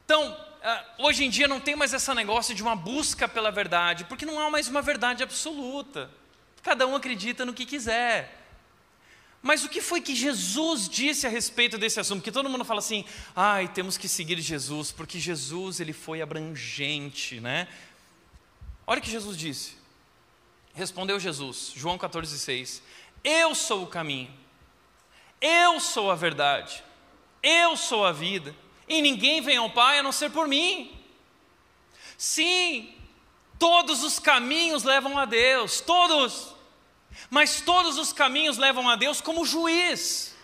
Então, 0.05 0.37
ah, 0.63 0.85
hoje 0.99 1.25
em 1.25 1.31
dia 1.31 1.49
não 1.49 1.59
tem 1.61 1.75
mais 1.75 1.93
esse 1.93 2.15
negócio 2.15 2.55
de 2.55 2.63
uma 2.63 2.77
busca 2.77 3.27
pela 3.27 3.51
verdade, 3.51 4.05
porque 4.05 4.25
não 4.25 4.39
há 4.39 4.51
mais 4.51 4.69
uma 4.69 4.81
verdade 4.81 5.23
absoluta. 5.23 6.11
Cada 6.63 6.87
um 6.87 6.95
acredita 6.95 7.45
no 7.45 7.53
que 7.53 7.67
quiser. 7.67 8.42
Mas 9.43 9.65
o 9.65 9.69
que 9.69 9.81
foi 9.81 10.01
que 10.01 10.15
Jesus 10.15 10.89
disse 10.89 11.27
a 11.27 11.31
respeito 11.31 11.77
desse 11.77 11.99
assunto? 11.99 12.21
Porque 12.21 12.31
todo 12.31 12.49
mundo 12.49 12.65
fala 12.65 12.79
assim: 12.79 13.05
"Ai, 13.35 13.67
temos 13.67 13.99
que 13.99 14.09
seguir 14.09 14.41
Jesus, 14.41 14.93
porque 14.93 15.19
Jesus 15.19 15.81
ele 15.81 15.93
foi 15.93 16.23
abrangente, 16.23 17.41
né?" 17.41 17.67
Olha 18.87 19.01
o 19.01 19.03
que 19.03 19.11
Jesus 19.11 19.37
disse. 19.37 19.77
Respondeu 20.75 21.19
Jesus, 21.19 21.73
João 21.75 21.99
14:6. 21.99 22.83
Eu 23.25 23.55
sou 23.55 23.83
o 23.83 23.87
caminho. 23.87 24.33
Eu 25.41 25.81
sou 25.81 26.11
a 26.11 26.15
verdade. 26.15 26.83
Eu 27.43 27.77
sou 27.77 28.07
a 28.07 28.13
vida. 28.13 28.55
E 28.89 29.03
ninguém 29.03 29.41
vem 29.41 29.57
ao 29.57 29.71
Pai 29.71 29.99
a 29.99 30.03
não 30.03 30.13
ser 30.13 30.31
por 30.31 30.47
mim. 30.47 30.99
Sim, 32.17 32.95
todos 33.59 34.05
os 34.05 34.19
caminhos 34.19 34.85
levam 34.85 35.19
a 35.19 35.25
Deus, 35.25 35.81
todos. 35.81 36.55
Mas 37.31 37.61
todos 37.61 37.99
os 37.99 38.13
caminhos 38.13 38.59
levam 38.59 38.89
a 38.89 38.97
Deus 38.97 39.21
como 39.21 39.45
juiz. 39.45 40.35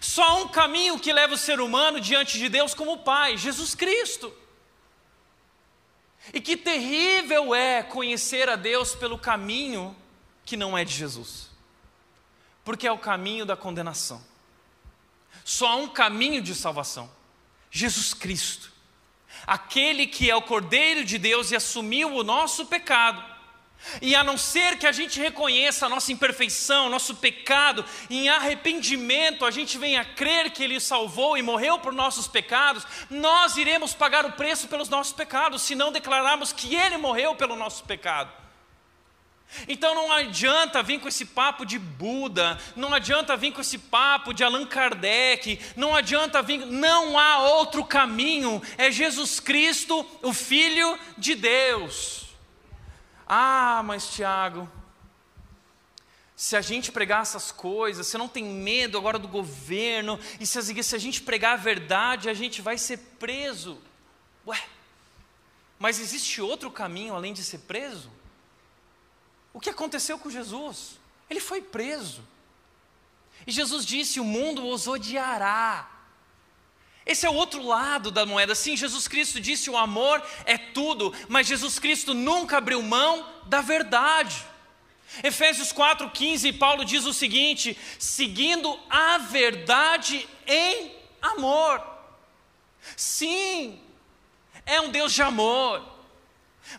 Só 0.00 0.42
um 0.42 0.48
caminho 0.48 0.98
que 0.98 1.12
leva 1.12 1.34
o 1.34 1.38
ser 1.38 1.60
humano 1.60 2.00
diante 2.00 2.38
de 2.38 2.48
Deus 2.48 2.74
como 2.74 2.98
Pai, 2.98 3.36
Jesus 3.36 3.74
Cristo. 3.74 4.32
E 6.32 6.40
que 6.40 6.56
terrível 6.56 7.54
é 7.54 7.82
conhecer 7.82 8.48
a 8.48 8.56
Deus 8.56 8.94
pelo 8.94 9.18
caminho 9.18 9.94
que 10.44 10.56
não 10.56 10.76
é 10.76 10.84
de 10.84 10.92
Jesus, 10.92 11.50
porque 12.64 12.86
é 12.86 12.92
o 12.92 12.98
caminho 12.98 13.44
da 13.44 13.56
condenação. 13.56 14.24
Só 15.44 15.68
há 15.68 15.76
um 15.76 15.88
caminho 15.88 16.40
de 16.40 16.54
salvação: 16.54 17.10
Jesus 17.70 18.14
Cristo, 18.14 18.72
aquele 19.46 20.06
que 20.06 20.30
é 20.30 20.34
o 20.34 20.40
Cordeiro 20.40 21.04
de 21.04 21.18
Deus 21.18 21.50
e 21.50 21.56
assumiu 21.56 22.14
o 22.14 22.24
nosso 22.24 22.64
pecado 22.66 23.33
e 24.00 24.14
a 24.14 24.24
não 24.24 24.36
ser 24.36 24.78
que 24.78 24.86
a 24.86 24.92
gente 24.92 25.20
reconheça 25.20 25.86
a 25.86 25.88
nossa 25.88 26.12
imperfeição, 26.12 26.88
nosso 26.88 27.14
pecado, 27.16 27.84
em 28.10 28.28
arrependimento 28.28 29.44
a 29.44 29.50
gente 29.50 29.78
venha 29.78 30.04
crer 30.04 30.50
que 30.50 30.62
Ele 30.62 30.80
salvou 30.80 31.36
e 31.36 31.42
morreu 31.42 31.78
por 31.78 31.92
nossos 31.92 32.26
pecados, 32.26 32.86
nós 33.10 33.56
iremos 33.56 33.94
pagar 33.94 34.24
o 34.24 34.32
preço 34.32 34.68
pelos 34.68 34.88
nossos 34.88 35.12
pecados, 35.12 35.62
se 35.62 35.74
não 35.74 35.92
declararmos 35.92 36.52
que 36.52 36.74
Ele 36.74 36.96
morreu 36.96 37.34
pelo 37.34 37.56
nosso 37.56 37.84
pecado. 37.84 38.44
Então 39.68 39.94
não 39.94 40.10
adianta 40.10 40.82
vir 40.82 40.98
com 40.98 41.06
esse 41.06 41.26
papo 41.26 41.64
de 41.64 41.78
Buda, 41.78 42.58
não 42.74 42.92
adianta 42.92 43.36
vir 43.36 43.52
com 43.52 43.60
esse 43.60 43.78
papo 43.78 44.32
de 44.32 44.42
Allan 44.42 44.66
Kardec, 44.66 45.60
não 45.76 45.94
adianta 45.94 46.42
vir, 46.42 46.66
não 46.66 47.18
há 47.18 47.38
outro 47.38 47.84
caminho, 47.84 48.60
é 48.76 48.90
Jesus 48.90 49.38
Cristo, 49.38 50.04
o 50.22 50.32
Filho 50.32 50.98
de 51.16 51.34
Deus. 51.34 52.23
Ah, 53.26 53.82
mas 53.84 54.08
Tiago, 54.08 54.68
se 56.36 56.56
a 56.56 56.60
gente 56.60 56.90
pregar 56.90 57.22
essas 57.22 57.52
coisas, 57.52 58.06
você 58.06 58.18
não 58.18 58.28
tem 58.28 58.44
medo 58.44 58.98
agora 58.98 59.18
do 59.18 59.28
governo, 59.28 60.18
e 60.40 60.46
se, 60.46 60.82
se 60.82 60.94
a 60.96 60.98
gente 60.98 61.22
pregar 61.22 61.54
a 61.54 61.62
verdade, 61.62 62.28
a 62.28 62.34
gente 62.34 62.60
vai 62.60 62.76
ser 62.76 62.98
preso. 63.18 63.78
Ué, 64.46 64.62
mas 65.78 66.00
existe 66.00 66.40
outro 66.42 66.70
caminho 66.70 67.14
além 67.14 67.32
de 67.32 67.44
ser 67.44 67.58
preso? 67.58 68.10
O 69.52 69.60
que 69.60 69.70
aconteceu 69.70 70.18
com 70.18 70.28
Jesus? 70.30 70.98
Ele 71.30 71.40
foi 71.40 71.62
preso. 71.62 72.22
E 73.46 73.52
Jesus 73.52 73.86
disse: 73.86 74.18
O 74.18 74.24
mundo 74.24 74.66
os 74.66 74.86
odiará. 74.86 75.88
Esse 77.06 77.26
é 77.26 77.30
o 77.30 77.34
outro 77.34 77.62
lado 77.62 78.10
da 78.10 78.24
moeda. 78.24 78.54
Sim, 78.54 78.76
Jesus 78.76 79.06
Cristo 79.06 79.40
disse: 79.40 79.68
o 79.68 79.76
amor 79.76 80.22
é 80.46 80.56
tudo, 80.56 81.14
mas 81.28 81.46
Jesus 81.46 81.78
Cristo 81.78 82.14
nunca 82.14 82.58
abriu 82.58 82.82
mão 82.82 83.28
da 83.46 83.60
verdade. 83.60 84.44
Efésios 85.22 85.72
4,15, 85.72 86.58
Paulo 86.58 86.84
diz 86.84 87.04
o 87.04 87.12
seguinte: 87.12 87.76
seguindo 87.98 88.78
a 88.88 89.18
verdade 89.18 90.26
em 90.46 90.92
amor. 91.20 91.82
Sim, 92.96 93.80
é 94.66 94.80
um 94.80 94.90
Deus 94.90 95.12
de 95.12 95.22
amor, 95.22 95.82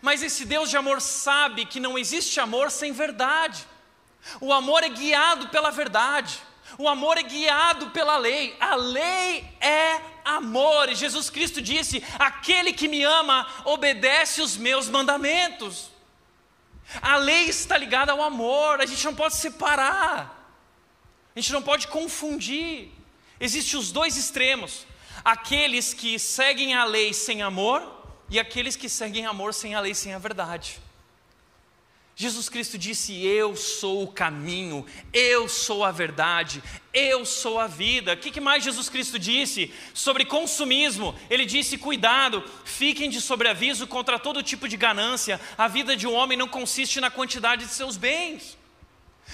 mas 0.01 0.23
esse 0.23 0.45
Deus 0.45 0.69
de 0.69 0.77
amor 0.77 1.01
sabe 1.01 1.65
que 1.65 1.79
não 1.79 1.97
existe 1.97 2.39
amor 2.39 2.71
sem 2.71 2.91
verdade. 2.91 3.65
O 4.41 4.51
amor 4.51 4.83
é 4.83 4.89
guiado 4.89 5.49
pela 5.49 5.69
verdade. 5.69 6.39
O 6.79 6.89
amor 6.89 7.17
é 7.17 7.23
guiado 7.23 7.91
pela 7.91 8.17
lei. 8.17 8.55
A 8.59 8.75
lei 8.75 9.47
é 9.61 10.01
amor. 10.25 10.89
E 10.89 10.95
Jesus 10.95 11.29
Cristo 11.29 11.61
disse: 11.61 12.03
Aquele 12.19 12.73
que 12.73 12.87
me 12.87 13.03
ama 13.03 13.47
obedece 13.63 14.41
os 14.41 14.57
meus 14.57 14.89
mandamentos. 14.89 15.91
A 17.01 17.17
lei 17.17 17.45
está 17.45 17.77
ligada 17.77 18.11
ao 18.11 18.21
amor, 18.21 18.81
a 18.81 18.85
gente 18.85 19.03
não 19.05 19.15
pode 19.15 19.35
separar, 19.35 20.53
a 21.35 21.39
gente 21.39 21.51
não 21.51 21.61
pode 21.61 21.87
confundir. 21.87 22.91
Existem 23.39 23.79
os 23.79 23.91
dois 23.91 24.17
extremos: 24.17 24.85
aqueles 25.23 25.93
que 25.93 26.19
seguem 26.19 26.73
a 26.73 26.85
lei 26.85 27.13
sem 27.13 27.41
amor 27.41 27.81
e 28.29 28.39
aqueles 28.39 28.75
que 28.75 28.89
seguem 28.89 29.25
amor 29.25 29.53
sem 29.53 29.75
a 29.75 29.79
lei, 29.79 29.93
sem 29.93 30.13
a 30.13 30.19
verdade. 30.19 30.79
Jesus 32.15 32.47
Cristo 32.47 32.77
disse: 32.77 33.25
Eu 33.25 33.57
sou 33.57 34.03
o 34.03 34.07
caminho, 34.07 34.85
eu 35.11 35.49
sou 35.49 35.83
a 35.83 35.91
verdade, 35.91 36.63
eu 36.93 37.25
sou 37.25 37.59
a 37.59 37.67
vida. 37.67 38.13
O 38.13 38.17
que 38.17 38.39
mais 38.39 38.63
Jesus 38.63 38.87
Cristo 38.87 39.19
disse 39.19 39.73
sobre 39.93 40.23
consumismo? 40.23 41.13
Ele 41.29 41.45
disse: 41.45 41.77
Cuidado, 41.77 42.41
fiquem 42.63 43.09
de 43.09 43.19
sobreaviso 43.19 43.85
contra 43.85 44.17
todo 44.17 44.41
tipo 44.41 44.67
de 44.67 44.77
ganância. 44.77 45.41
A 45.57 45.67
vida 45.67 45.95
de 45.97 46.07
um 46.07 46.13
homem 46.13 46.37
não 46.37 46.47
consiste 46.47 47.01
na 47.01 47.11
quantidade 47.11 47.65
de 47.65 47.71
seus 47.71 47.97
bens. 47.97 48.57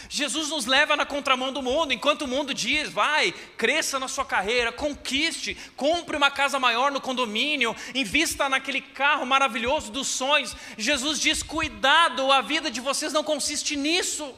Jesus 0.10 0.50
nos 0.50 0.66
leva 0.66 0.96
na 0.96 1.06
contramão 1.06 1.52
do 1.52 1.62
mundo, 1.62 1.94
enquanto 1.94 2.24
o 2.24 2.28
mundo 2.28 2.54
diz: 2.54 2.90
vai, 2.90 3.32
cresça 3.58 4.00
na 4.00 4.08
sua 4.08 4.26
carreira, 4.26 4.72
conquiste, 4.72 5.56
compre 5.76 6.16
uma 6.16 6.32
casa 6.32 6.60
maior 6.60 6.92
no 6.92 7.02
condomínio, 7.02 7.76
invista 7.94 8.48
naquele 8.48 8.82
carro 8.82 9.26
maravilhoso 9.26 9.92
dos 9.92 10.08
sonhos. 10.08 10.56
Jesus 10.78 11.20
diz: 11.20 11.44
cuidado, 11.44 12.32
a 12.32 12.42
vida 12.42 12.72
de 12.72 12.80
vocês 12.80 13.12
não 13.12 13.24
consiste 13.24 13.76
nisso. 13.76 14.34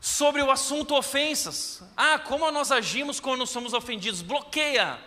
Sobre 0.00 0.40
o 0.40 0.50
assunto 0.50 0.94
ofensas, 0.94 1.82
ah, 1.96 2.18
como 2.18 2.50
nós 2.50 2.70
agimos 2.70 3.18
quando 3.18 3.46
somos 3.46 3.74
ofendidos? 3.74 4.22
Bloqueia, 4.22 4.98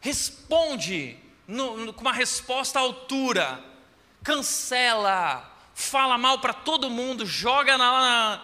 responde 0.00 1.16
no, 1.46 1.76
no, 1.76 1.92
com 1.92 2.00
uma 2.00 2.12
resposta 2.12 2.78
à 2.78 2.82
altura, 2.82 3.62
cancela 4.22 5.53
fala 5.74 6.16
mal 6.16 6.38
para 6.38 6.54
todo 6.54 6.88
mundo, 6.88 7.26
joga 7.26 7.76
na, 7.76 8.42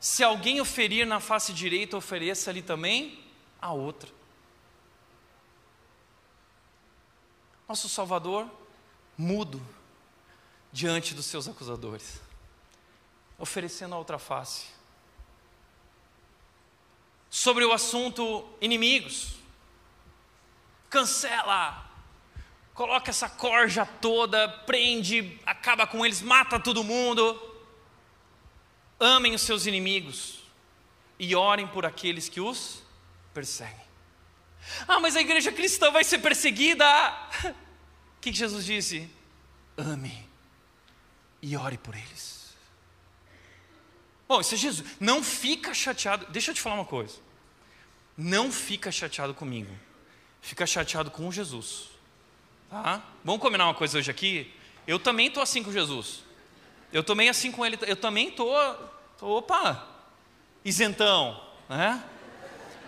Se 0.00 0.22
alguém 0.22 0.60
oferir 0.60 1.06
na 1.06 1.20
face 1.20 1.52
direita, 1.52 1.96
ofereça 1.96 2.50
ali 2.50 2.60
também 2.60 3.24
a 3.60 3.72
outra. 3.72 4.10
Nosso 7.68 7.88
Salvador, 7.88 8.48
mudo 9.16 9.60
diante 10.72 11.14
dos 11.14 11.26
seus 11.26 11.48
acusadores, 11.48 12.20
oferecendo 13.38 13.94
a 13.94 13.98
outra 13.98 14.18
face. 14.18 14.66
Sobre 17.30 17.64
o 17.64 17.72
assunto 17.72 18.48
inimigos, 18.60 19.36
cancela, 20.88 21.85
coloca 22.76 23.10
essa 23.10 23.28
corja 23.28 23.86
toda, 23.86 24.46
prende, 24.48 25.40
acaba 25.46 25.86
com 25.86 26.04
eles, 26.04 26.20
mata 26.20 26.60
todo 26.60 26.84
mundo. 26.84 27.42
Amem 29.00 29.34
os 29.34 29.42
seus 29.42 29.64
inimigos 29.64 30.40
e 31.18 31.34
orem 31.34 31.66
por 31.66 31.86
aqueles 31.86 32.28
que 32.28 32.38
os 32.40 32.82
perseguem. 33.32 33.86
Ah, 34.86 35.00
mas 35.00 35.16
a 35.16 35.20
igreja 35.22 35.50
cristã 35.50 35.90
vai 35.90 36.04
ser 36.04 36.18
perseguida. 36.18 36.86
O 38.16 38.28
que 38.28 38.32
Jesus 38.32 38.64
disse? 38.64 39.08
Ame 39.76 40.28
e 41.40 41.56
ore 41.56 41.78
por 41.78 41.94
eles. 41.94 42.56
Bom, 44.26 44.40
isso 44.40 44.54
é 44.54 44.56
Jesus. 44.56 44.96
Não 44.98 45.22
fica 45.22 45.72
chateado. 45.72 46.26
Deixa 46.32 46.50
eu 46.50 46.54
te 46.56 46.60
falar 46.60 46.74
uma 46.74 46.84
coisa. 46.84 47.20
Não 48.16 48.50
fica 48.50 48.90
chateado 48.90 49.32
comigo. 49.32 49.72
Fica 50.40 50.66
chateado 50.66 51.08
com 51.08 51.30
Jesus. 51.30 51.95
Tá? 52.70 53.02
Vamos 53.24 53.40
combinar 53.40 53.66
uma 53.66 53.74
coisa 53.74 53.98
hoje 53.98 54.10
aqui? 54.10 54.52
Eu 54.86 54.98
também 54.98 55.28
estou 55.28 55.42
assim 55.42 55.62
com 55.62 55.72
Jesus. 55.72 56.24
Eu 56.92 57.02
também 57.02 57.28
assim 57.28 57.50
com 57.50 57.64
ele. 57.64 57.78
Eu 57.82 57.96
também 57.96 58.28
estou. 58.28 58.54
Opa! 59.20 59.86
Isentão. 60.64 61.40
Né? 61.68 62.02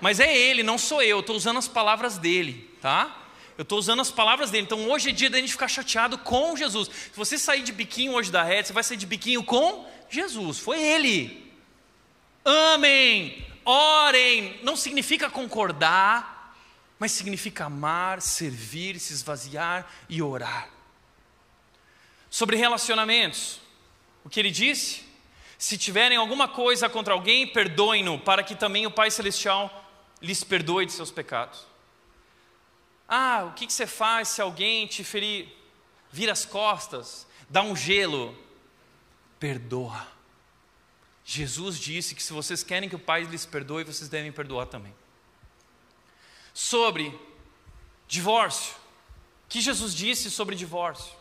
Mas 0.00 0.20
é 0.20 0.36
ele, 0.36 0.62
não 0.62 0.78
sou 0.78 1.02
eu. 1.02 1.20
Estou 1.20 1.36
usando 1.36 1.58
as 1.58 1.68
palavras 1.68 2.18
dele. 2.18 2.70
Tá? 2.80 3.24
Eu 3.56 3.62
estou 3.62 3.78
usando 3.78 4.00
as 4.00 4.10
palavras 4.10 4.50
dele. 4.50 4.64
Então 4.64 4.88
hoje 4.88 5.10
é 5.10 5.12
dia 5.12 5.28
da 5.28 5.38
gente 5.38 5.52
ficar 5.52 5.68
chateado 5.68 6.18
com 6.18 6.56
Jesus. 6.56 6.88
Se 6.88 7.16
você 7.16 7.36
sair 7.36 7.62
de 7.62 7.72
biquinho 7.72 8.12
hoje 8.12 8.30
da 8.30 8.42
rede, 8.42 8.68
você 8.68 8.72
vai 8.72 8.84
sair 8.84 8.96
de 8.96 9.06
biquinho 9.06 9.42
com 9.42 9.84
Jesus. 10.08 10.58
Foi 10.58 10.80
ele. 10.80 11.52
Amém. 12.44 13.44
Orem. 13.64 14.60
Não 14.62 14.76
significa 14.76 15.28
concordar 15.28 16.37
mas 16.98 17.12
significa 17.12 17.66
amar, 17.66 18.20
servir, 18.20 18.98
se 18.98 19.12
esvaziar 19.12 19.88
e 20.08 20.20
orar. 20.20 20.68
Sobre 22.28 22.56
relacionamentos, 22.56 23.60
o 24.24 24.28
que 24.28 24.40
ele 24.40 24.50
disse? 24.50 25.06
Se 25.56 25.78
tiverem 25.78 26.18
alguma 26.18 26.48
coisa 26.48 26.88
contra 26.88 27.14
alguém, 27.14 27.46
perdoem-no, 27.46 28.18
para 28.18 28.42
que 28.42 28.54
também 28.54 28.86
o 28.86 28.90
Pai 28.90 29.10
Celestial 29.10 29.84
lhes 30.20 30.44
perdoe 30.44 30.86
de 30.86 30.92
seus 30.92 31.10
pecados. 31.10 31.66
Ah, 33.08 33.44
o 33.48 33.52
que, 33.54 33.72
você 33.72 33.86
faz 33.86 34.28
se 34.28 34.42
alguém 34.42 34.86
te 34.86 35.02
ferir? 35.02 35.48
Vira 36.12 36.32
as 36.32 36.44
costas, 36.44 37.26
dá 37.48 37.62
um 37.62 37.74
gelo, 37.74 38.36
perdoa. 39.40 40.06
Jesus 41.24 41.78
disse 41.78 42.14
que 42.14 42.22
se 42.22 42.32
vocês 42.32 42.62
querem 42.62 42.88
que 42.88 42.96
o 42.96 42.98
Pai 42.98 43.22
lhes 43.22 43.46
perdoe, 43.46 43.84
vocês 43.84 44.08
devem 44.08 44.30
perdoar 44.32 44.66
também. 44.66 44.94
Sobre 46.58 47.16
divórcio, 48.08 48.74
o 49.44 49.48
que 49.48 49.60
Jesus 49.60 49.94
disse 49.94 50.28
sobre 50.28 50.56
divórcio? 50.56 51.16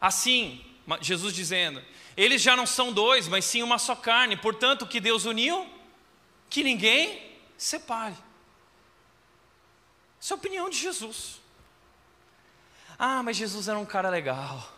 Assim, 0.00 0.60
Jesus 1.00 1.32
dizendo: 1.32 1.80
eles 2.16 2.42
já 2.42 2.56
não 2.56 2.66
são 2.66 2.92
dois, 2.92 3.28
mas 3.28 3.44
sim 3.44 3.62
uma 3.62 3.78
só 3.78 3.94
carne, 3.94 4.36
portanto, 4.36 4.82
o 4.82 4.88
que 4.88 5.00
Deus 5.00 5.24
uniu, 5.24 5.72
que 6.50 6.64
ninguém 6.64 7.38
separe. 7.56 8.16
Essa 10.20 10.34
é 10.34 10.34
a 10.34 10.38
opinião 10.38 10.68
de 10.68 10.78
Jesus. 10.78 11.40
Ah, 12.98 13.22
mas 13.22 13.36
Jesus 13.36 13.68
era 13.68 13.78
um 13.78 13.86
cara 13.86 14.10
legal, 14.10 14.68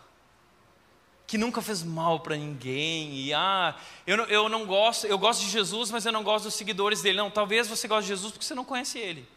que 1.27 1.37
nunca 1.37 1.61
fez 1.61 1.83
mal 1.83 2.19
para 2.19 2.35
ninguém. 2.35 3.15
E 3.15 3.33
ah, 3.33 3.75
eu 4.05 4.17
não, 4.17 4.25
eu 4.25 4.49
não 4.49 4.65
gosto, 4.65 5.07
eu 5.07 5.17
gosto 5.17 5.41
de 5.41 5.49
Jesus, 5.49 5.91
mas 5.91 6.05
eu 6.05 6.11
não 6.11 6.23
gosto 6.23 6.45
dos 6.45 6.53
seguidores 6.53 7.01
dele. 7.01 7.17
Não, 7.17 7.31
talvez 7.31 7.67
você 7.67 7.87
goste 7.87 8.03
de 8.03 8.09
Jesus 8.09 8.31
porque 8.31 8.45
você 8.45 8.55
não 8.55 8.65
conhece 8.65 8.99
ele. 8.99 9.27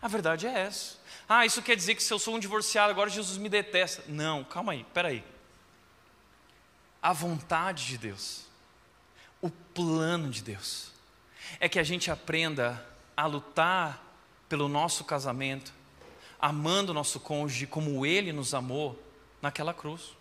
A 0.00 0.08
verdade 0.08 0.46
é 0.46 0.60
essa. 0.60 0.96
Ah, 1.28 1.46
isso 1.46 1.62
quer 1.62 1.76
dizer 1.76 1.94
que 1.94 2.02
se 2.02 2.12
eu 2.12 2.18
sou 2.18 2.34
um 2.34 2.38
divorciado, 2.38 2.90
agora 2.90 3.08
Jesus 3.08 3.38
me 3.38 3.48
detesta. 3.48 4.02
Não, 4.08 4.42
calma 4.44 4.72
aí, 4.72 4.84
peraí. 4.92 5.24
A 7.00 7.12
vontade 7.12 7.86
de 7.86 7.98
Deus 7.98 8.52
o 9.42 9.50
plano 9.50 10.30
de 10.30 10.40
Deus 10.40 10.92
é 11.58 11.68
que 11.68 11.80
a 11.80 11.82
gente 11.82 12.10
aprenda 12.10 12.86
a 13.16 13.26
lutar 13.26 14.00
pelo 14.48 14.68
nosso 14.68 15.04
casamento, 15.04 15.74
amando 16.40 16.92
o 16.92 16.94
nosso 16.94 17.18
cônjuge 17.18 17.66
como 17.66 18.06
ele 18.06 18.32
nos 18.32 18.54
amou 18.54 19.02
naquela 19.42 19.74
cruz. 19.74 20.16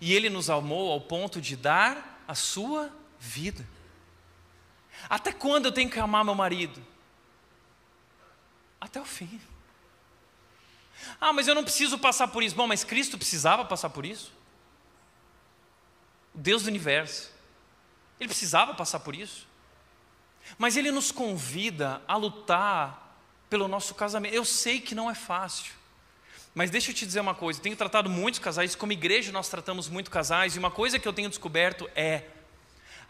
E 0.00 0.12
ele 0.12 0.30
nos 0.30 0.50
amou 0.50 0.92
ao 0.92 1.00
ponto 1.00 1.40
de 1.40 1.56
dar 1.56 2.22
a 2.26 2.34
sua 2.34 2.90
vida. 3.18 3.66
Até 5.08 5.32
quando 5.32 5.66
eu 5.66 5.72
tenho 5.72 5.90
que 5.90 5.98
amar 5.98 6.24
meu 6.24 6.34
marido? 6.34 6.84
Até 8.80 9.00
o 9.00 9.04
fim. 9.04 9.40
Ah, 11.20 11.32
mas 11.32 11.48
eu 11.48 11.54
não 11.54 11.64
preciso 11.64 11.98
passar 11.98 12.28
por 12.28 12.42
isso. 12.42 12.54
Bom, 12.54 12.66
mas 12.66 12.84
Cristo 12.84 13.18
precisava 13.18 13.64
passar 13.64 13.90
por 13.90 14.06
isso? 14.06 14.32
O 16.34 16.38
Deus 16.38 16.62
do 16.62 16.68
universo. 16.68 17.32
Ele 18.18 18.28
precisava 18.28 18.74
passar 18.74 19.00
por 19.00 19.14
isso. 19.14 19.46
Mas 20.58 20.76
ele 20.76 20.90
nos 20.90 21.10
convida 21.10 22.02
a 22.06 22.16
lutar 22.16 23.18
pelo 23.48 23.68
nosso 23.68 23.94
casamento. 23.94 24.34
Eu 24.34 24.44
sei 24.44 24.80
que 24.80 24.94
não 24.94 25.10
é 25.10 25.14
fácil. 25.14 25.72
Mas 26.54 26.70
deixa 26.70 26.92
eu 26.92 26.94
te 26.94 27.04
dizer 27.04 27.20
uma 27.20 27.34
coisa, 27.34 27.58
eu 27.58 27.62
tenho 27.62 27.76
tratado 27.76 28.08
muitos 28.08 28.38
casais, 28.38 28.76
como 28.76 28.92
igreja 28.92 29.32
nós 29.32 29.48
tratamos 29.48 29.88
muito 29.88 30.10
casais, 30.10 30.54
e 30.54 30.58
uma 30.58 30.70
coisa 30.70 30.98
que 30.98 31.08
eu 31.08 31.12
tenho 31.12 31.28
descoberto 31.28 31.90
é 31.96 32.22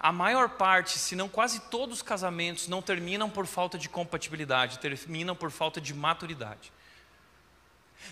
a 0.00 0.10
maior 0.10 0.50
parte, 0.50 0.98
se 0.98 1.14
não 1.14 1.28
quase 1.28 1.60
todos 1.60 1.96
os 1.96 2.02
casamentos 2.02 2.68
não 2.68 2.80
terminam 2.80 3.28
por 3.28 3.46
falta 3.46 3.78
de 3.78 3.88
compatibilidade, 3.88 4.78
terminam 4.78 5.36
por 5.36 5.50
falta 5.50 5.80
de 5.80 5.92
maturidade. 5.92 6.72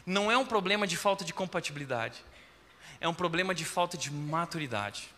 Não 0.07 0.30
é 0.30 0.37
um 0.37 0.45
problema 0.45 0.87
de 0.87 0.97
falta 0.97 1.24
de 1.24 1.33
compatibilidade, 1.33 2.22
é 3.01 3.09
um 3.09 3.14
problema 3.14 3.55
de 3.55 3.64
falta 3.64 3.97
de 3.97 4.11
maturidade. 4.11 5.09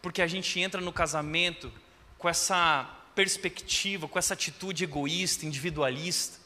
Porque 0.00 0.22
a 0.22 0.26
gente 0.26 0.60
entra 0.60 0.80
no 0.80 0.92
casamento 0.92 1.72
com 2.18 2.28
essa 2.28 2.88
perspectiva, 3.14 4.06
com 4.06 4.18
essa 4.18 4.34
atitude 4.34 4.84
egoísta, 4.84 5.44
individualista. 5.44 6.38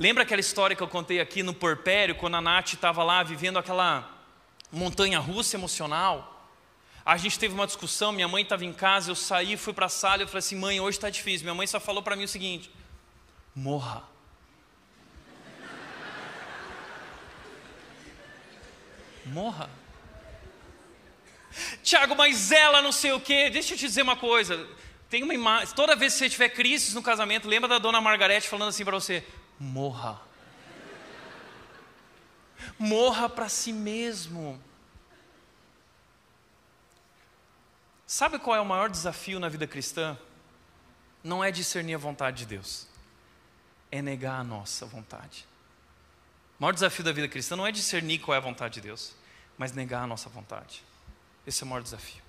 Lembra 0.00 0.22
aquela 0.22 0.40
história 0.40 0.74
que 0.74 0.82
eu 0.82 0.88
contei 0.88 1.20
aqui 1.20 1.42
no 1.42 1.52
Porpério, 1.52 2.14
quando 2.14 2.34
a 2.34 2.40
Nath 2.40 2.72
estava 2.72 3.04
lá 3.04 3.22
vivendo 3.22 3.58
aquela 3.58 4.10
montanha 4.72 5.18
russa 5.18 5.58
emocional? 5.58 6.48
A 7.04 7.18
gente 7.18 7.38
teve 7.38 7.52
uma 7.52 7.66
discussão, 7.66 8.10
minha 8.10 8.26
mãe 8.26 8.42
estava 8.42 8.64
em 8.64 8.72
casa, 8.72 9.10
eu 9.10 9.14
saí, 9.14 9.58
fui 9.58 9.74
para 9.74 9.84
a 9.84 9.90
sala 9.90 10.22
e 10.22 10.26
falei 10.26 10.38
assim: 10.38 10.56
mãe, 10.56 10.80
hoje 10.80 10.96
está 10.96 11.10
difícil. 11.10 11.44
Minha 11.44 11.54
mãe 11.54 11.66
só 11.66 11.78
falou 11.78 12.02
para 12.02 12.16
mim 12.16 12.24
o 12.24 12.28
seguinte: 12.28 12.70
morra. 13.54 14.02
Morra. 19.26 19.68
Tiago, 21.82 22.16
mas 22.16 22.50
ela 22.50 22.80
não 22.80 22.90
sei 22.90 23.12
o 23.12 23.20
quê. 23.20 23.50
Deixa 23.50 23.74
eu 23.74 23.76
te 23.76 23.86
dizer 23.86 24.00
uma 24.00 24.16
coisa. 24.16 24.66
Tem 25.10 25.22
uma 25.22 25.34
imagem. 25.34 25.74
Toda 25.74 25.94
vez 25.94 26.14
que 26.14 26.20
você 26.20 26.30
tiver 26.30 26.48
crises 26.48 26.94
no 26.94 27.02
casamento, 27.02 27.46
lembra 27.46 27.68
da 27.68 27.76
dona 27.76 28.00
Margarete 28.00 28.48
falando 28.48 28.70
assim 28.70 28.82
para 28.82 28.98
você: 28.98 29.22
morra. 29.60 30.18
Morra 32.78 33.28
para 33.28 33.48
si 33.48 33.72
mesmo. 33.72 34.60
Sabe 38.06 38.38
qual 38.38 38.56
é 38.56 38.60
o 38.60 38.64
maior 38.64 38.88
desafio 38.88 39.38
na 39.38 39.48
vida 39.48 39.66
cristã? 39.66 40.18
Não 41.22 41.44
é 41.44 41.50
discernir 41.50 41.94
a 41.94 41.98
vontade 41.98 42.38
de 42.38 42.46
Deus, 42.46 42.86
é 43.90 44.00
negar 44.00 44.40
a 44.40 44.44
nossa 44.44 44.86
vontade. 44.86 45.46
O 46.58 46.62
maior 46.62 46.72
desafio 46.72 47.04
da 47.04 47.12
vida 47.12 47.28
cristã 47.28 47.54
não 47.54 47.66
é 47.66 47.70
discernir 47.70 48.18
qual 48.18 48.34
é 48.34 48.38
a 48.38 48.40
vontade 48.40 48.74
de 48.74 48.80
Deus, 48.80 49.14
mas 49.56 49.72
negar 49.72 50.02
a 50.02 50.06
nossa 50.06 50.28
vontade. 50.28 50.82
Esse 51.46 51.62
é 51.62 51.66
o 51.66 51.68
maior 51.68 51.82
desafio. 51.82 52.22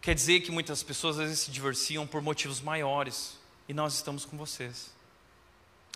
Quer 0.00 0.14
dizer 0.14 0.40
que 0.40 0.50
muitas 0.50 0.82
pessoas 0.82 1.18
às 1.18 1.28
vezes 1.28 1.40
se 1.40 1.50
divorciam 1.50 2.06
por 2.06 2.20
motivos 2.20 2.60
maiores, 2.60 3.38
e 3.68 3.74
nós 3.74 3.94
estamos 3.94 4.24
com 4.24 4.36
vocês. 4.36 4.97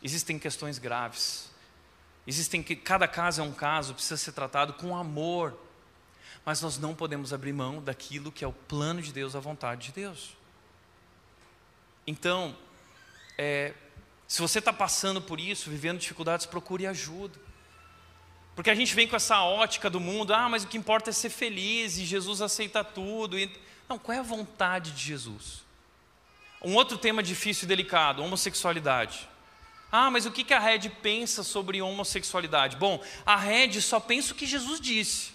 Existem 0.02 0.38
questões 0.38 0.78
graves. 0.78 1.50
Existem 2.26 2.62
que 2.62 2.74
cada 2.74 3.06
caso 3.06 3.40
é 3.40 3.44
um 3.44 3.52
caso, 3.52 3.94
precisa 3.94 4.16
ser 4.16 4.32
tratado 4.32 4.72
com 4.74 4.96
amor. 4.96 5.56
Mas 6.44 6.60
nós 6.60 6.78
não 6.78 6.94
podemos 6.94 7.32
abrir 7.32 7.52
mão 7.52 7.82
daquilo 7.82 8.32
que 8.32 8.44
é 8.44 8.48
o 8.48 8.52
plano 8.52 9.00
de 9.00 9.12
Deus, 9.12 9.36
a 9.36 9.40
vontade 9.40 9.86
de 9.86 9.92
Deus. 9.92 10.36
Então, 12.06 12.56
é, 13.38 13.74
se 14.26 14.40
você 14.40 14.58
está 14.58 14.72
passando 14.72 15.22
por 15.22 15.38
isso, 15.38 15.70
vivendo 15.70 15.98
dificuldades, 15.98 16.46
procure 16.46 16.86
ajuda. 16.86 17.38
Porque 18.54 18.70
a 18.70 18.74
gente 18.74 18.94
vem 18.94 19.06
com 19.06 19.16
essa 19.16 19.40
ótica 19.42 19.88
do 19.88 20.00
mundo, 20.00 20.34
ah, 20.34 20.48
mas 20.48 20.64
o 20.64 20.66
que 20.66 20.76
importa 20.76 21.10
é 21.10 21.12
ser 21.12 21.30
feliz 21.30 21.96
e 21.96 22.04
Jesus 22.04 22.42
aceita 22.42 22.82
tudo. 22.82 23.36
Não, 23.88 23.98
qual 23.98 24.16
é 24.16 24.20
a 24.20 24.22
vontade 24.22 24.90
de 24.92 25.04
Jesus? 25.04 25.62
Um 26.62 26.74
outro 26.74 26.98
tema 26.98 27.22
difícil 27.22 27.64
e 27.64 27.68
delicado, 27.68 28.22
homossexualidade. 28.22 29.28
Ah, 29.94 30.10
mas 30.10 30.24
o 30.24 30.32
que 30.32 30.54
a 30.54 30.58
Red 30.58 30.88
pensa 31.02 31.42
sobre 31.42 31.82
homossexualidade? 31.82 32.78
Bom, 32.78 33.04
a 33.26 33.36
Red 33.36 33.78
só 33.82 34.00
pensa 34.00 34.32
o 34.32 34.34
que 34.34 34.46
Jesus 34.46 34.80
disse. 34.80 35.32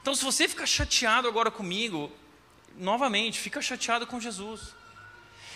Então, 0.00 0.14
se 0.14 0.24
você 0.24 0.48
ficar 0.48 0.64
chateado 0.64 1.28
agora 1.28 1.50
comigo, 1.50 2.10
novamente, 2.78 3.38
fica 3.38 3.60
chateado 3.60 4.06
com 4.06 4.18
Jesus. 4.18 4.74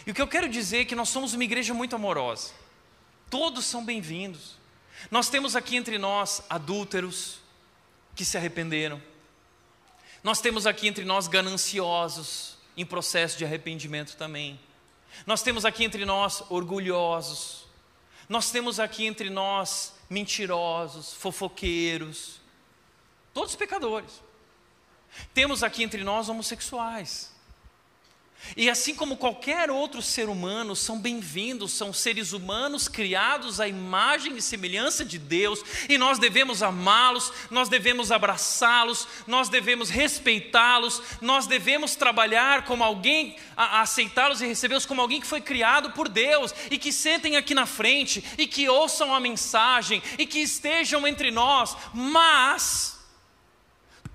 E 0.07 0.11
o 0.11 0.15
que 0.15 0.21
eu 0.21 0.29
quero 0.29 0.47
dizer 0.47 0.81
é 0.81 0.85
que 0.85 0.95
nós 0.95 1.09
somos 1.09 1.33
uma 1.33 1.43
igreja 1.43 1.73
muito 1.73 1.97
amorosa. 1.97 2.53
Todos 3.31 3.65
são 3.65 3.83
bem-vindos. 3.83 4.57
Nós 5.11 5.31
temos 5.31 5.57
aqui 5.57 5.77
entre 5.77 5.97
nós 5.97 6.43
adúlteros 6.51 7.39
que 8.15 8.27
se 8.27 8.37
arrependeram. 8.37 9.03
Nós 10.23 10.39
temos 10.39 10.67
aqui 10.67 10.87
entre 10.87 11.05
nós 11.07 11.29
gananciosos 11.29 12.59
em 12.77 12.85
processo 12.85 13.39
de 13.39 13.45
arrependimento 13.47 14.17
também. 14.17 14.61
Nós 15.27 15.43
temos 15.43 15.65
aqui 15.65 15.83
entre 15.83 16.05
nós 16.05 16.43
orgulhosos. 16.51 17.62
Nós 18.33 18.51
temos 18.51 18.81
aqui 18.81 19.05
entre 19.05 19.29
nós 19.29 19.93
mentirosos, 20.09 21.13
fofoqueiros, 21.13 22.41
todos 23.35 23.55
pecadores. 23.55 24.23
Temos 25.35 25.63
aqui 25.63 25.83
entre 25.83 26.03
nós 26.03 26.31
homossexuais. 26.31 27.31
E 28.57 28.69
assim 28.69 28.95
como 28.95 29.17
qualquer 29.17 29.71
outro 29.71 30.03
ser 30.03 30.29
humano, 30.29 30.77
são 30.77 30.99
bem-vindos, 30.99 31.73
são 31.73 31.93
seres 31.93 32.33
humanos 32.33 32.89
criados 32.89 33.61
à 33.61 33.69
imagem 33.69 34.37
e 34.37 34.43
semelhança 34.43 35.05
de 35.05 35.19
Deus, 35.19 35.63
e 35.89 35.97
nós 35.97 36.19
devemos 36.19 36.63
amá-los, 36.63 37.33
nós 37.51 37.69
devemos 37.69 38.13
abraçá-los, 38.13 39.09
nós 39.27 39.49
devemos 39.49 39.89
respeitá-los, 39.89 41.01
nós 41.21 41.47
devemos 41.47 41.95
trabalhar 41.95 42.65
como 42.65 42.85
alguém, 42.85 43.37
aceitá-los 43.57 44.43
e 44.43 44.47
recebê-los 44.47 44.87
como 44.87 45.01
alguém 45.01 45.21
que 45.21 45.27
foi 45.27 45.41
criado 45.41 45.93
por 45.93 46.09
Deus, 46.09 46.55
e 46.71 46.77
que 46.77 46.93
sentem 46.93 47.37
aqui 47.37 47.55
na 47.55 47.67
frente, 47.67 48.23
e 48.37 48.47
que 48.47 48.69
ouçam 48.69 49.15
a 49.15 49.21
mensagem, 49.21 50.03
e 50.19 50.27
que 50.27 50.41
estejam 50.41 51.07
entre 51.07 51.31
nós, 51.31 51.77
mas 51.95 52.92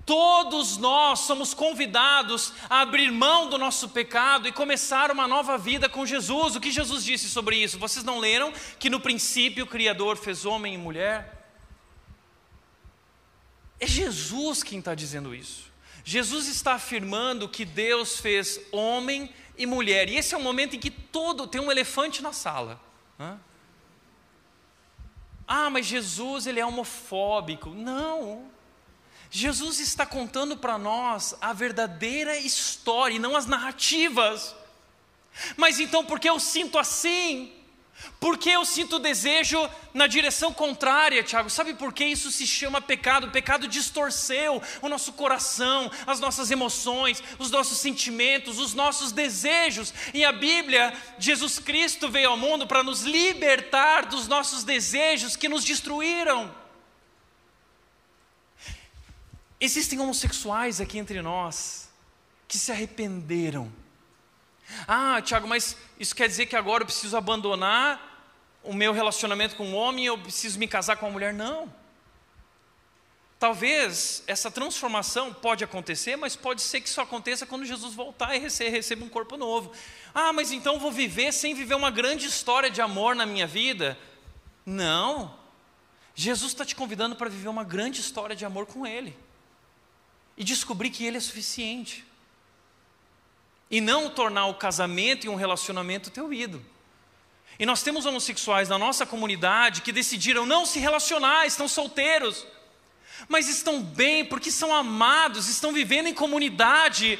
Todos 0.08 0.78
nós 0.78 1.18
somos 1.18 1.52
convidados 1.52 2.54
a 2.70 2.80
abrir 2.80 3.12
mão 3.12 3.50
do 3.50 3.58
nosso 3.58 3.90
pecado 3.90 4.48
e 4.48 4.52
começar 4.52 5.10
uma 5.10 5.28
nova 5.28 5.58
vida 5.58 5.86
com 5.86 6.06
Jesus. 6.06 6.56
O 6.56 6.60
que 6.60 6.70
Jesus 6.70 7.04
disse 7.04 7.28
sobre 7.28 7.56
isso? 7.56 7.78
Vocês 7.78 8.02
não 8.06 8.18
leram 8.18 8.50
que 8.78 8.88
no 8.88 9.00
princípio 9.00 9.64
o 9.64 9.68
Criador 9.68 10.16
fez 10.16 10.46
homem 10.46 10.72
e 10.72 10.78
mulher? 10.78 11.46
É 13.78 13.86
Jesus 13.86 14.62
quem 14.62 14.78
está 14.78 14.94
dizendo 14.94 15.34
isso. 15.34 15.70
Jesus 16.02 16.48
está 16.48 16.72
afirmando 16.72 17.46
que 17.46 17.66
Deus 17.66 18.18
fez 18.18 18.58
homem 18.72 19.30
e 19.58 19.66
mulher. 19.66 20.08
E 20.08 20.16
esse 20.16 20.34
é 20.34 20.38
o 20.38 20.42
momento 20.42 20.74
em 20.74 20.80
que 20.80 20.90
todo 20.90 21.46
tem 21.46 21.60
um 21.60 21.70
elefante 21.70 22.22
na 22.22 22.32
sala. 22.32 22.80
Ah, 25.46 25.68
mas 25.68 25.84
Jesus 25.84 26.46
ele 26.46 26.60
é 26.60 26.64
homofóbico. 26.64 27.68
Não. 27.68 28.56
Jesus 29.30 29.78
está 29.80 30.06
contando 30.06 30.56
para 30.56 30.78
nós 30.78 31.34
a 31.40 31.52
verdadeira 31.52 32.36
história 32.38 33.16
e 33.16 33.18
não 33.18 33.36
as 33.36 33.46
narrativas. 33.46 34.54
Mas 35.56 35.78
então, 35.78 36.04
por 36.04 36.18
que 36.18 36.28
eu 36.28 36.40
sinto 36.40 36.78
assim? 36.78 37.52
Por 38.20 38.38
que 38.38 38.50
eu 38.50 38.64
sinto 38.64 38.98
desejo 38.98 39.58
na 39.92 40.06
direção 40.06 40.52
contrária, 40.52 41.22
Tiago? 41.22 41.50
Sabe 41.50 41.74
por 41.74 41.92
que 41.92 42.04
isso 42.04 42.30
se 42.30 42.46
chama 42.46 42.80
pecado? 42.80 43.26
O 43.26 43.30
pecado 43.30 43.66
distorceu 43.66 44.62
o 44.80 44.88
nosso 44.88 45.12
coração, 45.12 45.90
as 46.06 46.20
nossas 46.20 46.50
emoções, 46.50 47.22
os 47.38 47.50
nossos 47.50 47.78
sentimentos, 47.78 48.58
os 48.58 48.72
nossos 48.72 49.12
desejos. 49.12 49.92
E 50.14 50.24
a 50.24 50.32
Bíblia, 50.32 50.92
Jesus 51.18 51.58
Cristo 51.58 52.08
veio 52.08 52.30
ao 52.30 52.36
mundo 52.36 52.66
para 52.66 52.82
nos 52.82 53.02
libertar 53.02 54.06
dos 54.06 54.26
nossos 54.26 54.64
desejos 54.64 55.36
que 55.36 55.48
nos 55.48 55.64
destruíram. 55.64 56.52
Existem 59.60 59.98
homossexuais 59.98 60.80
aqui 60.80 60.98
entre 60.98 61.20
nós 61.20 61.88
que 62.46 62.56
se 62.56 62.70
arrependeram. 62.70 63.70
Ah, 64.86 65.20
Tiago, 65.20 65.48
mas 65.48 65.76
isso 65.98 66.14
quer 66.14 66.28
dizer 66.28 66.46
que 66.46 66.54
agora 66.54 66.82
eu 66.82 66.86
preciso 66.86 67.16
abandonar 67.16 68.06
o 68.62 68.72
meu 68.72 68.92
relacionamento 68.92 69.56
com 69.56 69.66
um 69.66 69.74
homem 69.74 70.04
e 70.04 70.08
eu 70.08 70.18
preciso 70.18 70.58
me 70.58 70.68
casar 70.68 70.96
com 70.96 71.06
uma 71.06 71.12
mulher? 71.12 71.34
Não. 71.34 71.72
Talvez 73.38 74.22
essa 74.26 74.50
transformação 74.50 75.32
pode 75.32 75.64
acontecer, 75.64 76.16
mas 76.16 76.36
pode 76.36 76.62
ser 76.62 76.80
que 76.80 76.88
isso 76.88 77.00
aconteça 77.00 77.46
quando 77.46 77.64
Jesus 77.64 77.94
voltar 77.94 78.34
e 78.36 78.38
receba 78.38 79.04
um 79.04 79.08
corpo 79.08 79.36
novo. 79.36 79.72
Ah, 80.14 80.32
mas 80.32 80.52
então 80.52 80.78
vou 80.78 80.90
viver 80.92 81.32
sem 81.32 81.54
viver 81.54 81.74
uma 81.74 81.90
grande 81.90 82.26
história 82.26 82.70
de 82.70 82.80
amor 82.80 83.14
na 83.14 83.26
minha 83.26 83.46
vida? 83.46 83.98
Não. 84.64 85.36
Jesus 86.14 86.52
está 86.52 86.64
te 86.64 86.74
convidando 86.74 87.16
para 87.16 87.30
viver 87.30 87.48
uma 87.48 87.64
grande 87.64 88.00
história 88.00 88.34
de 88.34 88.44
amor 88.44 88.66
com 88.66 88.86
Ele 88.86 89.16
e 90.38 90.44
descobrir 90.44 90.90
que 90.90 91.04
Ele 91.04 91.16
é 91.16 91.20
suficiente. 91.20 92.04
E 93.68 93.80
não 93.80 94.08
tornar 94.08 94.46
o 94.46 94.54
casamento 94.54 95.26
e 95.26 95.28
um 95.28 95.34
relacionamento 95.34 96.10
teu 96.10 96.32
ídolo. 96.32 96.64
E 97.58 97.66
nós 97.66 97.82
temos 97.82 98.06
homossexuais 98.06 98.68
na 98.68 98.78
nossa 98.78 99.04
comunidade 99.04 99.82
que 99.82 99.90
decidiram 99.90 100.46
não 100.46 100.64
se 100.64 100.78
relacionar, 100.78 101.44
estão 101.44 101.66
solteiros, 101.66 102.46
mas 103.28 103.48
estão 103.48 103.82
bem 103.82 104.24
porque 104.24 104.50
são 104.50 104.72
amados, 104.72 105.48
estão 105.48 105.72
vivendo 105.72 106.06
em 106.06 106.14
comunidade, 106.14 107.18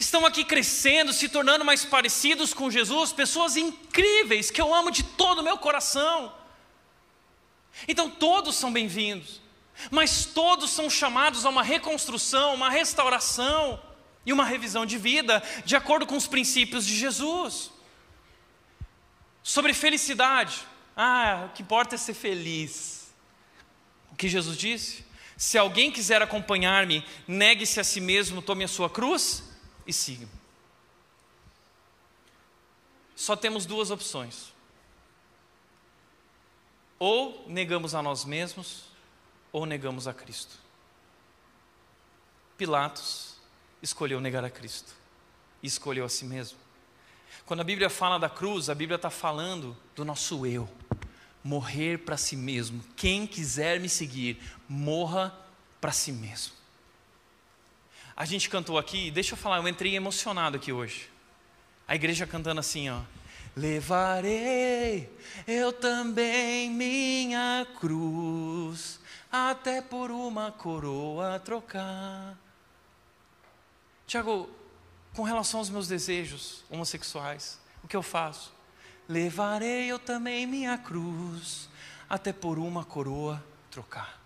estão 0.00 0.24
aqui 0.24 0.42
crescendo, 0.42 1.12
se 1.12 1.28
tornando 1.28 1.66
mais 1.66 1.84
parecidos 1.84 2.54
com 2.54 2.70
Jesus, 2.70 3.12
pessoas 3.12 3.58
incríveis 3.58 4.50
que 4.50 4.60
eu 4.60 4.74
amo 4.74 4.90
de 4.90 5.02
todo 5.02 5.40
o 5.40 5.44
meu 5.44 5.58
coração. 5.58 6.32
Então 7.86 8.08
todos 8.08 8.56
são 8.56 8.72
bem-vindos 8.72 9.42
mas 9.90 10.24
todos 10.24 10.70
são 10.70 10.88
chamados 10.88 11.44
a 11.44 11.48
uma 11.48 11.62
reconstrução, 11.62 12.54
uma 12.54 12.70
restauração 12.70 13.80
e 14.24 14.32
uma 14.32 14.44
revisão 14.44 14.86
de 14.86 14.98
vida, 14.98 15.42
de 15.64 15.74
acordo 15.74 16.06
com 16.06 16.16
os 16.16 16.26
princípios 16.26 16.86
de 16.86 16.96
Jesus. 16.96 17.70
Sobre 19.42 19.74
felicidade, 19.74 20.60
ah, 20.96 21.48
o 21.48 21.54
que 21.54 21.62
importa 21.62 21.94
é 21.94 21.98
ser 21.98 22.14
feliz. 22.14 23.12
O 24.12 24.16
que 24.16 24.28
Jesus 24.28 24.56
disse? 24.56 25.04
Se 25.36 25.58
alguém 25.58 25.90
quiser 25.90 26.22
acompanhar-me, 26.22 27.04
negue-se 27.26 27.80
a 27.80 27.84
si 27.84 28.00
mesmo, 28.00 28.40
tome 28.40 28.62
a 28.62 28.68
sua 28.68 28.88
cruz 28.88 29.42
e 29.86 29.92
siga. 29.92 30.28
Só 33.16 33.34
temos 33.34 33.66
duas 33.66 33.90
opções. 33.90 34.52
Ou 36.98 37.44
negamos 37.48 37.94
a 37.94 38.02
nós 38.02 38.24
mesmos, 38.24 38.84
ou 39.52 39.66
negamos 39.66 40.08
a 40.08 40.14
Cristo. 40.14 40.56
Pilatos 42.56 43.36
escolheu 43.82 44.20
negar 44.20 44.44
a 44.44 44.50
Cristo 44.50 44.94
e 45.62 45.66
escolheu 45.66 46.04
a 46.04 46.08
si 46.08 46.24
mesmo. 46.24 46.58
Quando 47.44 47.60
a 47.60 47.64
Bíblia 47.64 47.90
fala 47.90 48.18
da 48.18 48.30
cruz, 48.30 48.70
a 48.70 48.74
Bíblia 48.74 48.96
está 48.96 49.10
falando 49.10 49.76
do 49.94 50.04
nosso 50.04 50.46
eu, 50.46 50.68
morrer 51.42 51.98
para 51.98 52.16
si 52.16 52.36
mesmo. 52.36 52.82
Quem 52.96 53.26
quiser 53.26 53.80
me 53.80 53.88
seguir, 53.88 54.40
morra 54.68 55.36
para 55.80 55.92
si 55.92 56.12
mesmo. 56.12 56.54
A 58.16 58.24
gente 58.24 58.48
cantou 58.48 58.78
aqui, 58.78 59.10
deixa 59.10 59.34
eu 59.34 59.38
falar, 59.38 59.58
eu 59.58 59.68
entrei 59.68 59.96
emocionado 59.96 60.56
aqui 60.56 60.72
hoje. 60.72 61.10
A 61.88 61.94
igreja 61.94 62.26
cantando 62.26 62.60
assim, 62.60 62.88
ó. 62.88 63.00
Levarei 63.54 65.10
eu 65.46 65.72
também 65.72 66.70
minha 66.70 67.66
cruz 67.78 69.01
até 69.32 69.80
por 69.80 70.10
uma 70.10 70.52
coroa 70.52 71.40
trocar. 71.40 72.36
Tiago, 74.06 74.50
com 75.14 75.22
relação 75.22 75.60
aos 75.60 75.70
meus 75.70 75.88
desejos 75.88 76.62
homossexuais, 76.68 77.58
o 77.82 77.88
que 77.88 77.96
eu 77.96 78.02
faço? 78.02 78.52
Levarei 79.08 79.90
eu 79.90 79.98
também 79.98 80.46
minha 80.46 80.76
cruz, 80.76 81.68
até 82.08 82.32
por 82.32 82.58
uma 82.58 82.84
coroa 82.84 83.42
trocar. 83.70 84.21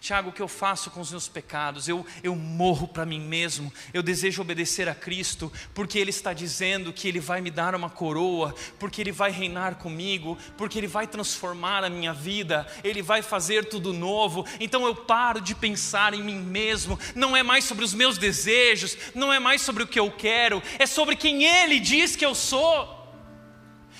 Tiago, 0.00 0.30
o 0.30 0.32
que 0.32 0.42
eu 0.42 0.48
faço 0.48 0.90
com 0.90 1.00
os 1.00 1.10
meus 1.10 1.28
pecados? 1.28 1.88
Eu, 1.88 2.04
eu 2.22 2.36
morro 2.36 2.86
para 2.86 3.06
mim 3.06 3.20
mesmo, 3.20 3.72
eu 3.92 4.02
desejo 4.02 4.42
obedecer 4.42 4.88
a 4.88 4.94
Cristo, 4.94 5.52
porque 5.74 5.98
Ele 5.98 6.10
está 6.10 6.32
dizendo 6.32 6.92
que 6.92 7.08
Ele 7.08 7.20
vai 7.20 7.40
me 7.40 7.50
dar 7.50 7.74
uma 7.74 7.90
coroa, 7.90 8.54
porque 8.78 9.00
Ele 9.00 9.12
vai 9.12 9.30
reinar 9.30 9.76
comigo, 9.76 10.38
porque 10.56 10.78
Ele 10.78 10.86
vai 10.86 11.06
transformar 11.06 11.84
a 11.84 11.90
minha 11.90 12.12
vida, 12.12 12.66
Ele 12.84 13.02
vai 13.02 13.22
fazer 13.22 13.66
tudo 13.66 13.92
novo. 13.92 14.46
Então 14.58 14.86
eu 14.86 14.94
paro 14.94 15.40
de 15.40 15.54
pensar 15.54 16.14
em 16.14 16.22
mim 16.22 16.38
mesmo, 16.38 16.98
não 17.14 17.36
é 17.36 17.42
mais 17.42 17.64
sobre 17.64 17.84
os 17.84 17.94
meus 17.94 18.18
desejos, 18.18 18.96
não 19.14 19.32
é 19.32 19.38
mais 19.38 19.62
sobre 19.62 19.82
o 19.82 19.86
que 19.86 19.98
eu 19.98 20.10
quero, 20.10 20.62
é 20.78 20.86
sobre 20.86 21.16
quem 21.16 21.44
Ele 21.44 21.80
diz 21.80 22.14
que 22.14 22.24
eu 22.24 22.34
sou. 22.34 22.98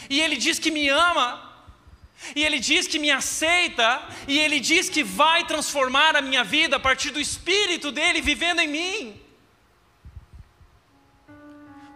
E 0.09 0.21
Ele 0.21 0.37
diz 0.37 0.59
que 0.59 0.71
me 0.71 0.89
ama, 0.89 1.50
e 2.37 2.45
Ele 2.45 2.59
diz 2.59 2.87
que 2.87 2.99
me 2.99 3.11
aceita, 3.11 4.07
e 4.29 4.39
Ele 4.39 4.61
diz 4.61 4.89
que 4.89 5.03
vai 5.03 5.47
transformar 5.47 6.15
a 6.15 6.23
minha 6.23 6.45
vida 6.45 6.77
a 6.77 6.81
partir 6.81 7.11
do 7.11 7.21
Espírito 7.21 7.91
dele 7.91 8.21
vivendo 8.21 8.61
em 8.61 8.69
mim. 8.69 9.21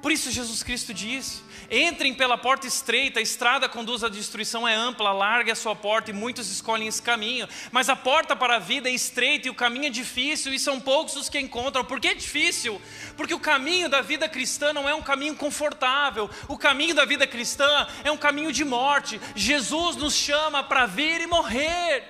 Por 0.02 0.10
isso 0.10 0.30
Jesus 0.30 0.62
Cristo 0.62 0.92
diz: 0.92 1.43
entrem 1.70 2.14
pela 2.14 2.36
porta 2.36 2.66
estreita, 2.66 3.18
a 3.18 3.22
estrada 3.22 3.68
conduz 3.68 4.04
à 4.04 4.08
destruição, 4.08 4.66
é 4.66 4.74
ampla, 4.74 5.12
larga 5.12 5.52
a 5.52 5.56
sua 5.56 5.74
porta 5.74 6.10
e 6.10 6.14
muitos 6.14 6.50
escolhem 6.50 6.88
esse 6.88 7.00
caminho. 7.00 7.48
Mas 7.70 7.88
a 7.88 7.96
porta 7.96 8.34
para 8.34 8.56
a 8.56 8.58
vida 8.58 8.88
é 8.88 8.92
estreita 8.92 9.48
e 9.48 9.50
o 9.50 9.54
caminho 9.54 9.86
é 9.86 9.90
difícil 9.90 10.52
e 10.52 10.58
são 10.58 10.80
poucos 10.80 11.16
os 11.16 11.28
que 11.28 11.38
encontram. 11.38 11.84
Por 11.84 12.00
que 12.00 12.08
é 12.08 12.14
difícil? 12.14 12.80
Porque 13.16 13.34
o 13.34 13.40
caminho 13.40 13.88
da 13.88 14.00
vida 14.00 14.28
cristã 14.28 14.72
não 14.72 14.88
é 14.88 14.94
um 14.94 15.02
caminho 15.02 15.34
confortável. 15.34 16.30
O 16.48 16.58
caminho 16.58 16.94
da 16.94 17.04
vida 17.04 17.26
cristã 17.26 17.86
é 18.02 18.10
um 18.10 18.16
caminho 18.16 18.52
de 18.52 18.64
morte. 18.64 19.20
Jesus 19.34 19.96
nos 19.96 20.14
chama 20.14 20.62
para 20.62 20.86
vir 20.86 21.20
e 21.20 21.26
morrer. 21.26 22.04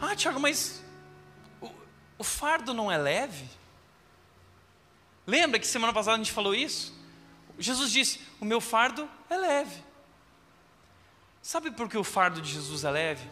Ah, 0.00 0.16
Tiago, 0.16 0.40
mas 0.40 0.82
o, 1.60 1.70
o 2.18 2.24
fardo 2.24 2.72
não 2.72 2.90
é 2.90 2.96
leve? 2.96 3.48
Lembra 5.26 5.58
que 5.58 5.66
semana 5.66 5.92
passada 5.92 6.16
a 6.16 6.18
gente 6.18 6.32
falou 6.32 6.54
isso? 6.54 7.01
Jesus 7.62 7.92
disse: 7.92 8.20
O 8.40 8.44
meu 8.44 8.60
fardo 8.60 9.08
é 9.30 9.36
leve. 9.36 9.82
Sabe 11.40 11.70
por 11.70 11.88
que 11.88 11.98
o 11.98 12.04
fardo 12.04 12.40
de 12.40 12.52
Jesus 12.52 12.84
é 12.84 12.90
leve? 12.90 13.28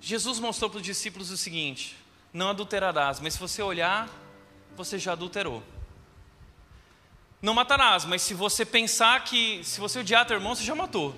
Jesus 0.00 0.38
mostrou 0.38 0.70
para 0.70 0.78
os 0.78 0.82
discípulos 0.82 1.30
o 1.30 1.36
seguinte: 1.36 1.96
Não 2.32 2.50
adulterarás, 2.50 3.20
mas 3.20 3.34
se 3.34 3.40
você 3.40 3.62
olhar, 3.62 4.08
você 4.76 4.98
já 4.98 5.12
adulterou. 5.12 5.62
Não 7.40 7.54
matarás, 7.54 8.04
mas 8.04 8.22
se 8.22 8.34
você 8.34 8.64
pensar 8.64 9.22
que, 9.24 9.62
se 9.62 9.78
você 9.78 10.00
odiar 10.00 10.26
teu 10.26 10.36
irmão, 10.36 10.54
você 10.54 10.64
já 10.64 10.74
matou. 10.74 11.14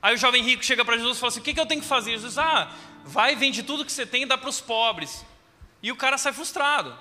Aí 0.00 0.14
o 0.14 0.18
jovem 0.18 0.42
rico 0.42 0.64
chega 0.64 0.84
para 0.84 0.96
Jesus 0.96 1.16
e 1.16 1.20
fala 1.20 1.30
assim: 1.30 1.40
O 1.40 1.42
que, 1.42 1.54
que 1.54 1.60
eu 1.60 1.66
tenho 1.66 1.80
que 1.80 1.86
fazer? 1.86 2.12
Jesus 2.12 2.34
diz: 2.34 2.38
Ah, 2.38 2.70
vai, 3.04 3.34
vende 3.34 3.62
tudo 3.62 3.84
que 3.84 3.92
você 3.92 4.06
tem 4.06 4.22
e 4.22 4.26
dá 4.26 4.36
para 4.36 4.48
os 4.48 4.60
pobres. 4.60 5.24
E 5.82 5.90
o 5.90 5.96
cara 5.96 6.18
sai 6.18 6.32
frustrado. 6.32 6.96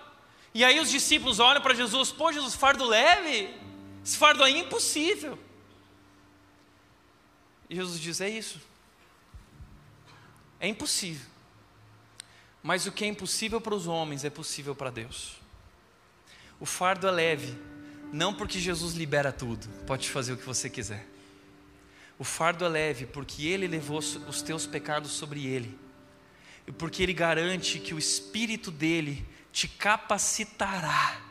E 0.53 0.63
aí 0.63 0.79
os 0.79 0.89
discípulos 0.89 1.39
olham 1.39 1.61
para 1.61 1.73
Jesus, 1.73 2.11
pô, 2.11 2.31
Jesus, 2.31 2.53
fardo 2.53 2.85
leve? 2.85 3.49
Esse 4.05 4.17
fardo 4.17 4.43
aí 4.43 4.55
é 4.55 4.59
impossível. 4.59 5.39
E 7.69 7.75
Jesus 7.75 7.99
diz: 7.99 8.21
é 8.21 8.29
isso. 8.29 8.61
É 10.59 10.67
impossível. 10.67 11.25
Mas 12.61 12.85
o 12.85 12.91
que 12.91 13.03
é 13.03 13.07
impossível 13.07 13.59
para 13.59 13.73
os 13.73 13.87
homens 13.87 14.23
é 14.23 14.29
possível 14.29 14.75
para 14.75 14.89
Deus. 14.89 15.33
O 16.59 16.65
fardo 16.65 17.07
é 17.07 17.11
leve, 17.11 17.57
não 18.13 18.33
porque 18.33 18.59
Jesus 18.59 18.93
libera 18.93 19.31
tudo, 19.31 19.67
pode 19.85 20.09
fazer 20.09 20.33
o 20.33 20.37
que 20.37 20.45
você 20.45 20.69
quiser. 20.69 21.05
O 22.17 22.23
fardo 22.23 22.63
é 22.63 22.69
leve 22.69 23.05
porque 23.05 23.47
Ele 23.47 23.67
levou 23.67 23.97
os 23.97 24.41
teus 24.41 24.65
pecados 24.65 25.11
sobre 25.11 25.45
Ele, 25.45 25.77
e 26.65 26.71
porque 26.71 27.03
Ele 27.03 27.11
garante 27.11 27.79
que 27.79 27.93
o 27.93 27.99
Espírito 27.99 28.71
dele 28.71 29.27
te 29.53 29.67
capacitará 29.67 31.21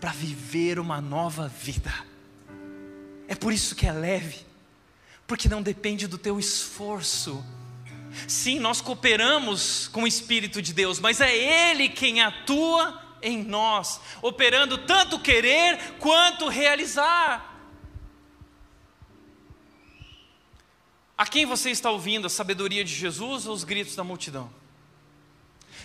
para 0.00 0.10
viver 0.10 0.80
uma 0.80 1.00
nova 1.00 1.46
vida. 1.46 1.94
É 3.28 3.34
por 3.36 3.52
isso 3.52 3.76
que 3.76 3.86
é 3.86 3.92
leve, 3.92 4.44
porque 5.24 5.48
não 5.48 5.62
depende 5.62 6.08
do 6.08 6.18
teu 6.18 6.38
esforço. 6.40 7.44
Sim, 8.26 8.58
nós 8.58 8.80
cooperamos 8.80 9.86
com 9.88 10.02
o 10.02 10.06
Espírito 10.06 10.60
de 10.60 10.72
Deus, 10.72 10.98
mas 10.98 11.20
é 11.20 11.34
Ele 11.70 11.88
quem 11.88 12.20
atua 12.20 13.00
em 13.22 13.44
nós, 13.44 14.00
operando 14.20 14.76
tanto 14.78 15.20
querer 15.20 15.96
quanto 15.98 16.48
realizar. 16.48 17.56
A 21.16 21.26
quem 21.26 21.46
você 21.46 21.70
está 21.70 21.90
ouvindo, 21.90 22.26
a 22.26 22.30
sabedoria 22.30 22.84
de 22.84 22.94
Jesus 22.94 23.46
ou 23.46 23.54
os 23.54 23.62
gritos 23.62 23.94
da 23.94 24.02
multidão? 24.02 24.50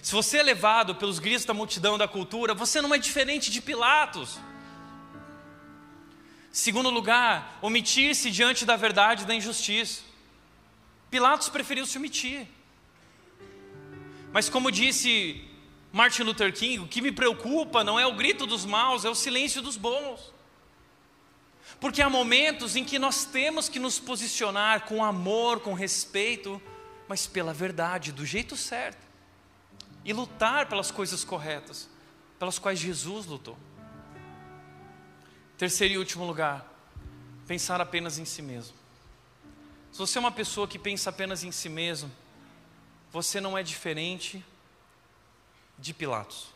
Se 0.04 0.12
você 0.12 0.40
é 0.40 0.44
levado 0.44 0.96
pelos 0.96 1.18
gritos 1.18 1.46
da 1.46 1.54
multidão 1.54 1.98
da 1.98 2.10
cultura, 2.10 2.54
você 2.54 2.82
não 2.82 2.94
é 2.94 2.98
diferente 2.98 3.50
de 3.50 3.62
Pilatos. 3.62 4.38
Segundo 6.52 6.90
lugar, 6.90 7.58
omitir-se 7.62 8.30
diante 8.30 8.66
da 8.66 8.76
verdade 8.76 9.24
e 9.24 9.26
da 9.26 9.34
injustiça. 9.34 10.02
Pilatos 11.10 11.48
preferiu 11.48 11.86
se 11.86 11.98
omitir. 11.98 12.46
Mas 14.34 14.50
como 14.50 14.70
disse 14.70 15.42
Martin 15.94 16.24
Luther 16.24 16.52
King, 16.52 16.80
o 16.80 16.88
que 16.88 17.02
me 17.02 17.14
preocupa 17.14 17.82
não 17.82 17.98
é 17.98 18.06
o 18.06 18.14
grito 18.14 18.46
dos 18.46 18.66
maus, 18.66 19.06
é 19.06 19.10
o 19.10 19.16
silêncio 19.16 19.62
dos 19.62 19.78
bons. 19.78 20.34
Porque 21.80 22.02
há 22.02 22.10
momentos 22.10 22.76
em 22.76 22.84
que 22.84 23.00
nós 23.00 23.24
temos 23.24 23.70
que 23.70 23.80
nos 23.80 24.00
posicionar 24.00 24.82
com 24.82 25.02
amor, 25.02 25.62
com 25.62 25.74
respeito, 25.74 26.62
mas 27.08 27.26
pela 27.26 27.54
verdade, 27.54 28.12
do 28.12 28.26
jeito 28.26 28.58
certo 28.58 29.13
e 30.06 30.12
lutar 30.12 30.68
pelas 30.68 30.92
coisas 30.92 31.24
corretas, 31.24 31.90
pelas 32.38 32.60
quais 32.60 32.80
Jesus 32.80 33.26
lutou. 33.26 33.58
Terceiro 35.58 35.94
e 35.94 35.98
último 35.98 36.26
lugar, 36.26 36.66
pensar 37.48 37.80
apenas 37.80 38.18
em 38.18 38.26
si 38.26 38.42
mesmo. 38.42 38.76
Se 39.92 40.00
você 40.00 40.18
é 40.18 40.22
uma 40.22 40.32
pessoa 40.32 40.68
que 40.68 40.80
pensa 40.80 41.10
apenas 41.10 41.44
em 41.44 41.52
si 41.52 41.70
mesmo, 41.70 42.12
você 43.12 43.40
não 43.40 43.58
é 43.58 43.64
diferente 43.64 44.44
de 45.78 45.94
Pilatos. 45.94 46.48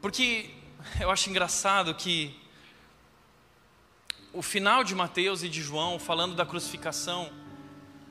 Porque 0.00 0.54
eu 1.00 1.10
acho 1.10 1.28
engraçado 1.28 1.94
que 1.94 2.38
o 4.32 4.42
final 4.42 4.84
de 4.84 4.94
Mateus 4.94 5.42
e 5.42 5.48
de 5.48 5.60
João, 5.60 5.98
falando 5.98 6.36
da 6.36 6.46
crucificação, 6.46 7.30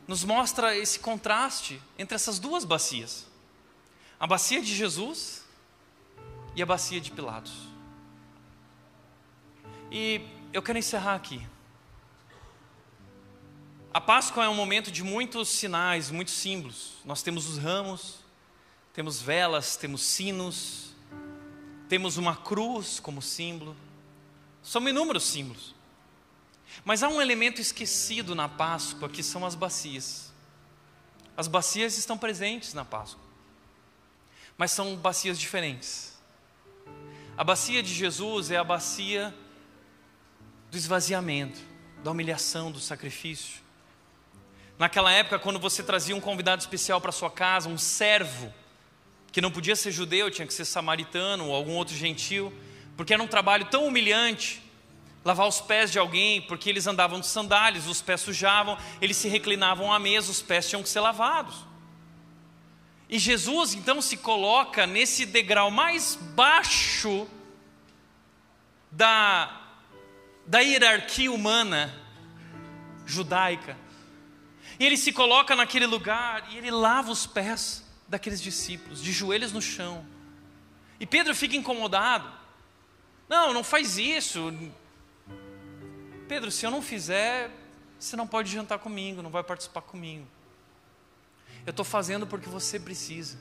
nos 0.06 0.24
mostra 0.24 0.76
esse 0.76 1.00
contraste 1.00 1.82
entre 1.98 2.16
essas 2.16 2.40
duas 2.40 2.66
bacias 2.66 3.29
a 4.20 4.28
bacia 4.28 4.62
de 4.62 4.76
Jesus 4.76 5.46
e 6.56 6.62
a 6.62 6.66
bacia 6.66 7.00
de 7.00 7.10
Pilatos. 7.10 7.54
E 9.90 10.22
eu 10.52 10.62
quero 10.62 10.78
encerrar 10.78 11.16
aqui. 11.16 11.42
A 13.94 14.02
Páscoa 14.02 14.44
é 14.44 14.50
um 14.50 14.54
momento 14.54 14.92
de 14.92 15.04
muitos 15.04 15.48
sinais, 15.48 16.12
muitos 16.12 16.34
símbolos. 16.34 16.96
Nós 17.06 17.24
temos 17.24 17.48
os 17.48 17.58
ramos, 17.58 18.18
temos 18.94 19.22
velas, 19.22 19.78
temos 19.78 20.04
sinos, 20.04 20.94
temos 21.88 22.18
uma 22.18 22.36
cruz 22.36 23.00
como 23.00 23.22
símbolo. 23.22 23.76
São 24.62 24.88
inúmeros 24.88 25.24
símbolos. 25.24 25.74
Mas 26.84 27.02
há 27.02 27.08
um 27.08 27.22
elemento 27.22 27.62
esquecido 27.62 28.36
na 28.36 28.50
Páscoa 28.50 29.08
que 29.08 29.24
são 29.24 29.46
as 29.46 29.56
bacias. 29.56 30.32
As 31.38 31.48
bacias 31.48 31.98
estão 31.98 32.18
presentes 32.18 32.74
na 32.74 32.84
Páscoa 32.84 33.29
mas 34.60 34.72
são 34.72 34.98
bacias 34.98 35.40
diferentes. 35.40 36.20
A 37.38 37.46
bacia 37.46 37.82
de 37.82 37.94
Jesus 37.94 38.52
é 38.52 38.58
a 38.58 38.64
bacia 38.64 39.34
do 40.70 40.76
esvaziamento, 40.76 41.62
da 42.04 42.12
humilhação, 42.12 42.70
do 42.70 42.78
sacrifício. 42.78 43.62
Naquela 44.78 45.14
época, 45.14 45.40
quando 45.40 45.60
você 45.60 45.82
trazia 45.82 46.14
um 46.14 46.20
convidado 46.20 46.60
especial 46.60 47.00
para 47.00 47.14
sua 47.14 47.32
casa, 47.32 47.70
um 47.70 47.78
servo, 47.78 48.54
que 49.32 49.40
não 49.40 49.50
podia 49.50 49.78
ser 49.78 49.94
judeu, 49.94 50.30
tinha 50.30 50.46
que 50.46 50.54
ser 50.54 50.66
samaritano 50.66 51.48
ou 51.48 51.56
algum 51.56 51.76
outro 51.76 51.96
gentil, 51.96 52.52
porque 52.98 53.14
era 53.14 53.24
um 53.24 53.28
trabalho 53.28 53.64
tão 53.64 53.88
humilhante 53.88 54.62
lavar 55.24 55.48
os 55.48 55.62
pés 55.62 55.90
de 55.90 56.00
alguém, 56.00 56.42
porque 56.42 56.70
eles 56.70 56.86
andavam 56.86 57.22
de 57.22 57.28
sandálias, 57.28 57.88
os 57.88 58.02
pés 58.02 58.20
sujavam, 58.20 58.78
eles 59.02 59.16
se 59.16 59.30
reclinavam 59.30 59.94
à 59.94 60.00
mesa, 60.00 60.30
os 60.30 60.42
pés 60.42 60.68
tinham 60.68 60.84
que 60.84 60.90
ser 60.90 61.00
lavados. 61.00 61.69
E 63.10 63.18
Jesus 63.18 63.74
então 63.74 64.02
se 64.02 64.16
coloca 64.16 64.86
nesse 64.86 65.26
degrau 65.26 65.72
mais 65.72 66.16
baixo 66.16 67.28
da, 68.92 69.62
da 70.46 70.60
hierarquia 70.60 71.32
humana 71.32 71.92
judaica. 73.08 73.76
E 74.80 74.86
ele 74.86 74.96
se 74.96 75.12
coloca 75.12 75.56
naquele 75.56 75.88
lugar 75.88 76.48
e 76.52 76.58
ele 76.58 76.70
lava 76.70 77.12
os 77.12 77.26
pés 77.26 77.84
daqueles 78.08 78.40
discípulos, 78.40 79.02
de 79.02 79.12
joelhos 79.12 79.52
no 79.52 79.62
chão. 79.62 80.06
E 81.00 81.06
Pedro 81.06 81.34
fica 81.34 81.56
incomodado. 81.56 82.32
Não, 83.28 83.54
não 83.54 83.64
faz 83.64 83.98
isso. 83.98 84.54
Pedro, 86.28 86.52
se 86.52 86.64
eu 86.64 86.70
não 86.70 86.82
fizer, 86.82 87.50
você 88.00 88.16
não 88.16 88.28
pode 88.28 88.52
jantar 88.52 88.78
comigo, 88.78 89.24
não 89.24 89.32
vai 89.32 89.44
participar 89.44 89.82
comigo. 89.82 90.28
Eu 91.66 91.72
estou 91.72 91.86
fazendo 91.86 92.26
porque 92.26 92.50
você 92.50 92.80
precisa. 92.80 93.38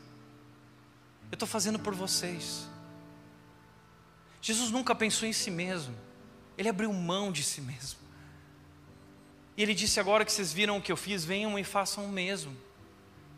Eu 1.30 1.34
estou 1.34 1.48
fazendo 1.48 1.78
por 1.78 1.94
vocês. 1.94 2.66
Jesus 4.40 4.70
nunca 4.70 4.94
pensou 4.94 5.28
em 5.28 5.32
si 5.32 5.50
mesmo. 5.50 5.94
Ele 6.56 6.68
abriu 6.68 6.92
mão 6.92 7.30
de 7.30 7.42
si 7.42 7.60
mesmo. 7.60 8.00
E 9.56 9.62
ele 9.62 9.74
disse: 9.74 9.98
agora 9.98 10.24
que 10.24 10.32
vocês 10.32 10.52
viram 10.52 10.76
o 10.76 10.82
que 10.82 10.92
eu 10.92 10.96
fiz, 10.96 11.24
venham 11.24 11.58
e 11.58 11.64
façam 11.64 12.04
o 12.04 12.08
mesmo. 12.08 12.56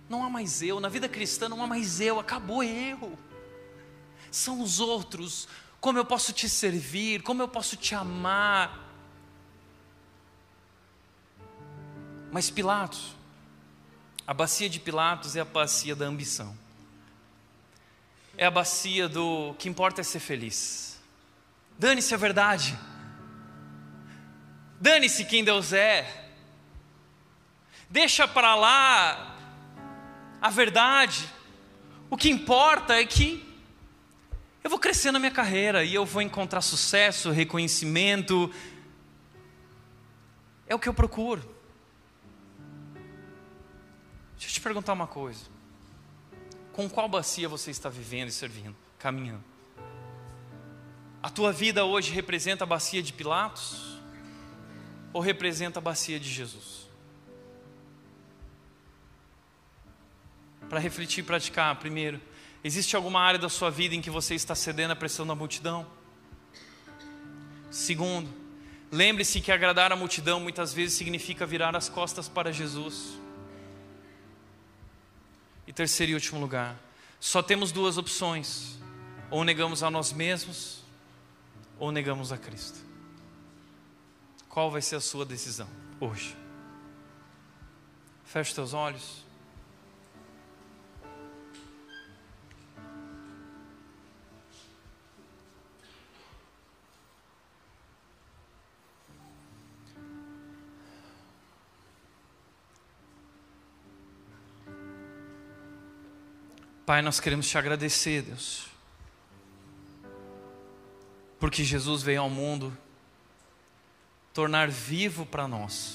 Não 0.09 0.25
há 0.25 0.29
mais 0.29 0.61
eu, 0.61 0.81
na 0.81 0.89
vida 0.89 1.09
cristã 1.09 1.49
não 1.49 1.63
há 1.63 1.67
mais 1.67 2.01
eu, 2.01 2.19
acabou 2.19 2.63
eu. 2.63 3.19
São 4.31 4.61
os 4.61 4.81
outros. 4.81 5.49
Como 5.81 5.99
eu 5.99 6.05
posso 6.05 6.33
te 6.33 6.49
servir, 6.49 7.23
como 7.23 7.43
eu 7.43 7.49
posso 7.49 7.77
te 7.77 7.95
amar. 7.95 8.87
Mas 12.31 12.51
Pilatos, 12.51 13.15
a 14.27 14.35
bacia 14.35 14.69
de 14.69 14.79
Pilatos 14.79 15.37
é 15.37 15.41
a 15.41 15.45
bacia 15.45 15.95
da 15.97 16.07
ambição. 16.07 16.57
É 18.37 18.47
a 18.47 18.51
bacia 18.51 19.09
do 19.09 19.55
que 19.59 19.69
importa 19.69 20.01
é 20.01 20.05
ser 20.05 20.21
feliz. 20.21 21.01
Dane-se 21.79 22.15
a 22.15 22.17
verdade. 22.17 22.79
Dane-se 24.81 25.25
quem 25.25 25.45
Deus 25.45 25.73
é. 25.73 26.29
Deixa 27.89 28.27
para 28.29 28.55
lá 28.55 29.37
a 30.41 30.49
verdade. 30.49 31.29
O 32.09 32.17
que 32.17 32.31
importa 32.31 32.95
é 32.95 33.05
que 33.05 33.47
eu 34.63 34.71
vou 34.71 34.79
crescer 34.79 35.11
na 35.11 35.19
minha 35.19 35.31
carreira 35.31 35.85
e 35.85 35.95
eu 35.95 36.05
vou 36.05 36.23
encontrar 36.23 36.61
sucesso, 36.61 37.31
reconhecimento. 37.31 38.53
É 40.67 40.75
o 40.75 40.79
que 40.79 40.89
eu 40.89 40.95
procuro. 40.95 41.60
Te 44.61 44.63
perguntar 44.63 44.93
uma 44.93 45.07
coisa. 45.07 45.47
Com 46.73 46.89
qual 46.89 47.09
bacia 47.09 47.49
você 47.49 47.71
está 47.71 47.89
vivendo 47.89 48.29
e 48.29 48.33
servindo, 48.33 48.77
caminhando? 48.99 49.43
A 51.23 51.31
tua 51.31 51.51
vida 51.51 51.85
hoje 51.85 52.13
representa 52.13 52.65
a 52.65 52.67
bacia 52.67 53.03
de 53.03 53.13
Pilatos 53.13 53.99
ou 55.13 55.21
representa 55.21 55.79
a 55.79 55.83
bacia 55.83 56.21
de 56.21 56.31
Jesus? 56.31 56.89
Para 60.69 60.79
refletir 60.79 61.25
e 61.25 61.27
praticar, 61.27 61.75
primeiro, 61.77 62.21
existe 62.63 62.95
alguma 62.95 63.21
área 63.21 63.39
da 63.39 63.49
sua 63.49 63.71
vida 63.71 63.95
em 63.95 64.03
que 64.03 64.11
você 64.11 64.35
está 64.35 64.55
cedendo 64.55 64.93
à 64.93 64.97
pressão 64.97 65.27
da 65.27 65.35
multidão? 65.35 65.87
Segundo, 67.71 68.29
lembre-se 68.93 69.41
que 69.41 69.51
agradar 69.51 69.91
a 69.91 69.97
multidão 69.97 70.39
muitas 70.39 70.73
vezes 70.73 70.95
significa 70.95 71.47
virar 71.47 71.75
as 71.75 71.89
costas 71.89 72.29
para 72.29 72.53
Jesus. 72.53 73.19
E 75.71 75.73
terceiro 75.73 76.11
e 76.11 76.15
último 76.17 76.41
lugar, 76.41 76.77
só 77.21 77.41
temos 77.41 77.71
duas 77.71 77.97
opções: 77.97 78.77
ou 79.31 79.45
negamos 79.45 79.85
a 79.85 79.91
nós 79.91 80.13
mesmos, 80.13 80.83
ou 81.79 81.93
negamos 81.93 82.33
a 82.33 82.37
Cristo. 82.37 82.81
Qual 84.49 84.69
vai 84.69 84.83
ser 84.83 84.97
a 84.97 85.01
sua 85.01 85.25
decisão 85.25 85.69
hoje? 86.01 86.37
Feche 88.25 88.53
teus 88.53 88.75
olhos. 88.75 89.25
Pai, 106.91 107.03
nós 107.03 107.21
queremos 107.21 107.49
te 107.49 107.57
agradecer, 107.57 108.21
Deus, 108.21 108.67
porque 111.39 111.63
Jesus 111.63 112.03
veio 112.03 112.23
ao 112.23 112.29
mundo 112.29 112.77
tornar 114.35 114.69
vivo 114.69 115.25
para 115.25 115.47
nós 115.47 115.95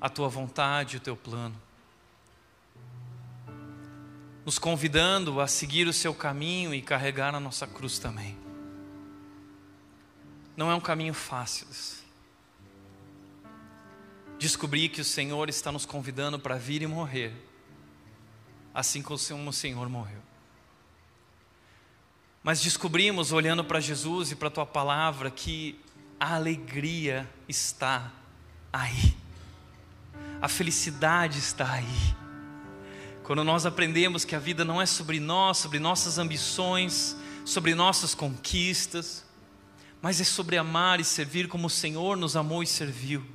a 0.00 0.08
tua 0.08 0.28
vontade, 0.28 0.98
o 0.98 1.00
teu 1.00 1.16
plano, 1.16 1.60
nos 4.46 4.60
convidando 4.60 5.40
a 5.40 5.48
seguir 5.48 5.88
o 5.88 5.92
seu 5.92 6.14
caminho 6.14 6.72
e 6.72 6.80
carregar 6.80 7.34
a 7.34 7.40
nossa 7.40 7.66
cruz 7.66 7.98
também. 7.98 8.38
Não 10.56 10.70
é 10.70 10.74
um 10.76 10.80
caminho 10.80 11.14
fácil. 11.14 11.66
Descobrir 14.38 14.88
que 14.90 15.00
o 15.00 15.04
Senhor 15.04 15.48
está 15.48 15.72
nos 15.72 15.84
convidando 15.84 16.38
para 16.38 16.54
vir 16.54 16.80
e 16.80 16.86
morrer, 16.86 17.34
assim 18.78 19.02
como 19.02 19.50
o 19.50 19.52
Senhor 19.52 19.88
morreu. 19.88 20.22
Mas 22.44 22.60
descobrimos, 22.60 23.32
olhando 23.32 23.64
para 23.64 23.80
Jesus 23.80 24.30
e 24.30 24.36
para 24.36 24.46
a 24.46 24.50
tua 24.52 24.64
palavra, 24.64 25.32
que 25.32 25.76
a 26.20 26.36
alegria 26.36 27.28
está 27.48 28.12
aí, 28.72 29.16
a 30.40 30.46
felicidade 30.46 31.40
está 31.40 31.72
aí. 31.72 32.16
Quando 33.24 33.42
nós 33.42 33.66
aprendemos 33.66 34.24
que 34.24 34.36
a 34.36 34.38
vida 34.38 34.64
não 34.64 34.80
é 34.80 34.86
sobre 34.86 35.18
nós, 35.18 35.58
sobre 35.58 35.80
nossas 35.80 36.16
ambições, 36.16 37.16
sobre 37.44 37.74
nossas 37.74 38.14
conquistas, 38.14 39.24
mas 40.00 40.20
é 40.20 40.24
sobre 40.24 40.56
amar 40.56 41.00
e 41.00 41.04
servir 41.04 41.48
como 41.48 41.66
o 41.66 41.70
Senhor 41.70 42.16
nos 42.16 42.36
amou 42.36 42.62
e 42.62 42.66
serviu. 42.66 43.26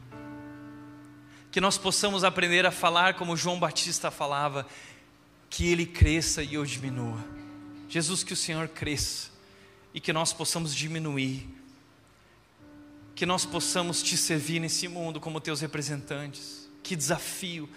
Que 1.52 1.60
nós 1.60 1.78
possamos 1.78 2.24
aprender 2.24 2.66
a 2.66 2.72
falar 2.72 3.16
como 3.16 3.36
João 3.36 3.60
Batista 3.60 4.10
falava, 4.10 4.66
que 5.54 5.68
ele 5.68 5.86
cresça 5.86 6.41
e 6.41 6.56
eu 6.56 6.66
diminua. 6.66 7.24
Jesus, 7.88 8.24
que 8.24 8.34
o 8.34 8.36
Senhor 8.36 8.68
cresça 8.68 9.30
e 9.93 9.99
que 9.99 10.12
nós 10.12 10.34
possamos 10.34 10.74
diminuir 10.74 11.47
que 13.16 13.26
nós 13.26 13.45
possamos 13.45 14.01
te 14.01 14.18
servir 14.18 14.60
nesse 14.60 14.88
mundo 14.88 15.20
como 15.20 15.39
teus 15.39 15.62
representantes. 15.62 16.70
Que 16.82 16.95
desafio! 16.95 17.70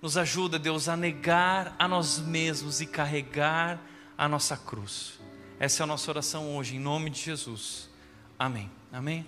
Nos 0.00 0.16
ajuda, 0.16 0.58
Deus, 0.58 0.88
a 0.88 0.96
negar 0.96 1.74
a 1.78 1.88
nós 1.88 2.18
mesmos 2.18 2.80
e 2.80 2.86
carregar 2.86 3.80
a 4.16 4.28
nossa 4.28 4.56
cruz. 4.56 5.18
Essa 5.58 5.82
é 5.82 5.84
a 5.84 5.86
nossa 5.86 6.10
oração 6.10 6.56
hoje, 6.56 6.76
em 6.76 6.80
nome 6.80 7.10
de 7.10 7.20
Jesus. 7.20 7.88
Amém. 8.38 8.70
Amém. 8.92 9.26